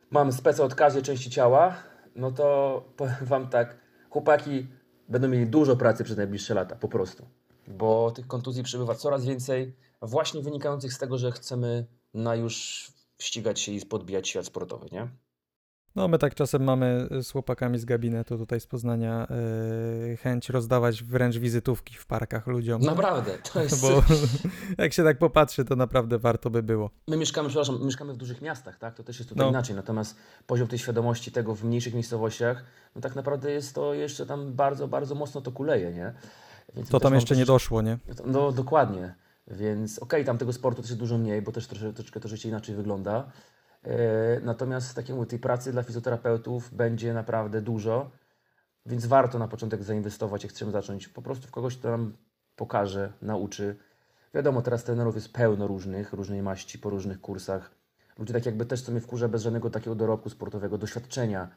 mam 0.10 0.32
speca 0.32 0.64
od 0.64 0.76
każdej 0.76 1.04
części 1.04 1.30
ciała, 1.30 1.76
no 2.16 2.32
to 2.32 2.82
powiem 2.98 3.16
Wam 3.22 3.50
tak, 3.50 3.78
chłopaki 4.10 4.68
będą 5.10 5.28
mieli 5.28 5.48
dużo 5.48 5.76
pracy 5.76 6.04
przez 6.04 6.18
najbliższe 6.18 6.54
lata, 6.54 6.76
po 6.76 6.88
prostu. 6.88 7.26
Bo 7.68 8.12
tych 8.12 8.28
kontuzji 8.28 8.64
przybywa 8.64 8.96
coraz 8.96 9.26
więcej, 9.26 9.76
właśnie 10.02 10.42
wynikających 10.42 10.94
z 10.94 10.98
tego, 10.98 11.18
że 11.18 11.32
chcemy 11.32 11.86
na 12.14 12.36
już 12.36 12.88
ścigać 13.22 13.60
się 13.60 13.72
i 13.72 13.86
podbijać 13.86 14.30
świat 14.30 14.46
sportowy, 14.46 14.88
nie? 14.92 15.08
No, 15.96 16.08
my 16.08 16.18
tak 16.18 16.36
czasem 16.36 16.64
mamy 16.64 17.08
z 17.22 17.32
chłopakami 17.32 17.80
z 17.80 17.86
gabinetu 17.86 18.38
tutaj 18.38 18.60
z 18.60 18.68
Poznania 18.68 19.28
yy, 20.10 20.18
chęć 20.18 20.50
rozdawać 20.50 21.04
wręcz 21.04 21.38
wizytówki 21.38 21.96
w 21.96 22.06
parkach 22.06 22.48
ludziom. 22.48 22.82
Naprawdę, 22.82 23.38
to 23.54 23.62
jest... 23.64 23.82
Bo 23.82 24.04
jak 24.78 24.94
się 24.94 25.04
tak 25.04 25.18
popatrzy, 25.18 25.66
to 25.66 25.76
naprawdę 25.76 26.20
warto 26.20 26.50
by 26.50 26.64
było. 26.64 26.90
My 27.08 27.18
mieszkamy, 27.18 27.50
przepraszam, 27.50 27.86
mieszkamy 27.86 28.14
w 28.14 28.18
dużych 28.18 28.42
miastach, 28.42 28.78
tak? 28.78 28.96
To 28.96 29.04
też 29.04 29.20
jest 29.20 29.30
tutaj 29.30 29.46
No. 29.46 29.50
inaczej. 29.50 29.76
Natomiast 29.76 30.16
poziom 30.48 30.68
tej 30.68 30.80
świadomości 30.80 31.32
tego 31.32 31.56
w 31.56 31.64
mniejszych 31.64 31.94
miejscowościach, 31.94 32.64
no 32.96 33.02
tak 33.02 33.16
naprawdę 33.16 33.52
jest 33.52 33.76
to 33.76 33.94
jeszcze 33.94 34.26
tam 34.26 34.54
bardzo, 34.54 34.88
bardzo 34.88 35.16
mocno 35.16 35.42
to 35.42 35.52
kuleje, 35.52 35.92
nie? 35.94 36.14
Więc 36.76 36.90
To 36.90 37.00
też 37.00 37.04
tam 37.04 37.14
jeszcze 37.16 37.36
nie 37.36 37.46
troszeczkę- 37.46 37.54
doszło, 37.54 37.82
nie? 37.82 37.98
No 38.26 38.52
dokładnie. 38.52 39.16
Więc 39.48 40.00
okej, 40.00 40.26
tam 40.26 40.38
tego 40.38 40.54
sportu 40.54 40.82
też 40.82 40.90
jest 40.92 41.00
dużo 41.00 41.18
mniej, 41.18 41.42
bo 41.42 41.52
też 41.52 41.68
trosze, 41.68 41.94
troszeczkę 41.94 42.20
to 42.20 42.28
życie 42.28 42.50
inaczej 42.50 42.76
wygląda. 42.76 43.32
E, 43.84 44.40
natomiast 44.44 44.96
tak 44.96 45.10
mówię, 45.10 45.26
tej 45.26 45.40
pracy 45.40 45.72
dla 45.72 45.84
fizjoterapeutów 45.84 46.74
będzie 46.74 47.14
naprawdę 47.14 47.62
dużo, 47.62 48.12
więc 48.86 49.06
warto 49.06 49.40
na 49.40 49.48
początek 49.48 49.84
zainwestować, 49.84 50.44
jak 50.44 50.54
chcemy 50.54 50.72
zacząć, 50.72 51.08
po 51.08 51.22
prostu 51.22 51.48
w 51.48 51.52
kogoś, 51.52 51.78
kto 51.78 51.92
nam 51.92 52.18
pokaże, 52.56 53.14
nauczy. 53.22 53.76
Wiadomo, 54.34 54.62
teraz 54.62 54.84
trenerów 54.84 55.16
jest 55.16 55.34
pełno 55.34 55.68
różnych, 55.68 56.14
różnej 56.14 56.42
maści, 56.42 56.80
po 56.80 56.90
różnych 56.90 57.22
kursach. 57.22 57.72
Ludzie 58.18 58.34
tak 58.34 58.46
jakby 58.46 58.66
też, 58.66 58.82
co 58.82 58.92
mnie 58.92 59.02
wkurza, 59.02 59.28
bez 59.28 59.42
żadnego 59.42 59.70
takiego 59.70 59.96
dorobku 59.96 60.30
sportowego, 60.30 60.78
doświadczenia. 60.78 61.50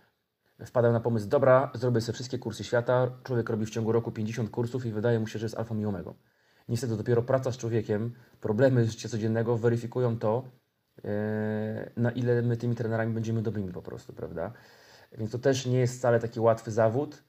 Wpadają 0.67 0.93
na 0.93 1.01
pomysł, 1.01 1.29
dobra, 1.29 1.71
zrobię 1.75 2.01
sobie 2.01 2.15
wszystkie 2.15 2.39
kursy 2.39 2.65
świata, 2.65 3.11
człowiek 3.25 3.51
robi 3.51 3.67
w 3.67 3.71
ciągu 3.71 3.93
roku 3.93 4.13
50 4.13 4.51
kursów 4.51 4.87
i 4.87 4.93
wydaje 4.93 5.21
mu 5.21 5.27
się, 5.27 5.39
że 5.39 5.47
jest 5.47 5.59
alfą 5.59 5.79
i 5.79 5.85
omegą. 5.85 6.15
Niestety 6.69 6.97
dopiero 6.97 7.23
praca 7.23 7.53
z 7.53 7.57
człowiekiem, 7.57 8.15
problemy 8.41 8.85
życia 8.85 9.09
codziennego 9.09 9.57
weryfikują 9.57 10.19
to, 10.19 10.45
na 11.97 12.11
ile 12.11 12.43
my 12.43 12.57
tymi 12.57 12.75
trenerami 12.75 13.15
będziemy 13.15 13.43
dobrymi 13.43 13.73
po 13.73 13.83
prostu, 13.83 14.13
prawda? 14.13 14.53
Więc 15.19 15.31
to 15.31 15.39
też 15.39 15.67
nie 15.67 15.79
jest 15.79 15.99
wcale 15.99 16.21
taki 16.21 16.41
łatwy 16.41 16.71
zawód 16.71 17.23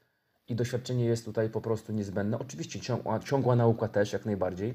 i 0.48 0.54
doświadczenie 0.54 1.04
jest 1.04 1.24
tutaj 1.24 1.50
po 1.50 1.60
prostu 1.60 1.92
niezbędne. 1.92 2.38
Oczywiście 2.38 2.80
ciągła, 2.80 3.18
ciągła 3.18 3.56
nauka 3.56 3.88
też, 3.88 4.12
jak 4.12 4.26
najbardziej. 4.26 4.74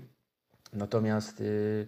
Natomiast 0.74 1.42
y, 1.42 1.88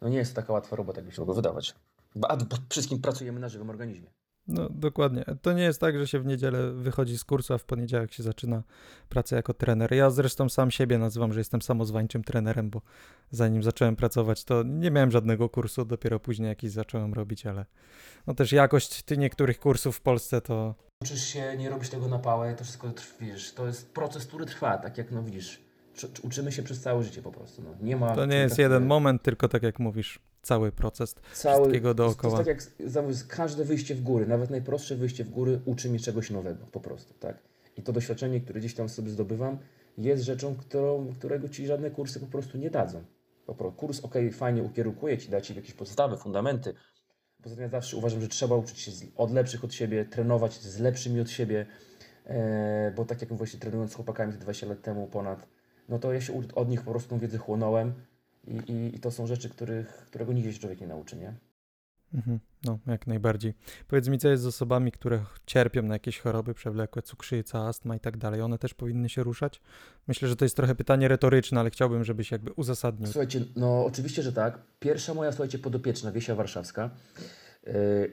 no 0.00 0.08
nie 0.08 0.18
jest 0.18 0.34
to 0.34 0.40
taka 0.40 0.52
łatwa 0.52 0.76
robota, 0.76 0.98
jakby 0.98 1.14
się 1.14 1.22
mogło 1.22 1.34
wydawać. 1.34 1.74
A 2.22 2.36
przede 2.36 2.56
wszystkim 2.68 3.00
pracujemy 3.00 3.40
na 3.40 3.48
żywym 3.48 3.70
organizmie. 3.70 4.10
No 4.48 4.68
dokładnie. 4.70 5.24
To 5.42 5.52
nie 5.52 5.62
jest 5.62 5.80
tak, 5.80 5.98
że 5.98 6.06
się 6.06 6.20
w 6.20 6.26
niedzielę 6.26 6.72
wychodzi 6.72 7.18
z 7.18 7.24
kursu, 7.24 7.54
a 7.54 7.58
w 7.58 7.64
poniedziałek 7.64 8.12
się 8.12 8.22
zaczyna 8.22 8.62
pracę 9.08 9.36
jako 9.36 9.54
trener. 9.54 9.92
Ja 9.92 10.10
zresztą 10.10 10.48
sam 10.48 10.70
siebie 10.70 10.98
nazywam, 10.98 11.32
że 11.32 11.40
jestem 11.40 11.62
samozwańczym 11.62 12.24
trenerem, 12.24 12.70
bo 12.70 12.82
zanim 13.30 13.62
zacząłem 13.62 13.96
pracować, 13.96 14.44
to 14.44 14.62
nie 14.62 14.90
miałem 14.90 15.10
żadnego 15.10 15.48
kursu, 15.48 15.84
dopiero 15.84 16.20
później 16.20 16.48
jakiś 16.48 16.70
zacząłem 16.70 17.14
robić, 17.14 17.46
ale 17.46 17.66
no 18.26 18.34
też 18.34 18.52
jakość 18.52 19.02
ty 19.02 19.18
niektórych 19.18 19.60
kursów 19.60 19.96
w 19.96 20.00
Polsce 20.00 20.40
to 20.40 20.74
Uczysz 21.02 21.24
się, 21.24 21.56
nie 21.58 21.70
robisz 21.70 21.88
tego 21.88 22.08
na 22.08 22.18
pałę, 22.18 22.54
to 22.54 22.64
wszystko 22.64 22.90
trwisz. 22.90 23.52
To 23.52 23.66
jest 23.66 23.94
proces, 23.94 24.26
który 24.26 24.46
trwa, 24.46 24.78
tak 24.78 24.98
jak 24.98 25.10
no 25.10 25.22
widzisz. 25.22 25.60
Czy- 25.94 26.08
czy 26.12 26.22
Uczymy 26.22 26.52
się 26.52 26.62
przez 26.62 26.80
całe 26.80 27.02
życie 27.02 27.22
po 27.22 27.32
prostu. 27.32 27.62
No. 27.62 27.74
Nie 27.80 27.96
ma. 27.96 28.14
To 28.14 28.26
nie 28.26 28.36
jest 28.36 28.52
tak- 28.56 28.62
jeden 28.62 28.86
moment, 28.86 29.22
tylko 29.22 29.48
tak 29.48 29.62
jak 29.62 29.78
mówisz, 29.78 30.18
cały 30.42 30.72
proces 30.72 31.14
cały, 31.34 31.56
wszystkiego 31.56 31.94
dookoła. 31.94 32.44
To 32.44 32.50
jest 32.50 32.76
tak 32.94 33.06
jak 33.06 33.26
każde 33.28 33.64
wyjście 33.64 33.94
w 33.94 34.02
góry, 34.02 34.26
nawet 34.26 34.50
najprostsze 34.50 34.96
wyjście 34.96 35.24
w 35.24 35.30
góry 35.30 35.60
uczy 35.64 35.90
mnie 35.90 35.98
czegoś 35.98 36.30
nowego 36.30 36.66
po 36.66 36.80
prostu, 36.80 37.14
tak? 37.14 37.38
I 37.76 37.82
to 37.82 37.92
doświadczenie, 37.92 38.40
które 38.40 38.60
gdzieś 38.60 38.74
tam 38.74 38.88
sobie 38.88 39.10
zdobywam, 39.10 39.58
jest 39.98 40.24
rzeczą, 40.24 40.54
którą, 40.54 41.12
którego 41.18 41.48
ci 41.48 41.66
żadne 41.66 41.90
kursy 41.90 42.20
po 42.20 42.26
prostu 42.26 42.58
nie 42.58 42.70
dadzą. 42.70 43.04
Kurs, 43.76 44.00
ok, 44.00 44.14
fajnie 44.32 44.62
ukierunkuje 44.62 45.18
ci, 45.18 45.30
da 45.30 45.40
ci 45.40 45.54
jakieś 45.54 45.72
podstawy, 45.72 46.16
fundamenty. 46.16 46.74
Poza 47.42 47.54
tym 47.54 47.62
ja 47.62 47.68
zawsze 47.68 47.96
uważam, 47.96 48.20
że 48.20 48.28
trzeba 48.28 48.56
uczyć 48.56 48.78
się 48.78 48.92
od 49.16 49.32
lepszych 49.32 49.64
od 49.64 49.74
siebie, 49.74 50.04
trenować 50.04 50.60
z 50.60 50.78
lepszymi 50.78 51.20
od 51.20 51.30
siebie, 51.30 51.66
e, 52.26 52.92
bo 52.96 53.04
tak 53.04 53.20
jak 53.20 53.32
właśnie 53.32 53.60
trenując 53.60 53.92
z 53.92 53.94
chłopakami 53.94 54.32
te 54.32 54.38
20 54.38 54.66
lat 54.66 54.82
temu 54.82 55.06
ponad, 55.06 55.48
no 55.88 55.98
to 55.98 56.12
ja 56.12 56.20
się 56.20 56.40
od 56.54 56.68
nich 56.68 56.82
po 56.82 56.90
prostu 56.90 57.10
tą 57.10 57.18
wiedzę 57.18 57.38
chłonąłem 57.38 57.94
i, 58.46 58.72
i, 58.72 58.96
i 58.96 59.00
to 59.00 59.10
są 59.10 59.26
rzeczy, 59.26 59.50
których, 59.50 59.86
którego 60.06 60.32
nigdzie 60.32 60.52
się 60.52 60.58
człowiek 60.58 60.80
nie 60.80 60.86
nauczy, 60.86 61.16
nie? 61.16 61.34
Mhm, 62.14 62.40
no, 62.64 62.78
jak 62.86 63.06
najbardziej. 63.06 63.54
Powiedz 63.88 64.08
mi, 64.08 64.18
co 64.18 64.28
jest 64.28 64.42
z 64.42 64.46
osobami, 64.46 64.92
które 64.92 65.24
cierpią 65.46 65.82
na 65.82 65.94
jakieś 65.94 66.18
choroby 66.18 66.54
przewlekłe, 66.54 67.02
cukrzyca, 67.02 67.58
astma 67.58 67.96
i 67.96 68.00
tak 68.00 68.16
dalej. 68.16 68.40
One 68.40 68.58
też 68.58 68.74
powinny 68.74 69.08
się 69.08 69.22
ruszać? 69.22 69.60
Myślę, 70.08 70.28
że 70.28 70.36
to 70.36 70.44
jest 70.44 70.56
trochę 70.56 70.74
pytanie 70.74 71.08
retoryczne, 71.08 71.60
ale 71.60 71.70
chciałbym, 71.70 72.04
żebyś 72.04 72.30
jakby 72.30 72.52
uzasadnił. 72.52 73.06
Słuchajcie, 73.06 73.40
no 73.56 73.84
oczywiście, 73.84 74.22
że 74.22 74.32
tak. 74.32 74.58
Pierwsza 74.78 75.14
moja, 75.14 75.32
słuchajcie, 75.32 75.58
podopieczna, 75.58 76.12
Wiesia 76.12 76.34
Warszawska, 76.34 76.90
yy, 77.66 77.72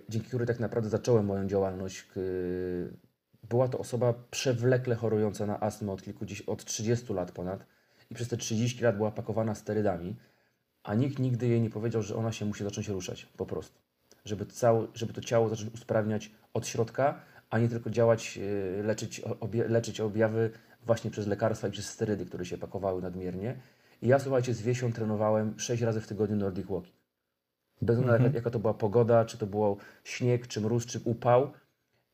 dzięki 0.09 0.27
której 0.27 0.47
tak 0.47 0.59
naprawdę 0.59 0.89
zacząłem 0.89 1.25
moją 1.25 1.47
działalność. 1.47 2.05
yy, 2.15 2.93
była 3.49 3.67
to 3.67 3.77
osoba 3.77 4.13
przewlekle 4.31 4.95
chorująca 4.95 5.45
na 5.45 5.59
astmę 5.59 5.91
od, 5.91 6.01
kilkudziesięciu, 6.03 6.51
od 6.51 6.65
30 6.65 7.13
lat 7.13 7.31
ponad 7.31 7.65
i 8.09 8.15
przez 8.15 8.27
te 8.27 8.37
30 8.37 8.83
lat 8.83 8.97
była 8.97 9.11
pakowana 9.11 9.55
sterydami, 9.55 10.15
a 10.83 10.95
nikt 10.95 11.19
nigdy 11.19 11.47
jej 11.47 11.61
nie 11.61 11.69
powiedział, 11.69 12.01
że 12.01 12.15
ona 12.15 12.31
się 12.31 12.45
musi 12.45 12.63
zacząć 12.63 12.87
ruszać, 12.87 13.25
po 13.25 13.45
prostu. 13.45 13.79
Żeby, 14.25 14.45
cało, 14.45 14.87
żeby 14.93 15.13
to 15.13 15.21
ciało 15.21 15.49
zacząć 15.49 15.73
usprawniać 15.73 16.31
od 16.53 16.67
środka, 16.67 17.21
a 17.49 17.59
nie 17.59 17.69
tylko 17.69 17.89
działać, 17.89 18.37
yy, 18.37 18.83
leczyć, 18.83 19.21
leczyć 19.67 19.99
objawy 20.01 20.51
właśnie 20.85 21.11
przez 21.11 21.27
lekarstwa 21.27 21.67
i 21.67 21.71
przez 21.71 21.89
sterydy, 21.89 22.25
które 22.25 22.45
się 22.45 22.57
pakowały 22.57 23.01
nadmiernie. 23.01 23.55
I 24.01 24.07
ja, 24.07 24.19
słuchajcie, 24.19 24.53
z 24.53 24.61
Wiesią 24.61 24.93
trenowałem 24.93 25.59
6 25.59 25.81
razy 25.81 26.01
w 26.01 26.07
tygodniu 26.07 26.35
Nordic 26.35 26.65
Walking. 26.67 26.95
Bez 27.81 27.95
względu 27.95 28.13
Mhm. 28.13 28.23
jaka, 28.23 28.35
jaka 28.37 28.49
to 28.49 28.59
była 28.59 28.73
pogoda, 28.73 29.25
czy 29.25 29.37
to 29.37 29.47
było 29.47 29.77
śnieg, 30.03 30.47
czy 30.47 30.61
mróz, 30.61 30.85
czy 30.85 30.99
upał. 31.03 31.51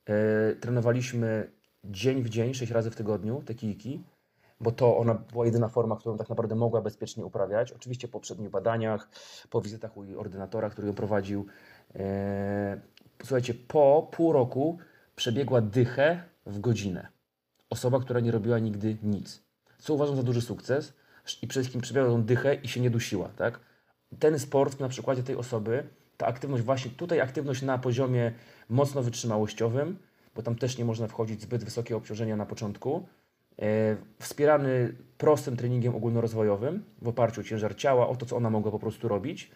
E, 0.05 0.55
trenowaliśmy 0.55 1.51
dzień 1.83 2.23
w 2.23 2.29
dzień, 2.29 2.53
6 2.53 2.71
razy 2.71 2.91
w 2.91 2.95
tygodniu 2.95 3.43
te 3.45 3.55
kijki, 3.55 4.03
bo 4.61 4.71
to 4.71 4.97
ona 4.97 5.13
była 5.13 5.45
jedyna 5.45 5.67
forma, 5.67 5.95
którą 5.95 6.17
tak 6.17 6.29
naprawdę 6.29 6.55
mogła 6.55 6.81
bezpiecznie 6.81 7.25
uprawiać. 7.25 7.71
Oczywiście 7.71 8.07
po 8.07 8.11
poprzednich 8.11 8.49
badaniach, 8.49 9.09
po 9.49 9.61
wizytach 9.61 9.97
u 9.97 10.19
ordynatora, 10.19 10.69
który 10.69 10.87
ją 10.87 10.93
prowadził. 10.93 11.45
E, 11.95 12.81
słuchajcie, 13.23 13.53
po 13.53 14.09
pół 14.11 14.33
roku 14.33 14.77
przebiegła 15.15 15.61
dychę 15.61 16.23
w 16.45 16.59
godzinę. 16.59 17.07
Osoba, 17.69 17.99
która 17.99 18.19
nie 18.19 18.31
robiła 18.31 18.59
nigdy 18.59 18.97
nic. 19.03 19.43
Co 19.77 19.93
uważam 19.93 20.15
za 20.15 20.23
duży 20.23 20.41
sukces 20.41 20.93
i 21.41 21.47
przede 21.47 21.63
wszystkim 21.63 21.81
przebiegła 21.81 22.09
tą 22.09 22.23
dychę 22.23 22.55
i 22.55 22.67
się 22.67 22.81
nie 22.81 22.89
dusiła, 22.89 23.29
tak? 23.35 23.59
Ten 24.19 24.39
sport 24.39 24.79
na 24.79 24.89
przykładzie 24.89 25.23
tej 25.23 25.35
osoby, 25.35 25.89
ta 26.17 26.25
aktywność 26.25 26.63
właśnie, 26.63 26.91
tutaj 26.91 27.21
aktywność 27.21 27.61
na 27.61 27.77
poziomie 27.77 28.31
mocno 28.69 29.03
wytrzymałościowym, 29.03 29.97
bo 30.35 30.41
tam 30.41 30.55
też 30.55 30.77
nie 30.77 30.85
można 30.85 31.07
wchodzić 31.07 31.41
zbyt 31.41 31.63
wysokie 31.63 31.97
obciążenia 31.97 32.35
na 32.35 32.45
początku, 32.45 33.07
wspierany 34.19 34.95
prostym 35.17 35.57
treningiem 35.57 35.95
ogólnorozwojowym 35.95 36.83
w 37.01 37.07
oparciu 37.07 37.41
o 37.41 37.43
ciężar 37.43 37.75
ciała, 37.75 38.07
o 38.07 38.15
to, 38.15 38.25
co 38.25 38.35
ona 38.35 38.49
mogła 38.49 38.71
po 38.71 38.79
prostu 38.79 39.07
robić, 39.07 39.51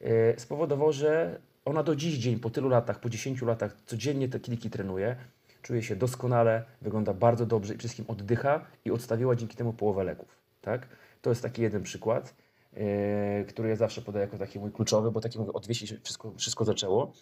e, 0.00 0.40
spowodował, 0.40 0.92
że 0.92 1.40
ona 1.64 1.82
do 1.82 1.96
dziś 1.96 2.14
dzień, 2.14 2.38
po 2.38 2.50
tylu 2.50 2.68
latach, 2.68 3.00
po 3.00 3.10
10 3.10 3.42
latach, 3.46 3.76
codziennie 3.86 4.28
te 4.28 4.40
kliki 4.40 4.70
trenuje, 4.70 5.16
czuje 5.62 5.82
się 5.82 5.96
doskonale, 5.96 6.64
wygląda 6.82 7.14
bardzo 7.14 7.46
dobrze 7.46 7.74
i 7.74 7.78
wszystkim 7.78 8.04
oddycha 8.08 8.66
i 8.84 8.90
odstawiła 8.90 9.36
dzięki 9.36 9.56
temu 9.56 9.72
połowę 9.72 10.04
leków. 10.04 10.38
Tak? 10.60 10.88
To 11.22 11.30
jest 11.30 11.42
taki 11.42 11.62
jeden 11.62 11.82
przykład, 11.82 12.34
e, 12.74 13.44
który 13.44 13.68
ja 13.68 13.76
zawsze 13.76 14.02
podaję 14.02 14.24
jako 14.24 14.38
taki 14.38 14.58
mój 14.58 14.72
kluczowy, 14.72 15.10
bo 15.10 15.20
taki 15.20 15.38
mówię, 15.38 15.52
od 15.52 15.66
wieści 15.66 15.86
się 15.86 15.96
wszystko, 16.02 16.32
wszystko 16.36 16.64
zaczęło, 16.64 17.12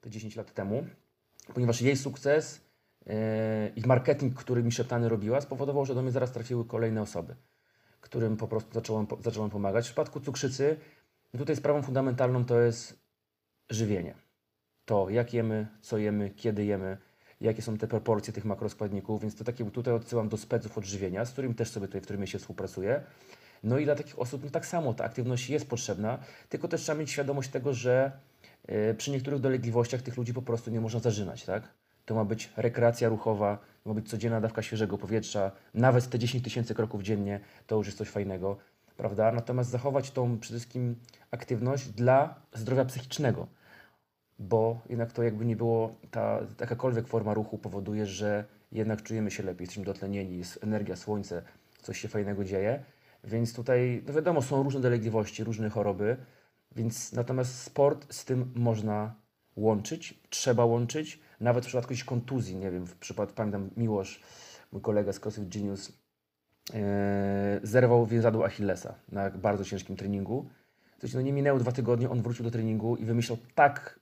te 0.00 0.10
10 0.10 0.36
lat 0.36 0.54
temu, 0.54 0.86
ponieważ 1.54 1.82
jej 1.82 1.96
sukces 1.96 2.56
e, 2.56 2.67
i 3.76 3.82
marketing, 3.86 4.34
który 4.34 4.62
mi 4.62 4.72
szeptany 4.72 5.08
robiła, 5.08 5.40
spowodował, 5.40 5.86
że 5.86 5.94
do 5.94 6.02
mnie 6.02 6.10
zaraz 6.10 6.32
trafiły 6.32 6.64
kolejne 6.64 7.02
osoby, 7.02 7.36
którym 8.00 8.36
po 8.36 8.48
prostu 8.48 8.74
zacząłem, 8.74 9.06
zacząłem 9.24 9.50
pomagać. 9.50 9.84
W 9.84 9.88
przypadku 9.88 10.20
cukrzycy, 10.20 10.76
tutaj 11.38 11.56
sprawą 11.56 11.82
fundamentalną 11.82 12.44
to 12.44 12.60
jest 12.60 12.98
żywienie. 13.70 14.14
To, 14.84 15.10
jak 15.10 15.34
jemy, 15.34 15.66
co 15.80 15.98
jemy, 15.98 16.30
kiedy 16.30 16.64
jemy, 16.64 16.96
jakie 17.40 17.62
są 17.62 17.78
te 17.78 17.88
proporcje 17.88 18.32
tych 18.32 18.44
makroskładników, 18.44 19.20
więc 19.20 19.34
to 19.34 19.44
takie 19.44 19.70
tutaj 19.70 19.94
odsyłam 19.94 20.28
do 20.28 20.36
speców 20.36 20.78
odżywienia, 20.78 21.24
z 21.24 21.32
którym 21.32 21.54
też 21.54 21.70
sobie 21.70 21.86
tutaj 21.86 22.00
w 22.00 22.04
którym 22.04 22.26
się 22.26 22.38
współpracuję. 22.38 23.02
No 23.62 23.78
i 23.78 23.84
dla 23.84 23.94
takich 23.94 24.18
osób 24.18 24.44
no 24.44 24.50
tak 24.50 24.66
samo 24.66 24.94
ta 24.94 25.04
aktywność 25.04 25.50
jest 25.50 25.68
potrzebna, 25.68 26.18
tylko 26.48 26.68
też 26.68 26.82
trzeba 26.82 26.98
mieć 26.98 27.10
świadomość 27.10 27.50
tego, 27.50 27.74
że 27.74 28.12
e, 28.66 28.94
przy 28.94 29.10
niektórych 29.10 29.40
dolegliwościach 29.40 30.02
tych 30.02 30.16
ludzi 30.16 30.34
po 30.34 30.42
prostu 30.42 30.70
nie 30.70 30.80
można 30.80 31.00
zażynać, 31.00 31.44
tak? 31.44 31.74
To 32.08 32.14
ma 32.14 32.24
być 32.24 32.50
rekreacja 32.56 33.08
ruchowa, 33.08 33.58
ma 33.84 33.94
być 33.94 34.08
codzienna 34.10 34.40
dawka 34.40 34.62
świeżego 34.62 34.98
powietrza, 34.98 35.52
nawet 35.74 36.10
te 36.10 36.18
10 36.18 36.44
tysięcy 36.44 36.74
kroków 36.74 37.02
dziennie 37.02 37.40
to 37.66 37.76
już 37.76 37.86
jest 37.86 37.98
coś 37.98 38.08
fajnego, 38.08 38.56
prawda? 38.96 39.32
Natomiast 39.32 39.70
zachować 39.70 40.10
tą 40.10 40.38
przede 40.38 40.58
wszystkim 40.58 40.96
aktywność 41.30 41.88
dla 41.88 42.34
zdrowia 42.52 42.84
psychicznego, 42.84 43.46
bo 44.38 44.80
jednak 44.88 45.12
to 45.12 45.22
jakby 45.22 45.44
nie 45.44 45.56
było, 45.56 45.94
ta 46.10 46.40
jakakolwiek 46.60 47.08
forma 47.08 47.34
ruchu 47.34 47.58
powoduje, 47.58 48.06
że 48.06 48.44
jednak 48.72 49.02
czujemy 49.02 49.30
się 49.30 49.42
lepiej, 49.42 49.62
jesteśmy 49.62 49.84
dotlenieni, 49.84 50.38
jest 50.38 50.64
energia, 50.64 50.96
słońce, 50.96 51.42
coś 51.82 52.00
się 52.00 52.08
fajnego 52.08 52.44
dzieje. 52.44 52.84
Więc 53.24 53.54
tutaj, 53.54 54.02
no 54.06 54.14
wiadomo, 54.14 54.42
są 54.42 54.62
różne 54.62 54.80
dolegliwości, 54.80 55.44
różne 55.44 55.70
choroby, 55.70 56.16
więc 56.76 57.12
natomiast 57.12 57.62
sport 57.62 58.14
z 58.14 58.24
tym 58.24 58.52
można 58.54 59.14
łączyć, 59.56 60.20
trzeba 60.30 60.64
łączyć, 60.64 61.27
nawet 61.40 61.64
w 61.64 61.66
przypadku 61.66 61.92
jakiejś 61.92 62.04
kontuzji, 62.04 62.56
nie 62.56 62.70
wiem, 62.70 62.86
w 62.86 62.96
przypadku, 62.96 63.34
pamiętam 63.34 63.70
Miłosz, 63.76 64.20
mój 64.72 64.82
kolega 64.82 65.12
z 65.12 65.20
CrossFit 65.20 65.48
Genius, 65.48 65.92
e, 66.74 67.60
zerwał 67.62 68.06
więzadło 68.06 68.44
Achillesa 68.44 68.94
na 69.12 69.30
bardzo 69.30 69.64
ciężkim 69.64 69.96
treningu. 69.96 70.48
Słuchajcie, 70.90 71.16
no 71.16 71.22
nie 71.22 71.32
minęły 71.32 71.60
dwa 71.60 71.72
tygodnie, 71.72 72.10
on 72.10 72.22
wrócił 72.22 72.44
do 72.44 72.50
treningu 72.50 72.96
i 72.96 73.04
wymyślał 73.04 73.38
tak 73.54 74.00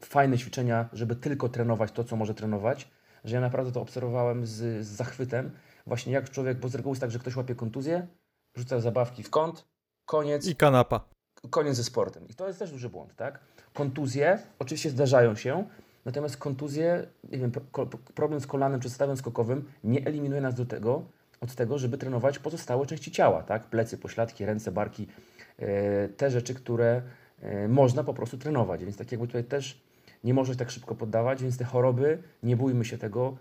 fajne 0.00 0.38
ćwiczenia, 0.38 0.88
żeby 0.92 1.16
tylko 1.16 1.48
trenować 1.48 1.92
to, 1.92 2.04
co 2.04 2.16
może 2.16 2.34
trenować, 2.34 2.90
że 3.24 3.34
ja 3.34 3.40
naprawdę 3.40 3.72
to 3.72 3.80
obserwowałem 3.80 4.46
z, 4.46 4.86
z 4.86 4.88
zachwytem. 4.88 5.50
Właśnie 5.86 6.12
jak 6.12 6.30
człowiek, 6.30 6.58
bo 6.58 6.68
z 6.68 6.74
reguły 6.74 6.92
jest 6.92 7.00
tak, 7.00 7.10
że 7.10 7.18
ktoś 7.18 7.36
łapie 7.36 7.54
kontuzję, 7.54 8.06
rzuca 8.54 8.80
zabawki 8.80 9.22
w 9.22 9.30
kąt, 9.30 9.64
koniec, 10.04 10.46
I 10.46 10.56
kanapa. 10.56 11.08
koniec 11.50 11.76
ze 11.76 11.84
sportem. 11.84 12.28
I 12.28 12.34
to 12.34 12.46
jest 12.46 12.58
też 12.58 12.70
duży 12.70 12.88
błąd, 12.88 13.16
tak? 13.16 13.40
Kontuzje 13.74 14.38
oczywiście 14.58 14.90
zdarzają 14.90 15.34
się, 15.34 15.64
natomiast 16.08 16.36
kontuzje, 16.36 17.06
nie 17.32 17.38
wiem, 17.38 17.50
pro- 17.50 17.86
problem 18.14 18.40
z 18.40 18.46
kolanem 18.46 18.80
czy 18.80 18.90
stawem 18.90 19.16
skokowym 19.16 19.64
nie 19.84 20.06
eliminuje 20.06 20.40
nas 20.40 20.54
do 20.54 20.66
tego, 20.66 21.04
od 21.40 21.54
tego, 21.54 21.78
żeby 21.78 21.98
trenować 21.98 22.38
pozostałe 22.38 22.86
części 22.86 23.10
ciała, 23.10 23.42
tak? 23.42 23.64
Plecy, 23.64 23.98
pośladki, 23.98 24.46
ręce, 24.46 24.72
barki, 24.72 25.06
e, 25.58 26.08
te 26.08 26.30
rzeczy, 26.30 26.54
które 26.54 27.02
e, 27.42 27.68
można 27.68 28.04
po 28.04 28.14
prostu 28.14 28.38
trenować. 28.38 28.84
Więc 28.84 28.96
tak 28.96 29.12
jakby 29.12 29.26
tutaj 29.26 29.44
też 29.44 29.82
nie 30.24 30.34
można 30.34 30.54
się 30.54 30.58
tak 30.58 30.70
szybko 30.70 30.94
poddawać, 30.94 31.42
więc 31.42 31.58
te 31.58 31.64
choroby, 31.64 32.22
nie 32.42 32.56
bójmy 32.56 32.84
się 32.84 32.98
tego, 32.98 33.36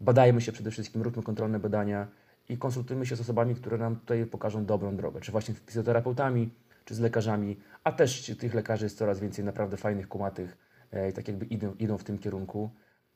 badajmy 0.00 0.40
się 0.40 0.52
przede 0.52 0.70
wszystkim, 0.70 1.02
róbmy 1.02 1.22
kontrolne 1.22 1.58
badania 1.58 2.06
i 2.48 2.58
konsultujmy 2.58 3.06
się 3.06 3.16
z 3.16 3.20
osobami, 3.20 3.54
które 3.54 3.78
nam 3.78 3.96
tutaj 3.96 4.26
pokażą 4.26 4.64
dobrą 4.64 4.96
drogę, 4.96 5.20
czy 5.20 5.32
właśnie 5.32 5.54
z 5.54 5.58
fizjoterapeutami, 5.58 6.50
czy 6.84 6.94
z 6.94 7.00
lekarzami, 7.00 7.56
a 7.84 7.92
też 7.92 8.32
tych 8.38 8.54
lekarzy 8.54 8.84
jest 8.84 8.98
coraz 8.98 9.20
więcej 9.20 9.44
naprawdę 9.44 9.76
fajnych, 9.76 10.08
kumatych 10.08 10.71
i 11.10 11.12
tak 11.12 11.28
jakby 11.28 11.46
idą, 11.46 11.74
idą 11.78 11.98
w 11.98 12.04
tym 12.04 12.18
kierunku. 12.18 12.70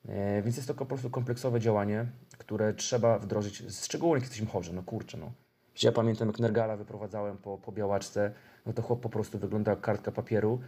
E, 0.08 0.42
Więc 0.42 0.56
jest 0.56 0.68
to 0.68 0.74
po 0.74 0.86
prostu 0.86 1.10
kompleksowe 1.10 1.60
działanie, 1.60 2.06
które 2.38 2.74
trzeba 2.74 3.18
wdrożyć, 3.18 3.62
szczególnie 3.84 4.14
jak 4.14 4.22
jesteśmy 4.22 4.46
chorzy, 4.46 4.72
no 4.72 4.82
kurczę, 4.82 5.18
no. 5.18 5.32
Ja 5.82 5.92
pamiętam, 5.92 6.28
jak 6.28 6.38
Nergala 6.38 6.76
wyprowadzałem 6.76 7.36
po, 7.38 7.58
po 7.58 7.72
białaczce, 7.72 8.32
no 8.66 8.72
to 8.72 8.82
chłop 8.82 9.00
po 9.00 9.08
prostu 9.08 9.38
wygląda 9.38 9.70
jak 9.70 9.80
kartka 9.80 10.12
papieru, 10.12 10.60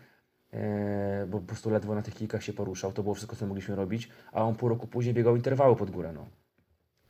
e, 0.53 1.27
bo 1.27 1.39
po 1.41 1.47
prostu 1.47 1.71
ledwo 1.71 1.95
na 1.95 2.03
tych 2.03 2.15
kilkach 2.15 2.43
się 2.43 2.53
poruszał, 2.53 2.93
to 2.93 3.03
było 3.03 3.15
wszystko, 3.15 3.37
co 3.37 3.47
mogliśmy 3.47 3.77
robić, 3.77 4.09
a 4.33 4.43
on 4.45 4.55
pół 4.55 4.69
roku 4.69 4.87
później 4.87 5.15
biegał 5.15 5.37
interwały 5.37 5.77
pod 5.77 5.91
górę, 5.91 6.13
no. 6.15 6.27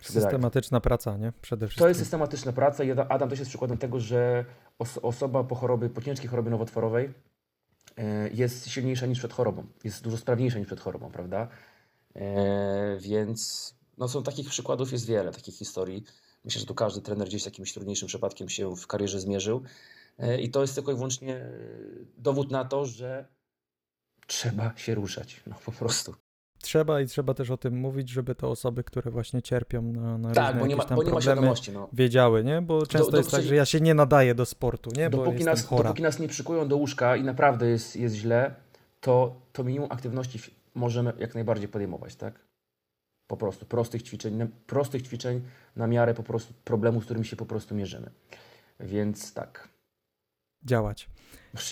Systematyczna 0.00 0.80
praca, 0.80 1.16
nie? 1.16 1.32
Przede 1.40 1.66
wszystkim. 1.66 1.84
To 1.84 1.88
jest 1.88 2.00
systematyczna 2.00 2.52
praca 2.52 2.84
i 2.84 2.90
Adam- 2.90 3.30
też 3.30 3.38
jest 3.38 3.48
przykładem 3.48 3.78
tego, 3.78 4.00
że 4.00 4.44
os 4.78 4.98
osoba 4.98 5.44
po 5.44 5.54
chorobie, 5.54 5.88
po 5.88 6.00
ciężkiej 6.02 6.28
chorobie 6.28 6.50
nowotworowej 6.50 7.04
e, 7.06 7.10
jest 8.34 8.68
silniejsza 8.68 9.06
niż 9.06 9.18
przed 9.18 9.32
chorobą, 9.32 9.66
jest 9.84 10.02
dużo 10.02 10.16
sprawniejsza 10.16 10.58
niż 10.58 10.66
przed 10.66 10.80
chorobą, 10.80 11.10
prawda? 11.10 11.48
E, 12.14 12.98
więc 13.00 13.74
no 13.98 14.08
są 14.08 14.22
takich 14.22 14.48
przykładów 14.48 14.92
jest 14.92 15.06
wiele, 15.06 15.32
takich 15.32 15.54
historii. 15.54 16.04
Myślę, 16.44 16.60
że 16.60 16.66
tu 16.66 16.74
każdy 16.74 17.00
trener 17.00 17.28
gdzieś 17.28 17.42
z 17.42 17.46
jakimś 17.46 17.72
trudniejszym 17.72 18.08
przypadkiem 18.08 18.48
się 18.48 18.76
w 18.76 18.86
karierze 18.86 19.20
zmierzył 19.20 19.62
E, 20.18 20.40
i 20.40 20.50
to 20.50 20.60
jest 20.60 20.74
tylko 20.74 20.92
i 20.92 20.94
wyłącznie 20.94 21.36
e, 21.36 21.50
dowód 22.16 22.50
na 22.50 22.64
to, 22.64 22.86
że 22.86 23.28
trzeba 24.26 24.76
się 24.76 24.94
ruszać, 24.94 25.42
no 25.46 25.56
po 25.64 25.72
prostu. 25.72 26.14
Trzeba 26.62 27.00
i 27.00 27.06
trzeba 27.06 27.34
też 27.34 27.50
o 27.50 27.56
tym 27.56 27.76
mówić, 27.76 28.08
żeby 28.08 28.34
to 28.34 28.50
osoby, 28.50 28.84
które 28.84 29.10
właśnie 29.10 29.42
cierpią 29.42 29.82
na, 29.82 30.18
na 30.18 30.32
Tak, 30.32 30.46
różne 30.46 30.60
bo 30.60 30.66
nie 30.66 30.76
ma, 30.76 30.84
bo 30.84 31.02
nie 31.02 31.12
ma 31.12 31.20
świadomości. 31.20 31.72
No. 31.72 31.88
wiedziały, 31.92 32.44
nie? 32.44 32.62
Bo 32.62 32.86
często 32.86 33.10
do- 33.10 33.16
jest 33.18 33.30
tak, 33.30 33.42
że 33.42 33.54
ja 33.56 33.64
się 33.64 33.80
nie 33.80 33.94
nadaję 33.94 34.34
do 34.34 34.46
sportu, 34.46 34.90
nie? 34.96 35.10
Bo 35.10 35.16
Dopóki 35.16 35.36
jestem 35.36 35.52
nas, 35.54 35.64
chora. 35.64 35.82
dopóki 35.82 36.02
nas 36.02 36.18
nie 36.18 36.28
przykują 36.28 36.68
do 36.68 36.76
łóżka 36.76 37.16
i 37.16 37.24
naprawdę 37.24 37.66
jest, 37.68 37.96
jest 37.96 38.14
źle, 38.14 38.54
to, 39.00 39.40
to 39.52 39.64
minimum 39.64 39.88
aktywności 39.92 40.40
możemy 40.74 41.12
jak 41.18 41.34
najbardziej 41.34 41.68
podejmować, 41.68 42.16
tak? 42.16 42.48
Po 43.26 43.36
prostu 43.36 43.66
prostych 43.66 44.02
ćwiczeń, 44.02 44.48
prostych 44.66 45.02
ćwiczeń 45.02 45.40
na 45.76 45.86
miarę 45.86 46.14
po 46.14 46.22
prostu 46.22 46.54
problemu, 46.64 47.00
z 47.00 47.04
którym 47.04 47.24
się 47.24 47.36
po 47.36 47.46
prostu 47.46 47.74
mierzymy. 47.74 48.10
Więc 48.80 49.34
tak. 49.34 49.68
Działać. 50.64 51.08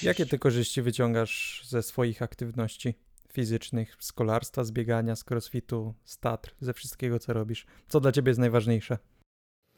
Jakie 0.02 0.26
ty 0.26 0.38
korzyści 0.38 0.82
wyciągasz 0.82 1.62
ze 1.68 1.82
swoich 1.82 2.22
aktywności 2.22 2.94
fizycznych, 3.36 3.96
z 3.98 4.12
kolarstwa, 4.12 4.64
z 4.64 4.70
biegania, 4.70 5.16
z 5.16 5.24
crossfitu, 5.30 5.94
z 6.04 6.18
Tatr, 6.18 6.54
ze 6.60 6.72
wszystkiego, 6.72 7.18
co 7.18 7.32
robisz? 7.32 7.66
Co 7.88 8.00
dla 8.00 8.12
ciebie 8.12 8.30
jest 8.30 8.40
najważniejsze? 8.40 8.98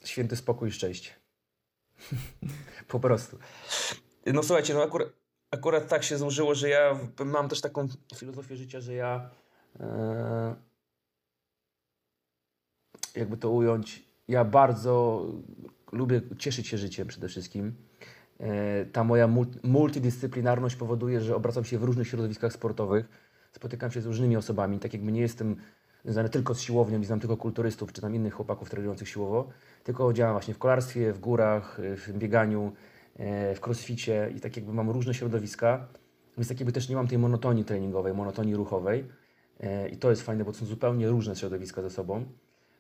Święty 0.05 0.37
spokój 0.37 0.69
i 0.69 0.73
szczęście. 0.73 1.11
po 2.93 3.01
prostu. 3.01 3.39
No 4.27 4.43
słuchajcie, 4.43 4.75
no 4.75 4.83
akurat, 4.83 5.09
akurat 5.51 5.89
tak 5.89 6.05
się 6.05 6.19
złożyło, 6.19 6.55
że 6.55 6.69
ja 6.69 6.99
mam 7.25 7.49
też 7.49 7.61
taką 7.61 7.89
filozofię 8.17 8.57
życia, 8.57 8.81
że 8.81 8.95
ja 8.95 9.31
e, 9.81 10.55
jakby 13.15 13.37
to 13.37 13.51
ująć, 13.51 14.05
ja 14.29 14.45
bardzo 14.45 15.27
lubię 15.93 16.21
cieszyć 16.39 16.67
się 16.67 16.79
życiem 16.79 17.09
przede 17.09 17.29
wszystkim. 17.29 17.75
E, 18.41 18.85
ta 18.85 19.05
moja 19.05 19.29
mul- 19.29 19.61
multidyscyplinarność 19.63 20.77
powoduje, 20.77 21.21
że 21.21 21.37
obracam 21.37 21.65
się 21.65 21.79
w 21.79 21.85
różnych 21.85 22.09
środowiskach 22.09 22.53
sportowych, 22.53 23.28
spotykam 23.53 23.91
się 23.91 24.01
z 24.01 24.07
różnymi 24.07 24.37
osobami, 24.37 24.79
tak 24.79 24.93
jakby 24.93 25.13
nie 25.13 25.21
jestem 25.21 25.57
związany 26.05 26.29
tylko 26.29 26.55
z 26.55 26.61
siłownią 26.61 27.01
i 27.01 27.05
znam 27.05 27.21
tylko 27.21 27.37
kulturystów 27.37 27.93
czy 27.93 28.01
tam 28.01 28.15
innych 28.15 28.35
chłopaków 28.35 28.71
trenujących 28.71 29.09
siłowo, 29.09 29.49
tylko 29.85 30.13
działam 30.13 30.35
właśnie 30.35 30.55
w 30.55 30.59
kolarstwie, 30.59 31.13
w 31.13 31.21
górach, 31.21 31.79
w 31.97 32.13
bieganiu, 32.13 32.73
e, 33.17 33.55
w 33.55 33.67
crossficie 33.67 34.33
i 34.37 34.41
tak 34.41 34.57
jakby 34.57 34.73
mam 34.73 34.91
różne 34.91 35.15
środowiska, 35.15 35.89
więc 36.37 36.49
tak 36.49 36.61
jakby 36.61 36.73
też 36.73 36.89
nie 36.89 36.97
mam 36.97 37.09
tej 37.09 37.19
monotonii 37.19 37.65
treningowej, 37.65 38.15
monotonii 38.15 38.57
ruchowej 38.57 39.05
E, 39.61 39.89
i 39.89 39.97
to 39.97 40.11
jest 40.11 40.23
fajne, 40.23 40.45
bo 40.45 40.53
to 40.53 40.59
są 40.59 40.67
zupełnie 40.67 41.09
różne 41.09 41.37
środowiska 41.37 41.83
ze 41.83 41.91
sobą. 41.91 42.25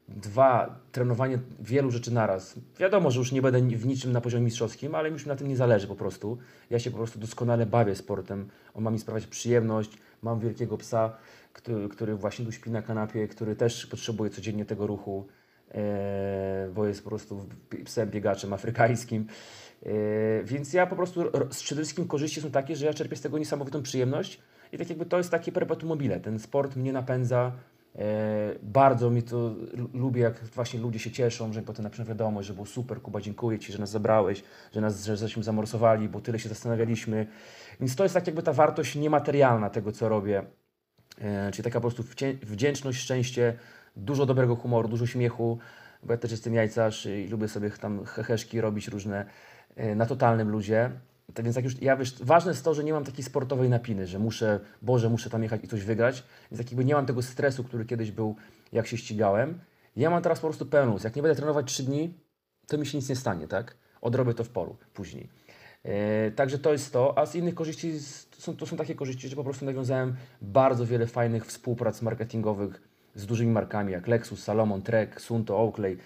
Dwa, 0.08 0.80
trenowanie 0.92 1.38
wielu 1.60 1.90
rzeczy 1.90 2.14
naraz. 2.14 2.54
Wiadomo, 2.78 3.10
że 3.10 3.18
już 3.18 3.32
nie 3.32 3.42
będę 3.42 3.76
w 3.76 3.86
niczym 3.86 4.12
na 4.12 4.20
poziomie 4.20 4.44
mistrzowskim, 4.44 4.94
ale 4.94 5.10
już 5.10 5.24
mi 5.24 5.28
na 5.28 5.36
tym 5.36 5.48
nie 5.48 5.56
zależy 5.56 5.86
po 5.86 5.96
prostu. 5.96 6.38
Ja 6.70 6.78
się 6.78 6.90
po 6.90 6.96
prostu 6.96 7.18
doskonale 7.18 7.66
bawię 7.66 7.94
sportem. 7.94 8.48
On 8.74 8.84
ma 8.84 8.90
mi 8.90 8.98
sprawiać 8.98 9.26
przyjemność. 9.26 9.98
Mam 10.22 10.40
wielkiego 10.40 10.78
psa, 10.78 11.16
który, 11.52 11.88
który 11.88 12.14
właśnie 12.14 12.44
tu 12.44 12.52
śpi 12.52 12.70
na 12.70 12.82
kanapie, 12.82 13.28
który 13.28 13.56
też 13.56 13.86
potrzebuje 13.86 14.30
codziennie 14.30 14.64
tego 14.64 14.86
ruchu, 14.86 15.26
e, 15.74 16.70
bo 16.74 16.86
jest 16.86 17.02
po 17.04 17.08
prostu 17.08 17.46
psem 17.84 18.10
biegaczem 18.10 18.52
afrykańskim. 18.52 19.26
E, 19.86 19.90
więc 20.44 20.72
ja 20.72 20.86
po 20.86 20.96
prostu, 20.96 21.22
ro- 21.22 21.52
z 21.52 21.62
przede 21.62 21.80
wszystkim 21.82 22.08
korzyści 22.08 22.40
są 22.40 22.50
takie, 22.50 22.76
że 22.76 22.86
ja 22.86 22.94
czerpię 22.94 23.16
z 23.16 23.20
tego 23.20 23.38
niesamowitą 23.38 23.82
przyjemność 23.82 24.40
i 24.72 24.78
tak 24.78 24.88
jakby 24.88 25.06
to 25.06 25.18
jest 25.18 25.30
takie 25.30 25.52
perpetuum 25.52 25.88
mobile. 25.88 26.20
Ten 26.20 26.38
sport 26.38 26.76
mnie 26.76 26.92
napędza, 26.92 27.52
bardzo 28.62 29.10
mi 29.10 29.22
to 29.22 29.54
lubię, 29.94 30.22
jak 30.22 30.44
właśnie 30.44 30.80
ludzie 30.80 30.98
się 30.98 31.10
cieszą, 31.10 31.52
że 31.52 31.62
potem 31.62 31.82
napiszą 31.82 32.04
wiadomość, 32.04 32.48
że 32.48 32.54
było 32.54 32.66
super, 32.66 33.02
Kuba, 33.02 33.20
dziękuję 33.20 33.58
Ci, 33.58 33.72
że 33.72 33.78
nas 33.78 33.90
zabrałeś, 33.90 34.42
że 34.72 34.80
nas 34.80 35.04
że 35.04 35.16
żeśmy 35.16 35.42
zamorsowali, 35.42 36.08
bo 36.08 36.20
tyle 36.20 36.38
się 36.38 36.48
zastanawialiśmy. 36.48 37.26
Więc 37.80 37.96
to 37.96 38.02
jest 38.02 38.14
tak 38.14 38.26
jakby 38.26 38.42
ta 38.42 38.52
wartość 38.52 38.94
niematerialna 38.94 39.70
tego, 39.70 39.92
co 39.92 40.08
robię. 40.08 40.42
E, 41.20 41.50
czyli 41.52 41.64
taka 41.64 41.80
po 41.80 41.80
prostu 41.80 42.02
wdzię- 42.02 42.38
wdzięczność, 42.42 42.98
szczęście, 42.98 43.58
dużo 43.96 44.26
dobrego 44.26 44.56
humoru, 44.56 44.88
dużo 44.88 45.06
śmiechu, 45.06 45.58
bo 46.02 46.12
ja 46.12 46.18
też 46.18 46.30
jestem 46.30 46.54
jajcarz 46.54 47.06
i 47.06 47.28
lubię 47.28 47.48
sobie 47.48 47.70
tam 47.70 48.04
heheszki 48.04 48.60
robić 48.60 48.88
różne 48.88 49.26
e, 49.76 49.94
na 49.94 50.06
totalnym 50.06 50.48
luzie. 50.50 50.90
Tak 51.34 51.44
więc 51.44 51.56
jak 51.56 51.64
już, 51.64 51.82
ja 51.82 51.96
wiesz, 51.96 52.22
ważne 52.22 52.50
jest 52.50 52.64
to, 52.64 52.74
że 52.74 52.84
nie 52.84 52.92
mam 52.92 53.04
takiej 53.04 53.24
sportowej 53.24 53.68
napiny, 53.68 54.06
że 54.06 54.18
muszę, 54.18 54.60
Boże, 54.82 55.10
muszę 55.10 55.30
tam 55.30 55.42
jechać 55.42 55.64
i 55.64 55.68
coś 55.68 55.84
wygrać. 55.84 56.24
Więc 56.50 56.62
tak 56.62 56.70
jakby 56.70 56.84
nie 56.84 56.94
mam 56.94 57.06
tego 57.06 57.22
stresu, 57.22 57.64
który 57.64 57.84
kiedyś 57.84 58.10
był, 58.10 58.36
jak 58.72 58.86
się 58.86 58.96
ścigałem. 58.96 59.60
Ja 59.96 60.10
mam 60.10 60.22
teraz 60.22 60.40
po 60.40 60.46
prostu 60.46 60.66
pełen. 60.66 60.98
Jak 61.04 61.16
nie 61.16 61.22
będę 61.22 61.36
trenować 61.36 61.66
3 61.66 61.82
dni, 61.82 62.14
to 62.66 62.78
mi 62.78 62.86
się 62.86 62.98
nic 62.98 63.08
nie 63.08 63.16
stanie, 63.16 63.48
tak? 63.48 63.76
Odrobię 64.00 64.34
to 64.34 64.44
w 64.44 64.48
polu 64.48 64.76
później. 64.94 65.28
E, 65.82 66.30
także 66.30 66.58
to 66.58 66.72
jest 66.72 66.92
to. 66.92 67.18
A 67.18 67.26
z 67.26 67.34
innych 67.34 67.54
korzyści 67.54 67.92
to, 68.30 68.42
są, 68.42 68.56
to 68.56 68.66
są 68.66 68.76
takie 68.76 68.94
korzyści, 68.94 69.28
że 69.28 69.36
po 69.36 69.44
prostu 69.44 69.64
nawiązałem 69.64 70.16
bardzo 70.42 70.86
wiele 70.86 71.06
fajnych 71.06 71.46
współprac 71.46 72.02
marketingowych 72.02 72.82
z 73.14 73.26
dużymi 73.26 73.52
markami 73.52 73.92
jak 73.92 74.06
Lexus, 74.06 74.44
Salomon, 74.44 74.82
Trek, 74.82 75.20
Sunto, 75.20 75.58
Oakley. 75.58 75.98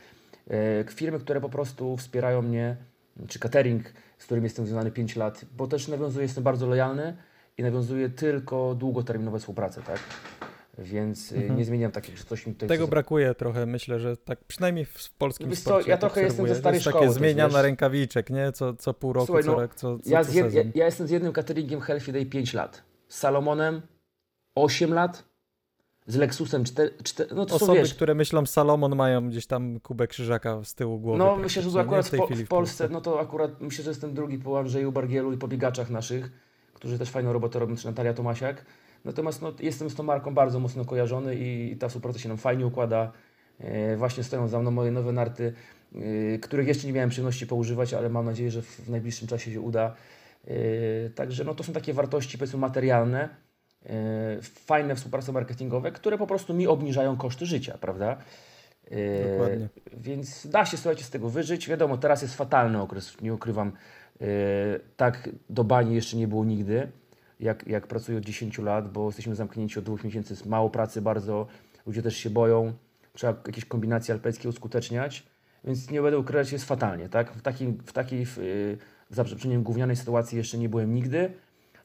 E, 0.51 0.85
firmy, 0.91 1.19
które 1.19 1.41
po 1.41 1.49
prostu 1.49 1.97
wspierają 1.97 2.43
mnie, 2.43 2.77
czy 3.29 3.39
catering, 3.39 3.93
z 4.23 4.25
którym 4.25 4.45
jestem 4.45 4.67
związany 4.67 4.91
5 4.91 5.17
lat, 5.17 5.45
bo 5.57 5.67
też 5.67 5.89
nawiązuję, 5.89 6.23
jestem 6.23 6.45
bardzo 6.45 6.67
lojalny 6.67 7.17
i 7.59 7.63
nawiązuję 7.63 8.09
tylko 8.09 8.75
długoterminowe 8.75 9.39
współprace, 9.39 9.83
tak? 9.83 9.99
Więc 10.79 11.33
mhm. 11.33 11.57
nie 11.57 11.65
zmieniam 11.65 11.93
takich, 11.93 12.19
że 12.19 12.25
coś 12.25 12.47
mi 12.47 12.53
tutaj... 12.53 12.69
Tego 12.69 12.89
brakuje 12.89 13.35
trochę, 13.35 13.67
myślę, 13.67 14.01
że 14.01 14.17
tak 14.17 14.45
przynajmniej 14.45 14.85
w, 14.85 15.11
polskim 15.11 15.51
Wiesz 15.51 15.61
co, 15.61 15.71
sporcie. 15.71 15.89
ja 15.89 15.93
jak 15.93 16.01
trochę 16.01 16.23
jestem 16.23 16.37
ze 16.37 16.43
obserwuję, 16.43 16.61
starej 16.61 16.77
jest 16.77 16.87
szkoły 16.87 17.01
takie 17.01 17.09
też, 17.09 17.19
zmieniana 17.19 17.55
wiesz. 17.55 17.63
rękawiczek, 17.63 18.31
nie? 18.31 18.53
Co, 18.53 18.75
co 18.75 18.95
pół 18.95 19.13
roku, 19.13 19.27
Słuchaj, 19.27 19.45
co, 19.45 19.53
no, 19.53 19.61
rok, 19.61 19.75
co, 19.75 19.99
co, 19.99 20.11
Ja, 20.11 20.25
co 20.25 20.33
jed, 20.33 20.55
ja, 20.55 20.63
ja 20.75 20.85
jestem 20.85 21.07
z 21.07 21.11
jednym 21.11 21.33
cateringiem 21.33 21.81
Healthy 21.81 22.13
Day 22.13 22.27
5 22.27 22.55
lat, 22.55 22.83
z 23.09 23.19
Salomonem 23.19 23.83
8 24.55 24.95
lat, 24.95 25.25
z 26.07 26.17
Lexusem 26.17 26.65
4, 26.65 26.91
4 27.03 27.35
no 27.35 27.47
to 27.47 27.59
są 27.59 27.65
Osoby, 27.65 27.79
wiesz, 27.79 27.95
które 27.95 28.15
myślą 28.15 28.47
Salomon 28.47 28.97
mają 28.97 29.29
gdzieś 29.29 29.47
tam 29.47 29.81
kubek 29.81 30.11
krzyżaka 30.11 30.65
z 30.65 30.75
tyłu 30.75 30.99
głowy. 30.99 31.19
No 31.19 31.37
myślę, 31.37 31.63
że 31.63 31.71
praktycznie, 31.71 31.81
akurat 31.81 32.07
w, 32.07 32.17
po, 32.17 32.27
chwili 32.27 32.45
w 32.45 32.49
Polsce, 32.49 32.89
no 32.89 33.01
to 33.01 33.21
akurat 33.21 33.61
myślę, 33.61 33.85
że 33.85 33.91
jestem 33.91 34.15
drugi 34.15 34.39
po 34.39 34.59
Andrzeju 34.59 34.93
Bargielu 34.93 35.33
i 35.33 35.39
po 35.39 35.49
biegaczach 35.49 35.91
naszych, 35.91 36.31
którzy 36.75 36.99
też 36.99 37.11
fajną 37.11 37.33
robotę 37.33 37.59
robią, 37.59 37.77
czy 37.77 37.87
Natalia 37.87 38.15
Tomasiak. 38.15 38.65
Natomiast 39.05 39.43
no, 39.43 39.53
jestem 39.61 39.91
z 39.91 39.95
tą 39.95 40.03
marką 40.03 40.35
bardzo 40.35 40.61
mocno 40.61 40.85
kojarzony 40.85 41.37
i, 41.37 41.73
i 41.73 41.77
ta 41.77 41.89
współpraca 41.89 42.19
się 42.19 42.29
nam 42.29 42.39
fajnie 42.39 42.67
układa. 42.67 43.13
E, 43.59 43.97
właśnie 43.97 44.25
stoją 44.25 44.49
za 44.49 44.59
mną 44.59 44.71
moje 44.71 44.91
nowe 44.91 45.13
narty, 45.13 45.53
e, 45.95 46.39
których 46.39 46.69
jeszcze 46.69 46.87
nie 46.87 46.93
miałem 46.93 47.11
przyjemności 47.11 47.47
poużywać, 47.47 47.95
ale 47.95 48.09
mam 48.09 48.25
nadzieję, 48.25 48.51
że 48.51 48.63
w, 48.63 48.81
w 48.81 48.91
najbliższym 48.91 49.29
czasie 49.29 49.53
się 49.53 49.61
uda. 49.61 49.95
E, 50.47 50.55
także 51.11 51.45
no, 51.45 51.55
to 51.55 51.65
są 51.65 51.73
takie 51.73 51.93
wartości 51.93 52.39
powiedzmy 52.39 52.59
materialne, 52.59 53.29
fajne 54.43 54.95
współprace 54.95 55.33
marketingowe, 55.33 55.93
które 55.93 56.19
po 56.19 56.27
prostu 56.27 56.55
mi 56.55 56.67
obniżają 56.67 57.17
koszty 57.17 57.47
życia, 57.47 57.79
prawda? 57.81 58.17
E, 58.91 59.31
Dokładnie. 59.31 59.69
Więc 59.97 60.47
da 60.47 60.67
się, 60.67 60.77
słuchajcie, 60.77 61.05
z 61.05 61.11
tego 61.11 61.29
wyżyć. 61.29 61.69
Wiadomo, 61.69 61.97
teraz 61.97 62.23
jest 62.23 62.35
fatalny 62.35 62.83
okres, 62.83 63.21
nie 63.21 63.35
ukrywam. 63.35 63.73
E, 64.21 64.25
tak 64.97 65.29
do 65.51 65.65
bani 65.65 65.95
jeszcze 65.95 66.17
nie 66.17 66.29
było 66.29 66.45
nigdy, 66.45 66.89
jak, 67.41 67.67
jak 67.67 67.87
pracuję 67.87 68.19
od 68.19 68.25
10 68.25 68.59
lat, 68.59 68.93
bo 68.93 69.07
jesteśmy 69.07 69.35
zamknięci 69.35 69.79
od 69.79 69.85
dwóch 69.85 70.05
miesięcy, 70.05 70.33
jest 70.33 70.47
mało 70.47 70.71
pracy 70.71 71.03
bardzo, 71.03 71.47
ludzie 71.87 72.03
też 72.03 72.17
się 72.17 72.31
boją, 72.31 72.73
trzeba 73.13 73.43
jakieś 73.47 73.65
kombinacje 73.65 74.15
alpejskie 74.15 74.49
uskuteczniać, 74.49 75.27
więc 75.65 75.91
nie 75.91 76.03
będę 76.03 76.19
ukrywać, 76.19 76.53
jest 76.53 76.65
fatalnie, 76.65 77.09
tak? 77.09 77.33
W 77.33 77.43
takiej, 77.43 77.69
w 77.87 77.93
takiej 77.93 78.27
w, 78.27 78.39
y, 78.39 78.79
za 79.11 79.25
przeproszeniem 79.25 79.63
gównianej 79.63 79.97
sytuacji 79.97 80.39
jeszcze 80.39 80.59
nie 80.59 80.69
byłem 80.69 80.95
nigdy, 80.95 81.33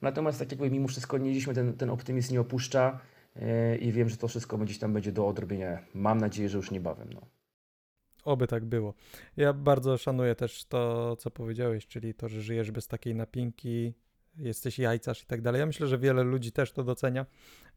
natomiast 0.02 0.40
tak 0.40 0.52
jakby 0.52 0.72
mimo 0.72 0.88
wszystko 0.88 1.18
nie 1.18 1.32
gdzieś 1.32 1.48
mnie 1.48 1.56
ten, 1.56 1.74
ten 1.74 1.90
optymizm 1.90 2.34
nie 2.34 2.42
opuszcza 2.42 3.00
y, 3.36 3.78
i 3.78 3.92
wiem, 3.92 4.10
że 4.10 4.18
to 4.18 4.28
wszystko 4.28 4.58
gdzieś 4.58 4.80
tam 4.80 4.94
będzie 4.94 5.12
do 5.12 5.28
odrobienia. 5.28 5.84
Mam 5.94 6.18
nadzieję, 6.18 6.50
że 6.50 6.58
już 6.58 6.72
niebawem, 6.72 7.08
no. 7.14 7.22
Oby 8.24 8.48
tak 8.48 8.66
było. 8.66 8.94
Ja 9.38 9.54
bardzo 9.54 9.98
szanuję 9.98 10.36
też 10.36 10.66
to, 10.66 11.16
co 11.16 11.32
powiedziałeś, 11.32 11.88
czyli 11.88 12.14
to, 12.14 12.30
że 12.30 12.42
żyjesz 12.42 12.72
bez 12.72 12.88
takiej 12.88 13.16
napinki, 13.16 13.94
jesteś 14.40 14.80
jajcarz 14.80 15.24
i 15.24 15.26
tak 15.26 15.42
dalej. 15.42 15.60
Ja 15.60 15.66
myślę, 15.66 15.88
że 15.88 15.98
wiele 15.98 16.24
ludzi 16.24 16.52
też 16.52 16.72
to 16.72 16.84
docenia, 16.84 17.26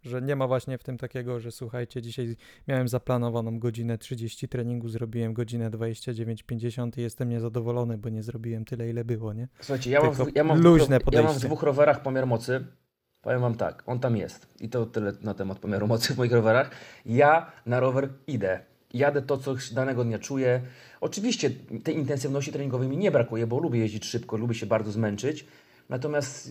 że 0.02 0.22
nie 0.22 0.36
ma 0.36 0.46
właśnie 0.46 0.78
w 0.78 0.82
tym 0.82 0.98
takiego, 0.98 1.40
że 1.40 1.52
słuchajcie, 1.52 2.02
dzisiaj 2.02 2.36
miałem 2.68 2.88
zaplanowaną 2.88 3.58
godzinę 3.58 3.98
30 3.98 4.48
treningu, 4.48 4.88
zrobiłem 4.88 5.34
godzinę 5.34 5.70
29-50 5.70 6.98
i 6.98 7.02
jestem 7.02 7.28
niezadowolony, 7.28 7.98
bo 7.98 8.08
nie 8.08 8.22
zrobiłem 8.22 8.64
tyle, 8.64 8.90
ile 8.90 9.04
było, 9.04 9.32
nie? 9.32 9.48
Słuchajcie, 9.60 9.90
ja 9.90 10.02
mam, 10.02 10.14
w, 10.14 10.36
ja, 10.36 10.44
mam 10.44 10.58
w 10.58 10.64
luźne 10.64 10.98
dwóch, 10.98 11.14
ja 11.14 11.22
mam 11.22 11.34
w 11.34 11.40
dwóch 11.40 11.62
rowerach 11.62 12.02
pomiar 12.02 12.26
mocy. 12.26 12.64
Powiem 13.22 13.40
Wam 13.40 13.54
tak, 13.54 13.82
on 13.86 14.00
tam 14.00 14.16
jest. 14.16 14.46
I 14.60 14.68
to 14.68 14.86
tyle 14.86 15.12
na 15.20 15.34
temat 15.34 15.58
pomiaru 15.58 15.86
mocy 15.86 16.14
w 16.14 16.16
moich 16.16 16.32
rowerach. 16.32 16.70
Ja 17.06 17.52
na 17.66 17.80
rower 17.80 18.08
idę. 18.26 18.60
Jadę 18.94 19.22
to, 19.22 19.38
co 19.38 19.54
danego 19.72 20.04
dnia 20.04 20.18
czuję. 20.18 20.62
Oczywiście 21.00 21.50
tej 21.84 21.96
intensywności 21.96 22.52
treningowej 22.52 22.88
mi 22.88 22.96
nie 22.96 23.10
brakuje, 23.10 23.46
bo 23.46 23.58
lubię 23.58 23.78
jeździć 23.78 24.04
szybko, 24.04 24.36
lubię 24.36 24.54
się 24.54 24.66
bardzo 24.66 24.92
zmęczyć. 24.92 25.46
Natomiast 25.90 26.50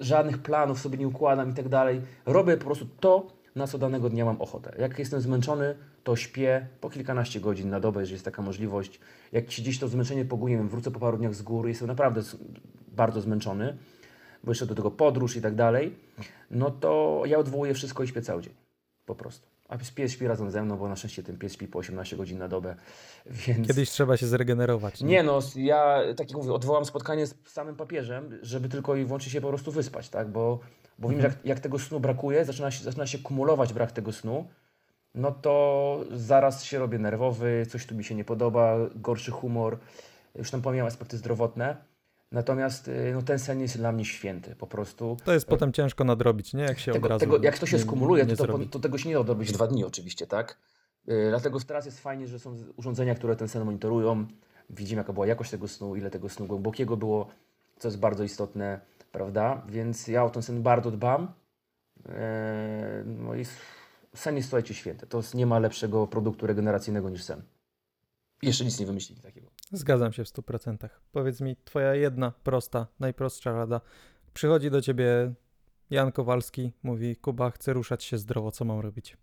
żadnych 0.00 0.38
planów 0.38 0.80
sobie 0.80 0.98
nie 0.98 1.08
układam 1.08 1.50
i 1.50 1.54
tak 1.54 1.68
dalej. 1.68 2.00
Robię 2.26 2.56
po 2.56 2.64
prostu 2.64 2.86
to, 3.00 3.26
na 3.56 3.66
co 3.66 3.78
danego 3.78 4.10
dnia 4.10 4.24
mam 4.24 4.40
ochotę. 4.40 4.74
Jak 4.78 4.98
jestem 4.98 5.20
zmęczony, 5.20 5.74
to 6.04 6.16
śpię 6.16 6.66
po 6.80 6.90
kilkanaście 6.90 7.40
godzin 7.40 7.70
na 7.70 7.80
dobę, 7.80 8.00
jeżeli 8.00 8.14
jest 8.14 8.24
taka 8.24 8.42
możliwość. 8.42 9.00
Jak 9.32 9.50
się 9.50 9.62
gdzieś 9.62 9.78
to 9.78 9.88
zmęczenie 9.88 10.24
wiem, 10.48 10.68
wrócę 10.68 10.90
po 10.90 11.00
paru 11.00 11.18
dniach 11.18 11.34
z 11.34 11.42
góry, 11.42 11.68
jestem 11.68 11.88
naprawdę 11.88 12.22
bardzo 12.88 13.20
zmęczony, 13.20 13.76
bo 14.44 14.50
jeszcze 14.50 14.66
do 14.66 14.74
tego 14.74 14.90
podróż 14.90 15.36
i 15.36 15.40
tak 15.40 15.54
dalej, 15.54 15.96
no 16.50 16.70
to 16.70 17.22
ja 17.26 17.38
odwołuję 17.38 17.74
wszystko 17.74 18.02
i 18.02 18.08
śpię 18.08 18.22
cały 18.22 18.42
dzień. 18.42 18.54
Po 19.06 19.14
prostu. 19.14 19.53
A 19.68 19.78
pies 19.94 20.12
śpi 20.12 20.26
razem 20.26 20.50
ze 20.50 20.62
mną, 20.62 20.76
bo 20.76 20.88
na 20.88 20.96
szczęście 20.96 21.22
ten 21.22 21.38
pies 21.38 21.52
śpi 21.52 21.68
po 21.68 21.78
18 21.78 22.16
godzin 22.16 22.38
na 22.38 22.48
dobę, 22.48 22.76
więc... 23.46 23.68
Kiedyś 23.68 23.90
trzeba 23.90 24.16
się 24.16 24.26
zregenerować. 24.26 25.00
Nie 25.00 25.22
no, 25.22 25.38
ja 25.56 26.00
tak 26.16 26.28
jak 26.30 26.38
mówię, 26.38 26.52
odwołam 26.52 26.84
spotkanie 26.84 27.26
z 27.26 27.34
samym 27.46 27.76
papieżem, 27.76 28.38
żeby 28.42 28.68
tylko 28.68 28.96
i 28.96 29.04
wyłącznie 29.04 29.32
się 29.32 29.40
po 29.40 29.48
prostu 29.48 29.72
wyspać, 29.72 30.08
tak? 30.08 30.28
Bo, 30.28 30.60
bo 30.98 31.08
wiem, 31.08 31.20
że 31.20 31.26
jak, 31.26 31.36
jak 31.44 31.60
tego 31.60 31.78
snu 31.78 32.00
brakuje, 32.00 32.44
zaczyna 32.44 32.70
się, 32.70 32.84
zaczyna 32.84 33.06
się 33.06 33.18
kumulować 33.18 33.72
brak 33.72 33.92
tego 33.92 34.12
snu, 34.12 34.48
no 35.14 35.30
to 35.30 36.04
zaraz 36.12 36.64
się 36.64 36.78
robię 36.78 36.98
nerwowy, 36.98 37.66
coś 37.68 37.86
tu 37.86 37.94
mi 37.94 38.04
się 38.04 38.14
nie 38.14 38.24
podoba, 38.24 38.76
gorszy 38.94 39.30
humor, 39.30 39.78
już 40.34 40.50
tam 40.50 40.62
pomijam 40.62 40.86
aspekty 40.86 41.16
zdrowotne. 41.16 41.76
Natomiast 42.34 42.88
y, 42.88 43.10
no, 43.14 43.22
ten 43.22 43.38
sen 43.38 43.60
jest 43.60 43.76
dla 43.76 43.92
mnie 43.92 44.04
święty, 44.04 44.56
po 44.56 44.66
prostu. 44.66 45.16
To 45.24 45.32
jest 45.32 45.46
potem 45.46 45.72
ciężko 45.72 46.04
nadrobić, 46.04 46.54
nie? 46.54 46.62
Jak 46.62 46.78
się 46.78 46.92
Tego, 46.92 47.06
od 47.06 47.10
razu 47.10 47.20
tego, 47.20 47.42
jak 47.42 47.58
to 47.58 47.66
się 47.66 47.76
nie- 47.76 47.82
skumuluje, 47.82 48.26
nie 48.26 48.36
to, 48.36 48.46
to, 48.46 48.58
to 48.58 48.78
tego 48.78 48.98
się 48.98 49.08
nie 49.08 49.14
da 49.14 49.20
odrobić 49.20 49.52
dwa 49.52 49.66
dni 49.66 49.84
oczywiście, 49.84 50.26
tak? 50.26 50.58
Yy, 51.06 51.26
dlatego 51.28 51.60
teraz 51.60 51.86
jest 51.86 52.00
fajnie, 52.00 52.26
że 52.28 52.38
są 52.38 52.56
urządzenia, 52.76 53.14
które 53.14 53.36
ten 53.36 53.48
sen 53.48 53.64
monitorują. 53.64 54.26
Widzimy, 54.70 55.00
jaka 55.00 55.12
była 55.12 55.26
jakość 55.26 55.50
tego 55.50 55.68
snu, 55.68 55.96
ile 55.96 56.10
tego 56.10 56.28
snu 56.28 56.46
głębokiego 56.46 56.96
było, 56.96 57.28
co 57.78 57.88
jest 57.88 57.98
bardzo 57.98 58.24
istotne, 58.24 58.80
prawda? 59.12 59.62
Więc 59.68 60.08
ja 60.08 60.24
o 60.24 60.30
ten 60.30 60.42
sen 60.42 60.62
bardzo 60.62 60.90
dbam. 60.90 61.32
Yy, 61.96 62.12
no 63.04 63.34
i 63.34 63.44
sen 64.14 64.36
jest, 64.36 64.48
słuchajcie, 64.48 64.74
święty. 64.74 65.06
To 65.06 65.16
jest, 65.18 65.34
nie 65.34 65.46
ma 65.46 65.58
lepszego 65.58 66.06
produktu 66.06 66.46
regeneracyjnego 66.46 67.10
niż 67.10 67.22
sen. 67.22 67.42
Jeszcze 68.42 68.64
nic 68.64 68.80
nie 68.80 68.86
wymyślili 68.86 69.22
takiego. 69.22 69.53
Zgadzam 69.72 70.12
się 70.12 70.24
w 70.24 70.28
100%. 70.28 70.88
Powiedz 71.12 71.40
mi, 71.40 71.56
twoja 71.64 71.94
jedna 71.94 72.32
prosta, 72.44 72.86
najprostsza 73.00 73.52
rada. 73.52 73.80
Przychodzi 74.34 74.70
do 74.70 74.82
ciebie 74.82 75.34
Jan 75.90 76.12
Kowalski, 76.12 76.72
mówi: 76.82 77.16
Kuba, 77.16 77.50
chcę 77.50 77.72
ruszać 77.72 78.04
się 78.04 78.18
zdrowo, 78.18 78.50
co 78.50 78.64
mam 78.64 78.80
robić? 78.80 79.16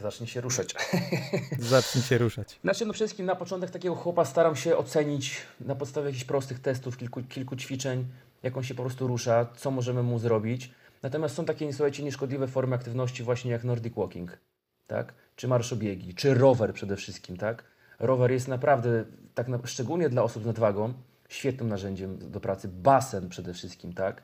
Zacznie 0.00 0.26
się 0.26 0.40
ruszać. 0.40 0.74
Zacznij 1.58 2.04
się 2.04 2.18
ruszać. 2.18 2.58
Znaczy, 2.62 2.86
no 2.86 2.92
przede 2.92 3.06
wszystkim 3.06 3.26
na 3.26 3.36
początek 3.36 3.70
takiego 3.70 3.94
chłopa 3.94 4.24
staram 4.24 4.56
się 4.56 4.76
ocenić 4.76 5.42
na 5.60 5.74
podstawie 5.74 6.06
jakichś 6.06 6.24
prostych 6.24 6.60
testów, 6.60 6.96
kilku, 6.96 7.22
kilku 7.22 7.56
ćwiczeń, 7.56 8.06
jak 8.42 8.56
on 8.56 8.62
się 8.62 8.74
po 8.74 8.82
prostu 8.82 9.06
rusza, 9.06 9.46
co 9.56 9.70
możemy 9.70 10.02
mu 10.02 10.18
zrobić. 10.18 10.70
Natomiast 11.02 11.34
są 11.34 11.44
takie, 11.44 11.72
słuchajcie, 11.72 12.02
nieszkodliwe 12.02 12.48
formy 12.48 12.74
aktywności 12.74 13.22
właśnie 13.22 13.50
jak 13.50 13.64
Nordic 13.64 13.94
Walking, 13.94 14.38
tak? 14.86 15.14
Czy 15.36 15.48
marszobiegi, 15.48 16.14
czy 16.14 16.34
rower 16.34 16.72
przede 16.74 16.96
wszystkim, 16.96 17.36
tak? 17.36 17.64
Rower 18.00 18.30
jest 18.30 18.48
naprawdę, 18.48 19.04
tak 19.34 19.48
na, 19.48 19.58
szczególnie 19.64 20.08
dla 20.08 20.22
osób 20.22 20.42
z 20.42 20.46
nadwagą, 20.46 20.92
świetnym 21.28 21.68
narzędziem 21.68 22.30
do 22.30 22.40
pracy. 22.40 22.68
Basen 22.68 23.28
przede 23.28 23.54
wszystkim, 23.54 23.92
tak? 23.92 24.22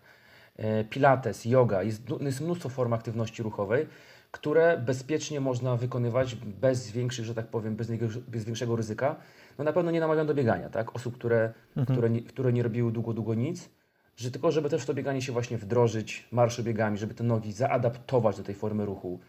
E, 0.56 0.84
Pilates, 0.84 1.44
yoga, 1.44 1.82
jest, 1.82 2.02
jest 2.20 2.40
mnóstwo 2.40 2.68
form 2.68 2.92
aktywności 2.92 3.42
ruchowej, 3.42 3.86
które 4.30 4.78
bezpiecznie 4.78 5.40
można 5.40 5.76
wykonywać 5.76 6.34
bez 6.34 6.90
większych, 6.90 7.24
że 7.24 7.34
tak 7.34 7.46
powiem, 7.46 7.76
bez, 7.76 7.90
bez 8.28 8.44
większego 8.44 8.76
ryzyka. 8.76 9.16
No 9.58 9.64
na 9.64 9.72
pewno 9.72 9.90
nie 9.90 10.00
namawiam 10.00 10.26
do 10.26 10.34
biegania, 10.34 10.68
tak? 10.70 10.96
Osób, 10.96 11.14
które, 11.14 11.52
które, 11.92 12.10
nie, 12.10 12.22
które 12.22 12.52
nie 12.52 12.62
robiły 12.62 12.92
długo, 12.92 13.12
długo 13.12 13.34
nic, 13.34 13.68
że 14.16 14.30
tylko 14.30 14.50
żeby 14.50 14.70
też 14.70 14.82
w 14.82 14.86
to 14.86 14.94
bieganie 14.94 15.22
się 15.22 15.32
właśnie 15.32 15.58
wdrożyć 15.58 16.28
marszobiegami, 16.32 16.98
żeby 16.98 17.14
te 17.14 17.24
nogi 17.24 17.52
zaadaptować 17.52 18.36
do 18.36 18.42
tej 18.42 18.54
formy 18.54 18.86
ruchu, 18.86 19.20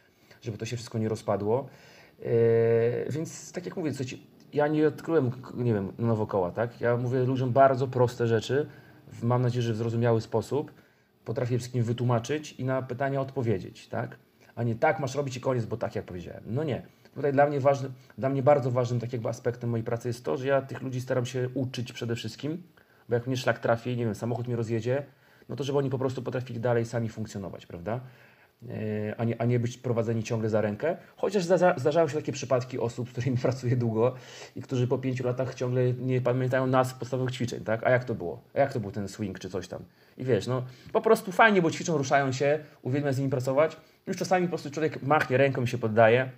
żeby 0.41 0.57
to 0.57 0.65
się 0.65 0.75
wszystko 0.75 0.97
nie 0.97 1.09
rozpadło. 1.09 1.67
Yy, 2.19 2.25
więc 3.09 3.51
tak 3.51 3.65
jak 3.65 3.77
mówię, 3.77 3.91
ja 4.53 4.67
nie 4.67 4.87
odkryłem, 4.87 5.31
nie 5.55 5.73
wiem, 5.73 5.91
na 5.99 6.07
nowo 6.07 6.27
koła, 6.27 6.51
tak? 6.51 6.81
Ja 6.81 6.97
mówię 6.97 7.19
ludziom 7.19 7.51
bardzo 7.51 7.87
proste 7.87 8.27
rzeczy, 8.27 8.67
w, 9.07 9.23
mam 9.23 9.41
nadzieję, 9.41 9.63
że 9.63 9.73
w 9.73 9.77
zrozumiały 9.77 10.21
sposób. 10.21 10.71
Potrafię 11.25 11.57
wszystkim 11.57 11.83
wytłumaczyć 11.83 12.53
i 12.53 12.65
na 12.65 12.81
pytania 12.81 13.21
odpowiedzieć, 13.21 13.87
tak? 13.87 14.17
A 14.55 14.63
nie 14.63 14.75
tak 14.75 14.99
masz 14.99 15.15
robić 15.15 15.37
i 15.37 15.41
koniec, 15.41 15.65
bo 15.65 15.77
tak 15.77 15.95
jak 15.95 16.05
powiedziałem. 16.05 16.43
No 16.47 16.63
nie. 16.63 16.81
Tutaj 17.15 17.33
dla 17.33 17.47
mnie, 17.47 17.59
ważny, 17.59 17.89
dla 18.17 18.29
mnie 18.29 18.43
bardzo 18.43 18.71
ważnym 18.71 18.99
tak 18.99 19.13
jakby 19.13 19.29
aspektem 19.29 19.69
mojej 19.69 19.83
pracy 19.83 20.07
jest 20.07 20.25
to, 20.25 20.37
że 20.37 20.47
ja 20.47 20.61
tych 20.61 20.81
ludzi 20.81 21.01
staram 21.01 21.25
się 21.25 21.49
uczyć 21.53 21.93
przede 21.93 22.15
wszystkim, 22.15 22.63
bo 23.09 23.15
jak 23.15 23.27
mnie 23.27 23.37
szlak 23.37 23.59
trafi, 23.59 23.97
nie 23.97 24.05
wiem, 24.05 24.15
samochód 24.15 24.47
mnie 24.47 24.55
rozjedzie, 24.55 25.03
no 25.49 25.55
to 25.55 25.63
żeby 25.63 25.77
oni 25.77 25.89
po 25.89 25.97
prostu 25.97 26.21
potrafili 26.21 26.59
dalej 26.59 26.85
sami 26.85 27.09
funkcjonować, 27.09 27.65
prawda? 27.65 27.99
A 29.17 29.23
nie, 29.23 29.41
a 29.41 29.45
nie 29.45 29.59
być 29.59 29.77
prowadzeni 29.77 30.23
ciągle 30.23 30.49
za 30.49 30.61
rękę. 30.61 30.97
Chociaż 31.15 31.43
zdarza, 31.43 31.75
zdarzają 31.77 32.07
się 32.07 32.15
takie 32.15 32.31
przypadki 32.31 32.79
osób, 32.79 33.09
z 33.09 33.11
którymi 33.11 33.37
pracuję 33.47 33.75
długo 33.75 34.15
i 34.55 34.61
którzy 34.61 34.87
po 34.87 34.97
pięciu 34.97 35.25
latach 35.25 35.55
ciągle 35.55 35.93
nie 35.93 36.21
pamiętają 36.21 36.67
nazw 36.67 36.97
podstawowych 36.97 37.33
ćwiczeń, 37.33 37.63
tak? 37.63 37.83
A 37.83 37.89
jak 37.89 38.03
to 38.03 38.15
było? 38.15 38.41
A 38.53 38.59
jak 38.59 38.73
to 38.73 38.79
był 38.79 38.91
ten 38.91 39.07
swing 39.07 39.39
czy 39.39 39.49
coś 39.49 39.67
tam? 39.67 39.83
I 40.17 40.23
wiesz, 40.23 40.47
no 40.47 40.63
po 40.93 41.01
prostu 41.01 41.31
fajnie, 41.31 41.61
bo 41.61 41.71
ćwiczą, 41.71 41.97
ruszają 41.97 42.31
się, 42.31 42.59
uwielbiam 42.81 43.13
z 43.13 43.17
nimi 43.17 43.29
pracować. 43.29 43.77
Już 44.07 44.17
czasami 44.17 44.45
po 44.45 44.49
prostu 44.49 44.71
człowiek 44.71 45.03
machnie 45.03 45.37
ręką 45.37 45.63
i 45.63 45.67
się 45.67 45.77
poddaje, 45.77 46.31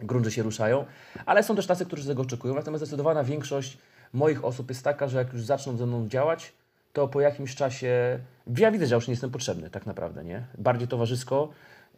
grunt, 0.00 0.24
że 0.24 0.30
się 0.30 0.42
ruszają, 0.42 0.84
ale 1.26 1.42
są 1.42 1.56
też 1.56 1.66
tacy, 1.66 1.86
którzy 1.86 2.08
tego 2.08 2.22
oczekują. 2.22 2.54
Natomiast 2.54 2.84
zdecydowana 2.84 3.24
większość 3.24 3.78
moich 4.12 4.44
osób 4.44 4.68
jest 4.68 4.84
taka, 4.84 5.08
że 5.08 5.18
jak 5.18 5.32
już 5.32 5.44
zaczną 5.44 5.76
ze 5.76 5.86
mną 5.86 6.08
działać, 6.08 6.52
to 6.98 7.08
po 7.08 7.20
jakimś 7.20 7.54
czasie 7.54 8.18
ja 8.56 8.70
widzę, 8.70 8.86
że 8.86 8.94
już 8.94 9.08
nie 9.08 9.12
jestem 9.12 9.30
potrzebny 9.30 9.70
tak 9.70 9.86
naprawdę, 9.86 10.24
nie? 10.24 10.46
Bardziej 10.58 10.88
towarzysko, 10.88 11.48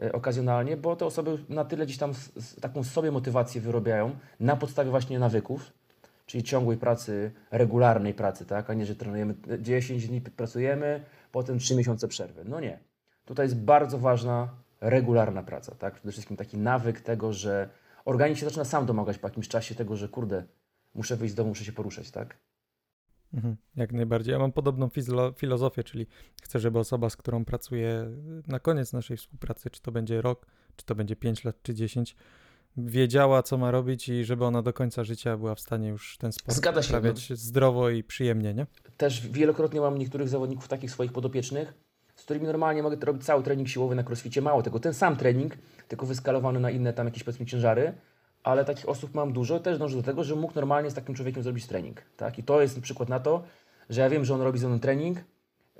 e, 0.03 0.12
okazjonalnie, 0.12 0.76
bo 0.76 0.96
te 0.96 1.07
osoby 1.07 1.38
na 1.48 1.64
tyle 1.64 1.86
gdzieś 1.86 1.98
tam 1.98 2.12
taką 2.61 2.84
sobie 2.84 3.11
motywację 3.11 3.61
wyrobiają 3.61 4.16
na 4.40 4.57
podstawie 4.57 4.90
właśnie 4.90 5.18
nawyków, 5.18 5.72
czyli 6.26 6.44
ciągłej 6.44 6.78
pracy, 6.78 7.32
regularnej 7.51 8.14
pracy, 8.14 8.46
tak? 8.46 8.70
A 8.70 8.74
nie, 8.74 8.86
że 8.86 8.94
trenujemy 8.94 9.34
10 9.59 10.09
dni 10.09 10.20
pracujemy, 10.20 11.05
potem 11.32 11.59
3 11.59 11.76
miesiące 11.76 12.09
przerwy. 12.09 12.44
No 12.44 12.61
nie. 12.61 12.78
Tutaj 13.24 13.46
jest 13.46 13.57
bardzo 13.57 13.98
ważna 13.98 14.48
regularna 14.80 15.42
praca, 15.42 15.74
tak? 15.74 15.94
Przede 15.94 16.12
wszystkim 16.12 16.36
taki 16.36 16.59
nawyk 16.59 17.01
tego, 17.01 17.32
że 17.32 17.68
organizm 18.05 18.40
się 18.40 18.46
zaczyna 18.46 18.64
sam 18.64 18.86
domagać 18.86 19.18
po 19.18 19.28
jakimś 19.28 19.48
czasie 19.48 19.74
tego, 19.74 19.96
że 19.96 20.09
kurde, 20.09 20.44
muszę 20.94 21.16
wyjść 21.16 21.32
z 21.32 21.36
domu, 21.36 21.48
muszę 21.48 21.64
się 21.64 21.72
poruszać, 21.72 22.11
tak? 22.11 22.36
Mhm, 23.35 23.57
jak 23.76 23.93
najbardziej. 23.93 24.33
Ja 24.33 24.39
mam 24.39 24.53
podobną 24.53 24.89
filozofię, 25.37 25.85
czyli 25.85 26.07
chcę, 26.43 26.59
żeby 26.59 26.78
osoba, 26.78 27.11
z 27.11 27.16
którą 27.16 27.45
pracuję 27.45 28.07
na 28.47 28.61
koniec 28.61 28.93
naszej 28.93 29.16
współpracy, 29.16 29.70
czy 29.70 29.83
to 29.83 29.93
będzie 29.93 30.22
rok, 30.22 30.47
czy 30.76 30.85
to 30.87 30.95
będzie 30.95 31.16
5 31.16 31.45
lat, 31.45 31.62
czy 31.62 31.74
10, 31.74 32.16
wiedziała, 32.76 33.43
co 33.43 33.59
ma 33.59 33.70
robić 33.70 34.09
i 34.09 34.24
żeby 34.24 34.45
ona 34.45 34.62
do 34.62 34.72
końca 34.72 35.05
życia 35.05 35.37
była 35.37 35.55
w 35.55 35.61
stanie 35.61 35.89
już 35.89 36.18
ten 36.18 36.33
sport 36.33 36.57
Zgadza 36.57 36.83
się, 36.83 36.89
uprawiać 36.89 37.33
zdrowo 37.33 37.91
i 37.91 38.05
przyjemnie, 38.05 38.55
nie? 38.55 38.66
Też 38.97 39.28
wielokrotnie 39.28 39.81
mam 39.81 39.99
niektórych 39.99 40.28
zawodników, 40.28 40.68
takich 40.68 40.91
swoich 40.91 41.12
podopiecznych, 41.12 41.74
z 42.16 42.22
którymi 42.22 42.47
normalnie 42.47 42.83
mogę 42.83 42.97
robić 42.97 43.24
cały 43.24 43.43
trening 43.43 43.68
siłowy 43.68 43.95
na 43.95 44.03
crossficie. 44.03 44.43
Mało 44.43 44.62
tego, 44.62 44.81
ten 44.81 44.95
sam 44.95 45.16
trening, 45.16 45.57
tylko 45.89 46.07
wyskalowany 46.07 46.61
na 46.61 46.70
inne 46.70 46.93
tam 46.93 47.07
jakieś 47.07 47.24
powiedzmy 47.24 47.47
ciężary, 47.47 47.93
ale 48.43 48.64
takich 48.64 48.88
osób 48.88 49.14
mam 49.14 49.32
dużo. 49.32 49.61
Też 49.61 49.78
dążę 49.78 49.97
do 49.97 50.03
tego, 50.03 50.24
że 50.24 50.36
mógł 50.36 50.55
normalnie 50.55 50.91
z 50.91 50.95
takim 50.95 51.14
człowiekiem 51.14 51.43
zrobić 51.43 51.66
trening. 51.66 52.03
Tak? 52.16 52.38
I 52.38 52.43
to 52.43 52.61
jest 52.61 52.80
przykład 52.80 53.09
na 53.09 53.20
to, 53.20 53.43
że 53.91 54.01
ja 54.01 54.11
wiem, 54.11 54.24
że 54.24 54.34
on 54.34 54.41
robi 54.41 54.59
ze 54.59 54.68
mną 54.68 54.80
trening 54.80 55.18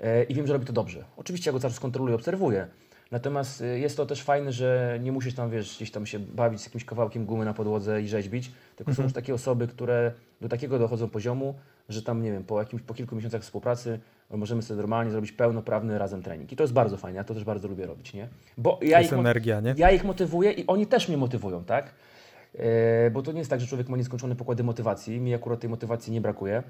e, 0.01 0.23
i 0.23 0.35
wiem, 0.35 0.47
że 0.47 0.53
robi 0.53 0.65
to 0.65 0.73
dobrze. 0.73 1.03
Oczywiście 1.17 1.49
ja 1.49 1.53
go 1.53 1.59
cały 1.59 1.71
czas 1.73 1.79
kontroluję, 1.79 2.15
obserwuję. 2.15 2.67
Natomiast 3.11 3.61
e, 3.61 3.79
jest 3.79 3.97
to 3.97 4.05
też 4.05 4.21
fajne, 4.23 4.51
że 4.51 4.99
nie 5.03 5.11
musisz 5.11 5.35
tam, 5.35 5.49
wiesz, 5.49 5.75
gdzieś 5.75 5.91
tam 5.91 6.05
się 6.05 6.19
bawić 6.19 6.61
z 6.61 6.65
jakimś 6.65 6.85
kawałkiem 6.85 7.25
gumy 7.25 7.45
na 7.45 7.53
podłodze 7.53 8.01
i 8.01 8.07
rzeźbić, 8.07 8.51
tylko 8.75 8.93
są 8.93 9.03
już 9.03 9.13
takie 9.13 9.33
osoby, 9.33 9.67
które 9.67 10.11
do 10.41 10.49
takiego 10.49 10.79
dochodzą 10.79 11.09
poziomu, 11.09 11.55
że 11.89 12.01
tam, 12.01 12.23
nie 12.23 12.31
wiem, 12.31 12.43
po, 12.43 12.59
jakimś, 12.59 12.81
po 12.81 12.93
kilku 12.93 13.15
miesiącach 13.15 13.41
współpracy 13.41 13.99
możemy 14.29 14.61
sobie 14.61 14.77
normalnie 14.77 15.11
zrobić 15.11 15.31
pełnoprawny 15.31 15.97
razem 15.97 16.21
trening. 16.21 16.51
I 16.51 16.55
to 16.55 16.63
jest 16.63 16.73
bardzo 16.73 16.97
fajne, 16.97 17.17
ja 17.17 17.23
to 17.23 17.33
też 17.33 17.43
bardzo 17.43 17.67
lubię 17.67 17.85
robić, 17.85 18.13
nie? 18.13 18.27
Bo 18.57 18.79
ja 18.81 18.97
To 18.97 19.01
jest 19.01 19.13
ich, 19.13 19.19
energia, 19.19 19.59
nie? 19.59 19.75
ja 19.77 19.91
ich 19.91 20.03
motywuję 20.03 20.51
i 20.51 20.67
oni 20.67 20.87
też 20.87 21.07
mnie 21.07 21.17
motywują, 21.17 21.63
tak? 21.63 21.93
E, 22.55 23.11
bo 23.11 23.21
to 23.21 23.31
nie 23.31 23.39
jest 23.39 23.49
tak, 23.49 23.59
że 23.61 23.67
człowiek 23.67 23.89
ma 23.89 23.97
nieskończone 23.97 24.35
pokłady 24.35 24.63
motywacji. 24.63 25.19
Mi 25.19 25.33
akurat 25.33 25.59
tej 25.59 25.69
motywacji 25.69 26.13
nie 26.13 26.21
brakuje. 26.21 26.63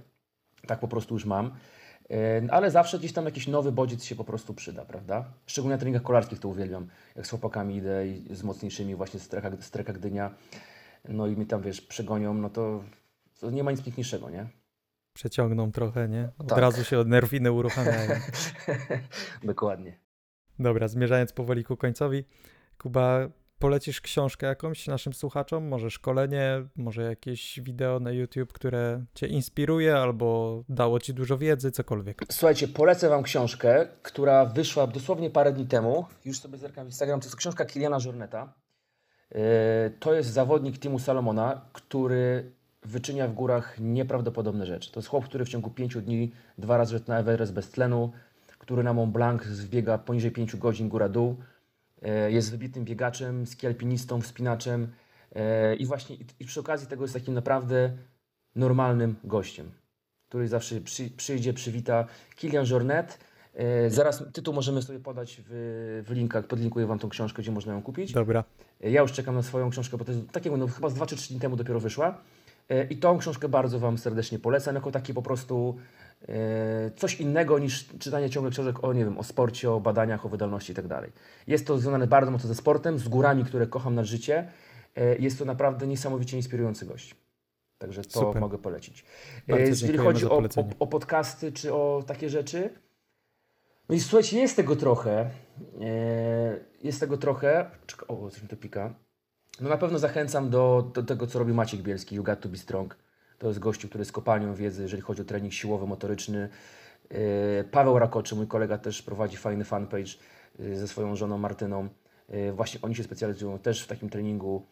Tak 0.67 0.79
po 0.79 0.87
prostu 0.87 1.13
już 1.15 1.25
mam. 1.25 1.51
E, 2.09 2.41
ale 2.51 2.71
zawsze 2.71 2.99
gdzieś 2.99 3.13
tam 3.13 3.25
jakiś 3.25 3.47
nowy 3.47 3.71
bodziec 3.71 4.03
się 4.03 4.15
po 4.15 4.23
prostu 4.23 4.53
przyda, 4.53 4.85
prawda? 4.85 5.33
Szczególnie 5.45 5.75
na 5.75 5.79
treningach 5.79 6.03
kolarskich 6.03 6.39
to 6.39 6.47
uwielbiam. 6.47 6.87
Jak 7.15 7.27
z 7.27 7.29
chłopakami 7.29 7.75
idę 7.75 8.07
i 8.07 8.35
z 8.35 8.43
mocniejszymi 8.43 8.95
właśnie 8.95 9.19
z 9.19 9.27
Treka, 9.27 9.51
z 9.59 9.71
treka 9.71 9.93
Gdynia, 9.93 10.35
no 11.09 11.27
i 11.27 11.37
mi 11.37 11.45
tam, 11.45 11.61
wiesz, 11.61 11.81
przegonią, 11.81 12.33
no 12.33 12.49
to, 12.49 12.83
to 13.39 13.51
nie 13.51 13.63
ma 13.63 13.71
nic 13.71 13.81
piękniejszego, 13.81 14.29
nie? 14.29 14.47
Przeciągną 15.13 15.71
trochę, 15.71 16.09
nie? 16.09 16.29
Od 16.39 16.47
Tak. 16.47 16.57
razu 16.57 16.83
się 16.83 17.03
nerwiny 17.03 17.51
uruchamiają. 17.51 18.09
Dokładnie. 19.43 19.99
Dobra, 20.59 20.87
zmierzając 20.87 21.33
powoli 21.33 21.63
ku 21.63 21.77
końcowi, 21.77 22.23
Kuba, 22.77 23.29
polecisz 23.61 24.01
książkę 24.01 24.47
jakąś 24.47 24.87
naszym 24.87 25.13
słuchaczom? 25.13 25.67
Może 25.67 25.91
szkolenie, 25.91 26.63
może 26.75 27.01
jakieś 27.03 27.59
wideo 27.59 27.99
na 27.99 28.11
YouTube, 28.11 28.53
które 28.53 29.05
cię 29.15 29.27
inspiruje 29.27 29.97
albo 29.97 30.63
dało 30.69 30.99
ci 30.99 31.13
dużo 31.13 31.37
wiedzy, 31.37 31.71
cokolwiek. 31.71 32.21
Słuchajcie, 32.31 32.67
polecę 32.67 33.09
Wam 33.09 33.23
książkę, 33.23 33.87
która 34.01 34.45
wyszła 34.45 34.87
dosłownie 34.87 35.29
parę 35.29 35.53
dni 35.53 35.67
temu. 35.67 36.05
Już 36.25 36.39
sobie 36.39 36.57
zerkam 36.57 36.85
w 36.85 36.89
Instagram. 36.89 37.19
To 37.19 37.25
jest 37.25 37.35
książka 37.35 37.65
Kiliana 37.65 37.97
Jorneta. 38.05 38.53
Yy, 39.31 39.39
To 39.99 40.13
jest 40.13 40.29
zawodnik 40.29 40.79
Timu 40.79 40.99
Salomona, 40.99 41.61
który 41.73 42.51
wyczynia 42.83 43.27
w 43.27 43.33
górach 43.33 43.79
nieprawdopodobne 43.79 44.65
rzeczy. 44.65 44.91
To 44.91 44.99
jest 44.99 45.09
chłop, 45.09 45.25
który 45.25 45.45
w 45.45 45.49
ciągu 45.49 45.69
pięciu 45.69 46.01
dni 46.01 46.31
dwa 46.57 46.77
razy 46.77 46.93
szedł 46.93 47.11
na 47.11 47.19
Everest 47.19 47.53
bez 47.53 47.69
tlenu, 47.69 48.11
który 48.57 48.83
na 48.83 48.93
Mont 48.93 49.13
Blanc 49.13 49.43
zbiega 49.43 49.97
poniżej 49.97 50.31
5 50.31 50.55
godzin 50.55 50.89
góra-dół. 50.89 51.35
E, 52.01 52.31
Jest 52.31 52.51
wybitnym 52.51 52.85
biegaczem, 52.85 53.47
skialpinistą, 53.47 54.21
wspinaczem 54.21 54.87
e, 55.35 55.75
i 55.75 55.85
właśnie 55.85 56.15
i- 56.39 56.45
przy 56.45 56.59
okazji 56.59 56.87
tego 56.87 57.03
jest 57.03 57.13
takim 57.13 57.33
naprawdę 57.33 57.91
normalnym 58.55 59.15
gościem, 59.23 59.71
który 60.29 60.47
zawsze 60.47 60.81
przy, 60.81 61.09
przyjdzie, 61.09 61.53
przywita. 61.53 62.05
Kilian 62.35 62.65
Jornet. 62.69 63.17
E, 63.53 63.89
Zaraz 63.89 64.23
tytuł 64.33 64.53
możemy 64.53 64.81
sobie 64.81 64.99
podać 64.99 65.41
w, 65.45 66.03
w 66.07 66.11
linkach, 66.11 66.47
podlinkuję 66.47 66.85
Wam 66.85 66.99
tą 66.99 67.09
książkę, 67.09 67.41
gdzie 67.41 67.51
można 67.51 67.73
ją 67.73 67.81
kupić. 67.81 68.11
Dobra. 68.11 68.43
Ja 68.79 69.01
już 69.01 69.11
czekam 69.11 69.35
na 69.35 69.43
swoją 69.43 69.69
książkę, 69.69 69.97
bo 69.97 70.05
to 70.05 70.11
jest 70.11 70.29
takiego, 70.31 70.57
no 70.57 70.67
chyba 70.67 70.89
z 70.89 70.93
2 70.93 71.05
czy 71.05 71.15
3 71.15 71.29
dni 71.29 71.39
temu 71.39 71.55
dopiero 71.55 71.79
wyszła. 71.79 72.21
I 72.89 72.97
tą 72.97 73.17
książkę 73.17 73.49
bardzo 73.49 73.79
Wam 73.79 73.97
serdecznie 73.97 74.39
polecam, 74.39 74.75
jako 74.75 74.91
taki 74.91 75.13
po 75.13 75.21
prostu 75.21 75.77
coś 76.95 77.21
innego 77.21 77.59
niż 77.59 77.87
czytanie 77.99 78.29
ciągle 78.29 78.51
książek 78.51 78.83
o, 78.83 78.93
nie 78.93 79.05
wiem, 79.05 79.17
o 79.17 79.23
sporcie, 79.23 79.71
o 79.71 79.79
badaniach, 79.79 80.25
o 80.25 80.29
wydolności 80.29 80.71
i 80.71 80.75
tak. 80.75 80.85
Jest 81.47 81.67
to 81.67 81.77
związane 81.77 82.07
bardzo 82.07 82.31
mocno 82.31 82.47
ze 82.47 82.55
sportem, 82.55 82.99
z 82.99 83.07
górami, 83.07 83.45
które 83.45 83.67
kocham 83.67 83.95
na 83.95 84.03
życie. 84.03 84.51
E, 84.95 85.15
Jest 85.15 85.39
to 85.39 85.45
naprawdę 85.45 85.87
niesamowicie 85.87 86.37
inspirujący 86.37 86.85
gość. 86.85 87.15
Także 87.77 88.03
to 88.03 88.19
Super. 88.19 88.41
mogę 88.41 88.57
polecić. 88.57 89.05
E, 89.47 89.51
Bardzo 89.51 89.65
Jeżeli 89.65 89.97
chodzi 89.97 90.25
o, 90.25 90.37
o, 90.37 90.43
o 90.79 90.87
podcasty 90.87 91.51
czy 91.51 91.73
o 91.73 92.03
takie 92.07 92.29
rzeczy, 92.29 92.69
no 93.89 93.95
i 93.95 93.99
słuchajcie, 93.99 94.39
jest 94.39 94.55
tego 94.55 94.75
trochę. 94.75 95.29
E, 95.81 96.59
Jest 96.83 96.99
tego 96.99 97.17
trochę. 97.17 97.71
Czeka, 97.85 98.07
o, 98.07 98.29
coś 98.29 98.41
mi 98.41 98.47
to 98.47 98.57
pika. 98.57 98.93
No 99.61 99.69
na 99.69 99.77
pewno 99.77 99.99
zachęcam 99.99 100.49
do, 100.49 100.91
do 100.93 101.03
tego, 101.03 101.27
co 101.27 101.39
robi 101.39 101.53
Maciek 101.53 101.81
Bielski, 101.81 102.15
You 102.15 102.23
Got 102.23 102.39
To 102.41 102.49
Be 102.49 102.57
Strong. 102.57 102.95
To 103.41 103.47
jest 103.47 103.59
gościu, 103.59 103.87
który 103.87 104.01
jest 104.01 104.11
kopalnią 104.11 104.55
wiedzy, 104.55 104.81
jeżeli 104.81 105.01
chodzi 105.01 105.21
o 105.21 105.25
trening 105.25 105.53
siłowy, 105.53 105.87
motoryczny. 105.87 106.49
E, 107.09 107.63
Paweł 107.63 107.99
Rakoczy, 107.99 108.35
mój 108.35 108.47
kolega, 108.47 108.77
też 108.77 109.01
prowadzi 109.01 109.37
fajny 109.37 109.63
fanpage 109.63 110.11
e, 110.59 110.75
ze 110.75 110.87
swoją 110.87 111.15
żoną 111.15 111.37
Martyną. 111.37 111.89
E, 112.29 112.51
Właśnie 112.51 112.79
oni 112.81 112.95
się 112.95 113.03
specjalizują 113.03 113.59
też 113.59 113.83
w 113.83 113.87
takim 113.87 114.09
treningu 114.09 114.65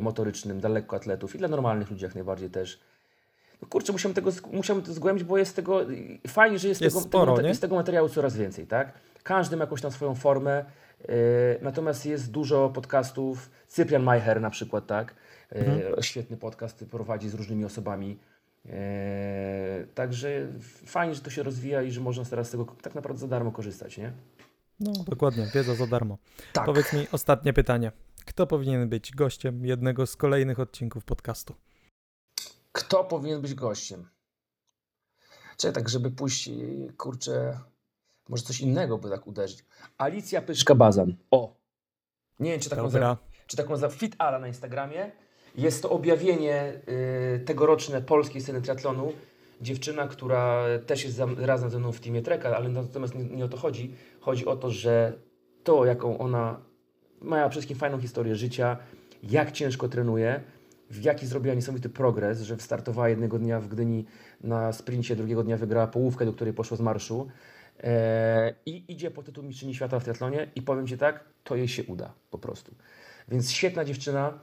motorycznym 0.00 0.60
dla 0.60 0.70
lekkoatletów 0.70 1.34
i 1.34 1.38
dla 1.38 1.48
normalnych 1.48 1.90
ludzi 1.90 2.04
jak 2.04 2.14
najbardziej 2.14 2.50
też. 2.50 2.80
No 3.62 3.68
kurczę, 3.68 3.92
musiałem 3.92 4.14
tego, 4.14 4.30
musiałem 4.52 4.82
to 4.82 4.92
zgłębić, 4.92 5.24
bo 5.24 5.38
jest 5.38 5.56
tego, 5.56 5.80
fajnie, 6.28 6.58
że 6.58 6.68
jest, 6.68 6.80
Jest 6.80 6.96
tego, 6.96 7.08
sporo, 7.08 7.36
tego, 7.36 7.48
jest 7.48 7.60
tego 7.60 7.74
materiału 7.74 8.08
coraz 8.08 8.36
więcej, 8.36 8.66
tak? 8.66 8.92
Każdy 9.22 9.56
ma 9.56 9.64
jakąś 9.64 9.80
tam 9.82 9.92
swoją 9.92 10.14
formę, 10.14 10.64
natomiast 11.62 12.06
jest 12.06 12.30
dużo 12.30 12.70
podcastów, 12.70 13.50
Cyprian 13.68 14.02
Majcher 14.02 14.40
na 14.40 14.50
przykład, 14.50 14.86
tak? 14.86 15.14
E, 15.52 15.58
Mhm. 15.58 16.02
Świetny 16.02 16.36
podcast 16.36 16.84
prowadzi 16.90 17.28
z 17.28 17.34
różnymi 17.34 17.64
osobami. 17.64 18.18
E, 18.66 19.84
także 19.94 20.48
fajnie, 20.86 21.14
że 21.14 21.20
to 21.20 21.30
się 21.30 21.42
rozwija 21.42 21.82
i 21.82 21.90
że 21.90 22.00
można 22.00 22.24
teraz 22.24 22.48
z 22.48 22.50
tego 22.50 22.64
tak 22.82 22.94
naprawdę 22.94 23.20
za 23.20 23.28
darmo 23.28 23.52
korzystać, 23.52 23.98
nie? 23.98 24.12
No, 24.80 24.92
dokładnie, 24.92 25.46
wiedza 25.54 25.74
za 25.74 25.86
darmo. 25.86 26.18
Tak. 26.52 26.66
Powiedz 26.66 26.92
mi 26.92 27.06
ostatnie 27.12 27.52
pytanie. 27.52 27.92
Kto 28.24 28.46
powinien 28.46 28.88
być 28.88 29.12
gościem 29.14 29.66
jednego 29.66 30.06
z 30.06 30.16
kolejnych 30.16 30.60
odcinków 30.60 31.04
podcastu? 31.04 31.54
Kto 32.72 33.04
powinien 33.04 33.40
być 33.42 33.54
gościem? 33.54 34.08
Czekaj, 35.56 35.74
tak, 35.74 35.88
żeby 35.88 36.10
pójść, 36.10 36.50
kurczę, 36.96 37.58
może 38.28 38.42
coś 38.42 38.60
innego 38.60 38.98
by 38.98 39.10
tak 39.10 39.26
uderzyć. 39.26 39.64
Alicja 39.98 40.42
Pyszka-Bazan. 40.42 41.14
O! 41.30 41.56
Nie 42.40 42.50
wiem, 42.50 42.60
czy 42.60 42.70
taką, 42.70 42.88
za, 42.90 43.16
czy 43.46 43.56
taką 43.56 43.76
za 43.76 43.88
Fit 43.88 44.14
Ala 44.18 44.38
na 44.38 44.48
Instagramie. 44.48 45.10
Jest 45.54 45.82
to 45.82 45.90
objawienie 45.90 46.80
y, 46.88 47.44
tegoroczne 47.44 48.02
polskiej 48.02 48.40
sceny 48.40 48.62
triatlonu. 48.62 49.12
Dziewczyna, 49.60 50.08
która 50.08 50.64
też 50.86 51.04
jest 51.04 51.16
za, 51.16 51.26
razem 51.38 51.70
ze 51.70 51.78
mną 51.78 51.92
w 51.92 52.00
teamie 52.00 52.22
Treka, 52.22 52.56
ale 52.56 52.68
natomiast 52.68 53.14
nie, 53.14 53.24
nie 53.24 53.44
o 53.44 53.48
to 53.48 53.56
chodzi. 53.56 53.94
Chodzi 54.20 54.46
o 54.46 54.56
to, 54.56 54.70
że 54.70 55.12
to, 55.64 55.84
jaką 55.84 56.18
ona 56.18 56.60
ma 57.20 57.36
przede 57.36 57.50
wszystkim 57.50 57.76
fajną 57.76 58.00
historię 58.00 58.36
życia, 58.36 58.76
jak 59.22 59.52
ciężko 59.52 59.88
trenuje, 59.88 60.42
w 60.90 61.02
jaki 61.02 61.26
zrobiła 61.26 61.54
niesamowity 61.54 61.88
progres, 61.88 62.40
że 62.42 62.56
wystartowała 62.56 63.08
jednego 63.08 63.38
dnia 63.38 63.60
w 63.60 63.68
Gdyni 63.68 64.04
na 64.40 64.72
sprincie, 64.72 65.16
drugiego 65.16 65.42
dnia 65.42 65.56
wygrała 65.56 65.86
połówkę, 65.86 66.24
do 66.24 66.32
której 66.32 66.54
poszła 66.54 66.76
z 66.76 66.80
marszu 66.80 67.28
i 68.66 68.84
idzie 68.88 69.10
po 69.10 69.22
tytuł 69.22 69.44
mistrzyni 69.44 69.74
świata 69.74 70.00
w 70.00 70.04
triatlonie 70.04 70.50
i 70.54 70.62
powiem 70.62 70.86
Ci 70.86 70.98
tak, 70.98 71.24
to 71.44 71.56
jej 71.56 71.68
się 71.68 71.84
uda 71.84 72.12
po 72.30 72.38
prostu. 72.38 72.74
Więc 73.28 73.50
świetna 73.50 73.84
dziewczyna, 73.84 74.38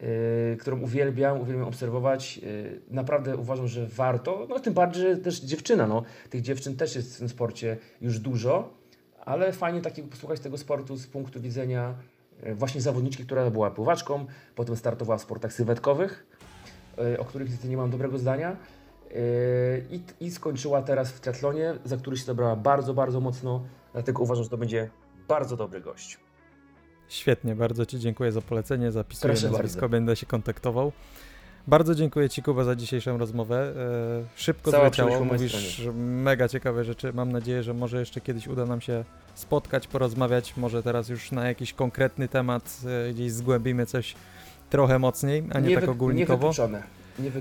e, 0.00 0.56
którą 0.56 0.80
uwielbiam, 0.80 1.40
uwielbiam 1.40 1.68
obserwować. 1.68 2.38
E, 2.38 2.94
naprawdę 2.94 3.36
uważam, 3.36 3.68
że 3.68 3.86
warto, 3.86 4.46
no 4.48 4.60
tym 4.60 4.74
bardziej, 4.74 5.02
że 5.02 5.16
też 5.16 5.40
dziewczyna, 5.40 5.86
no, 5.86 6.02
tych 6.30 6.42
dziewczyn 6.42 6.76
też 6.76 6.96
jest 6.96 7.16
w 7.16 7.18
tym 7.18 7.28
sporcie 7.28 7.76
już 8.00 8.18
dużo, 8.18 8.74
ale 9.20 9.52
fajnie 9.52 9.80
takiego 9.80 10.08
posłuchać 10.08 10.40
tego 10.40 10.58
sportu 10.58 10.96
z 10.96 11.06
punktu 11.06 11.40
widzenia 11.40 11.94
e, 12.42 12.54
właśnie 12.54 12.80
zawodniczki, 12.80 13.24
która 13.24 13.50
była 13.50 13.70
pływaczką, 13.70 14.26
potem 14.54 14.76
startowała 14.76 15.18
w 15.18 15.22
sportach 15.22 15.52
sylwetkowych, 15.52 16.26
e, 16.98 17.18
o 17.18 17.24
których 17.24 17.48
niestety 17.48 17.68
nie 17.68 17.76
mam 17.76 17.90
dobrego 17.90 18.18
zdania. 18.18 18.56
E, 19.10 19.16
I, 19.90 20.00
I 20.20 20.30
skończyła 20.30 20.82
teraz 20.82 21.12
w 21.12 21.20
triatlonie, 21.20 21.74
za 21.84 21.96
który 21.96 22.16
się 22.16 22.24
zabrała 22.24 22.56
bardzo, 22.56 22.94
bardzo 22.94 23.20
mocno. 23.20 23.62
Dlatego 23.92 24.22
uważam, 24.22 24.44
że 24.44 24.50
to 24.50 24.58
będzie 24.58 24.90
bardzo 25.28 25.56
dobry 25.56 25.80
gość. 25.80 26.18
Świetnie, 27.08 27.54
bardzo 27.54 27.86
Ci 27.86 27.98
dziękuję 28.00 28.32
za 28.32 28.40
polecenie, 28.42 28.92
zapisuję 28.92 29.32
Proszę 29.34 29.50
nazwisko, 29.50 29.80
bardzo. 29.80 29.88
będę 29.88 30.16
się 30.16 30.26
kontaktował. 30.26 30.92
Bardzo 31.66 31.94
dziękuję 31.94 32.28
Ci, 32.28 32.42
Kuba, 32.42 32.64
za 32.64 32.76
dzisiejszą 32.76 33.18
rozmowę. 33.18 33.74
E, 33.76 34.40
szybko 34.40 34.70
Cała 34.70 34.84
zleciało, 34.84 35.24
mówisz 35.24 35.82
mega 35.96 36.48
ciekawe 36.48 36.84
rzeczy. 36.84 37.12
Mam 37.12 37.32
nadzieję, 37.32 37.62
że 37.62 37.74
może 37.74 38.00
jeszcze 38.00 38.20
kiedyś 38.20 38.46
uda 38.48 38.64
nam 38.66 38.80
się 38.80 39.04
spotkać, 39.34 39.86
porozmawiać. 39.86 40.56
Może 40.56 40.82
teraz 40.82 41.08
już 41.08 41.32
na 41.32 41.48
jakiś 41.48 41.72
konkretny 41.72 42.28
temat 42.28 42.80
e, 43.08 43.12
gdzieś 43.12 43.32
zgłębimy 43.32 43.86
coś 43.86 44.14
trochę 44.70 44.98
mocniej, 44.98 45.44
a 45.52 45.60
nie, 45.60 45.74
tak 45.74 45.84
wy- 45.84 45.90
ogólnikowo. 45.90 46.46
Niewykluczone. 46.46 46.82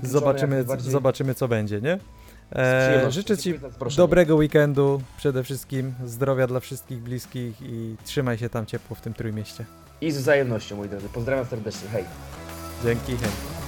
Zobaczymy, 0.03 0.65
zobaczymy, 0.77 1.35
co 1.35 1.47
będzie, 1.47 1.81
nie? 1.81 1.99
E, 2.55 3.11
życzę 3.11 3.37
Ci 3.37 3.59
dobrego 3.97 4.35
weekendu 4.35 5.01
przede 5.17 5.43
wszystkim, 5.43 5.93
zdrowia 6.05 6.47
dla 6.47 6.59
wszystkich 6.59 6.99
bliskich 6.99 7.61
i 7.61 7.95
trzymaj 8.05 8.37
się 8.37 8.49
tam 8.49 8.65
ciepło 8.65 8.95
w 8.95 9.01
tym 9.01 9.13
Trójmieście. 9.13 9.65
I 10.01 10.11
z 10.11 10.17
wzajemnością, 10.17 10.75
moi 10.75 10.89
drodzy. 10.89 11.09
Pozdrawiam 11.09 11.45
serdecznie. 11.45 11.89
Hej. 11.89 12.03
Dzięki, 12.83 13.17
hej. 13.17 13.64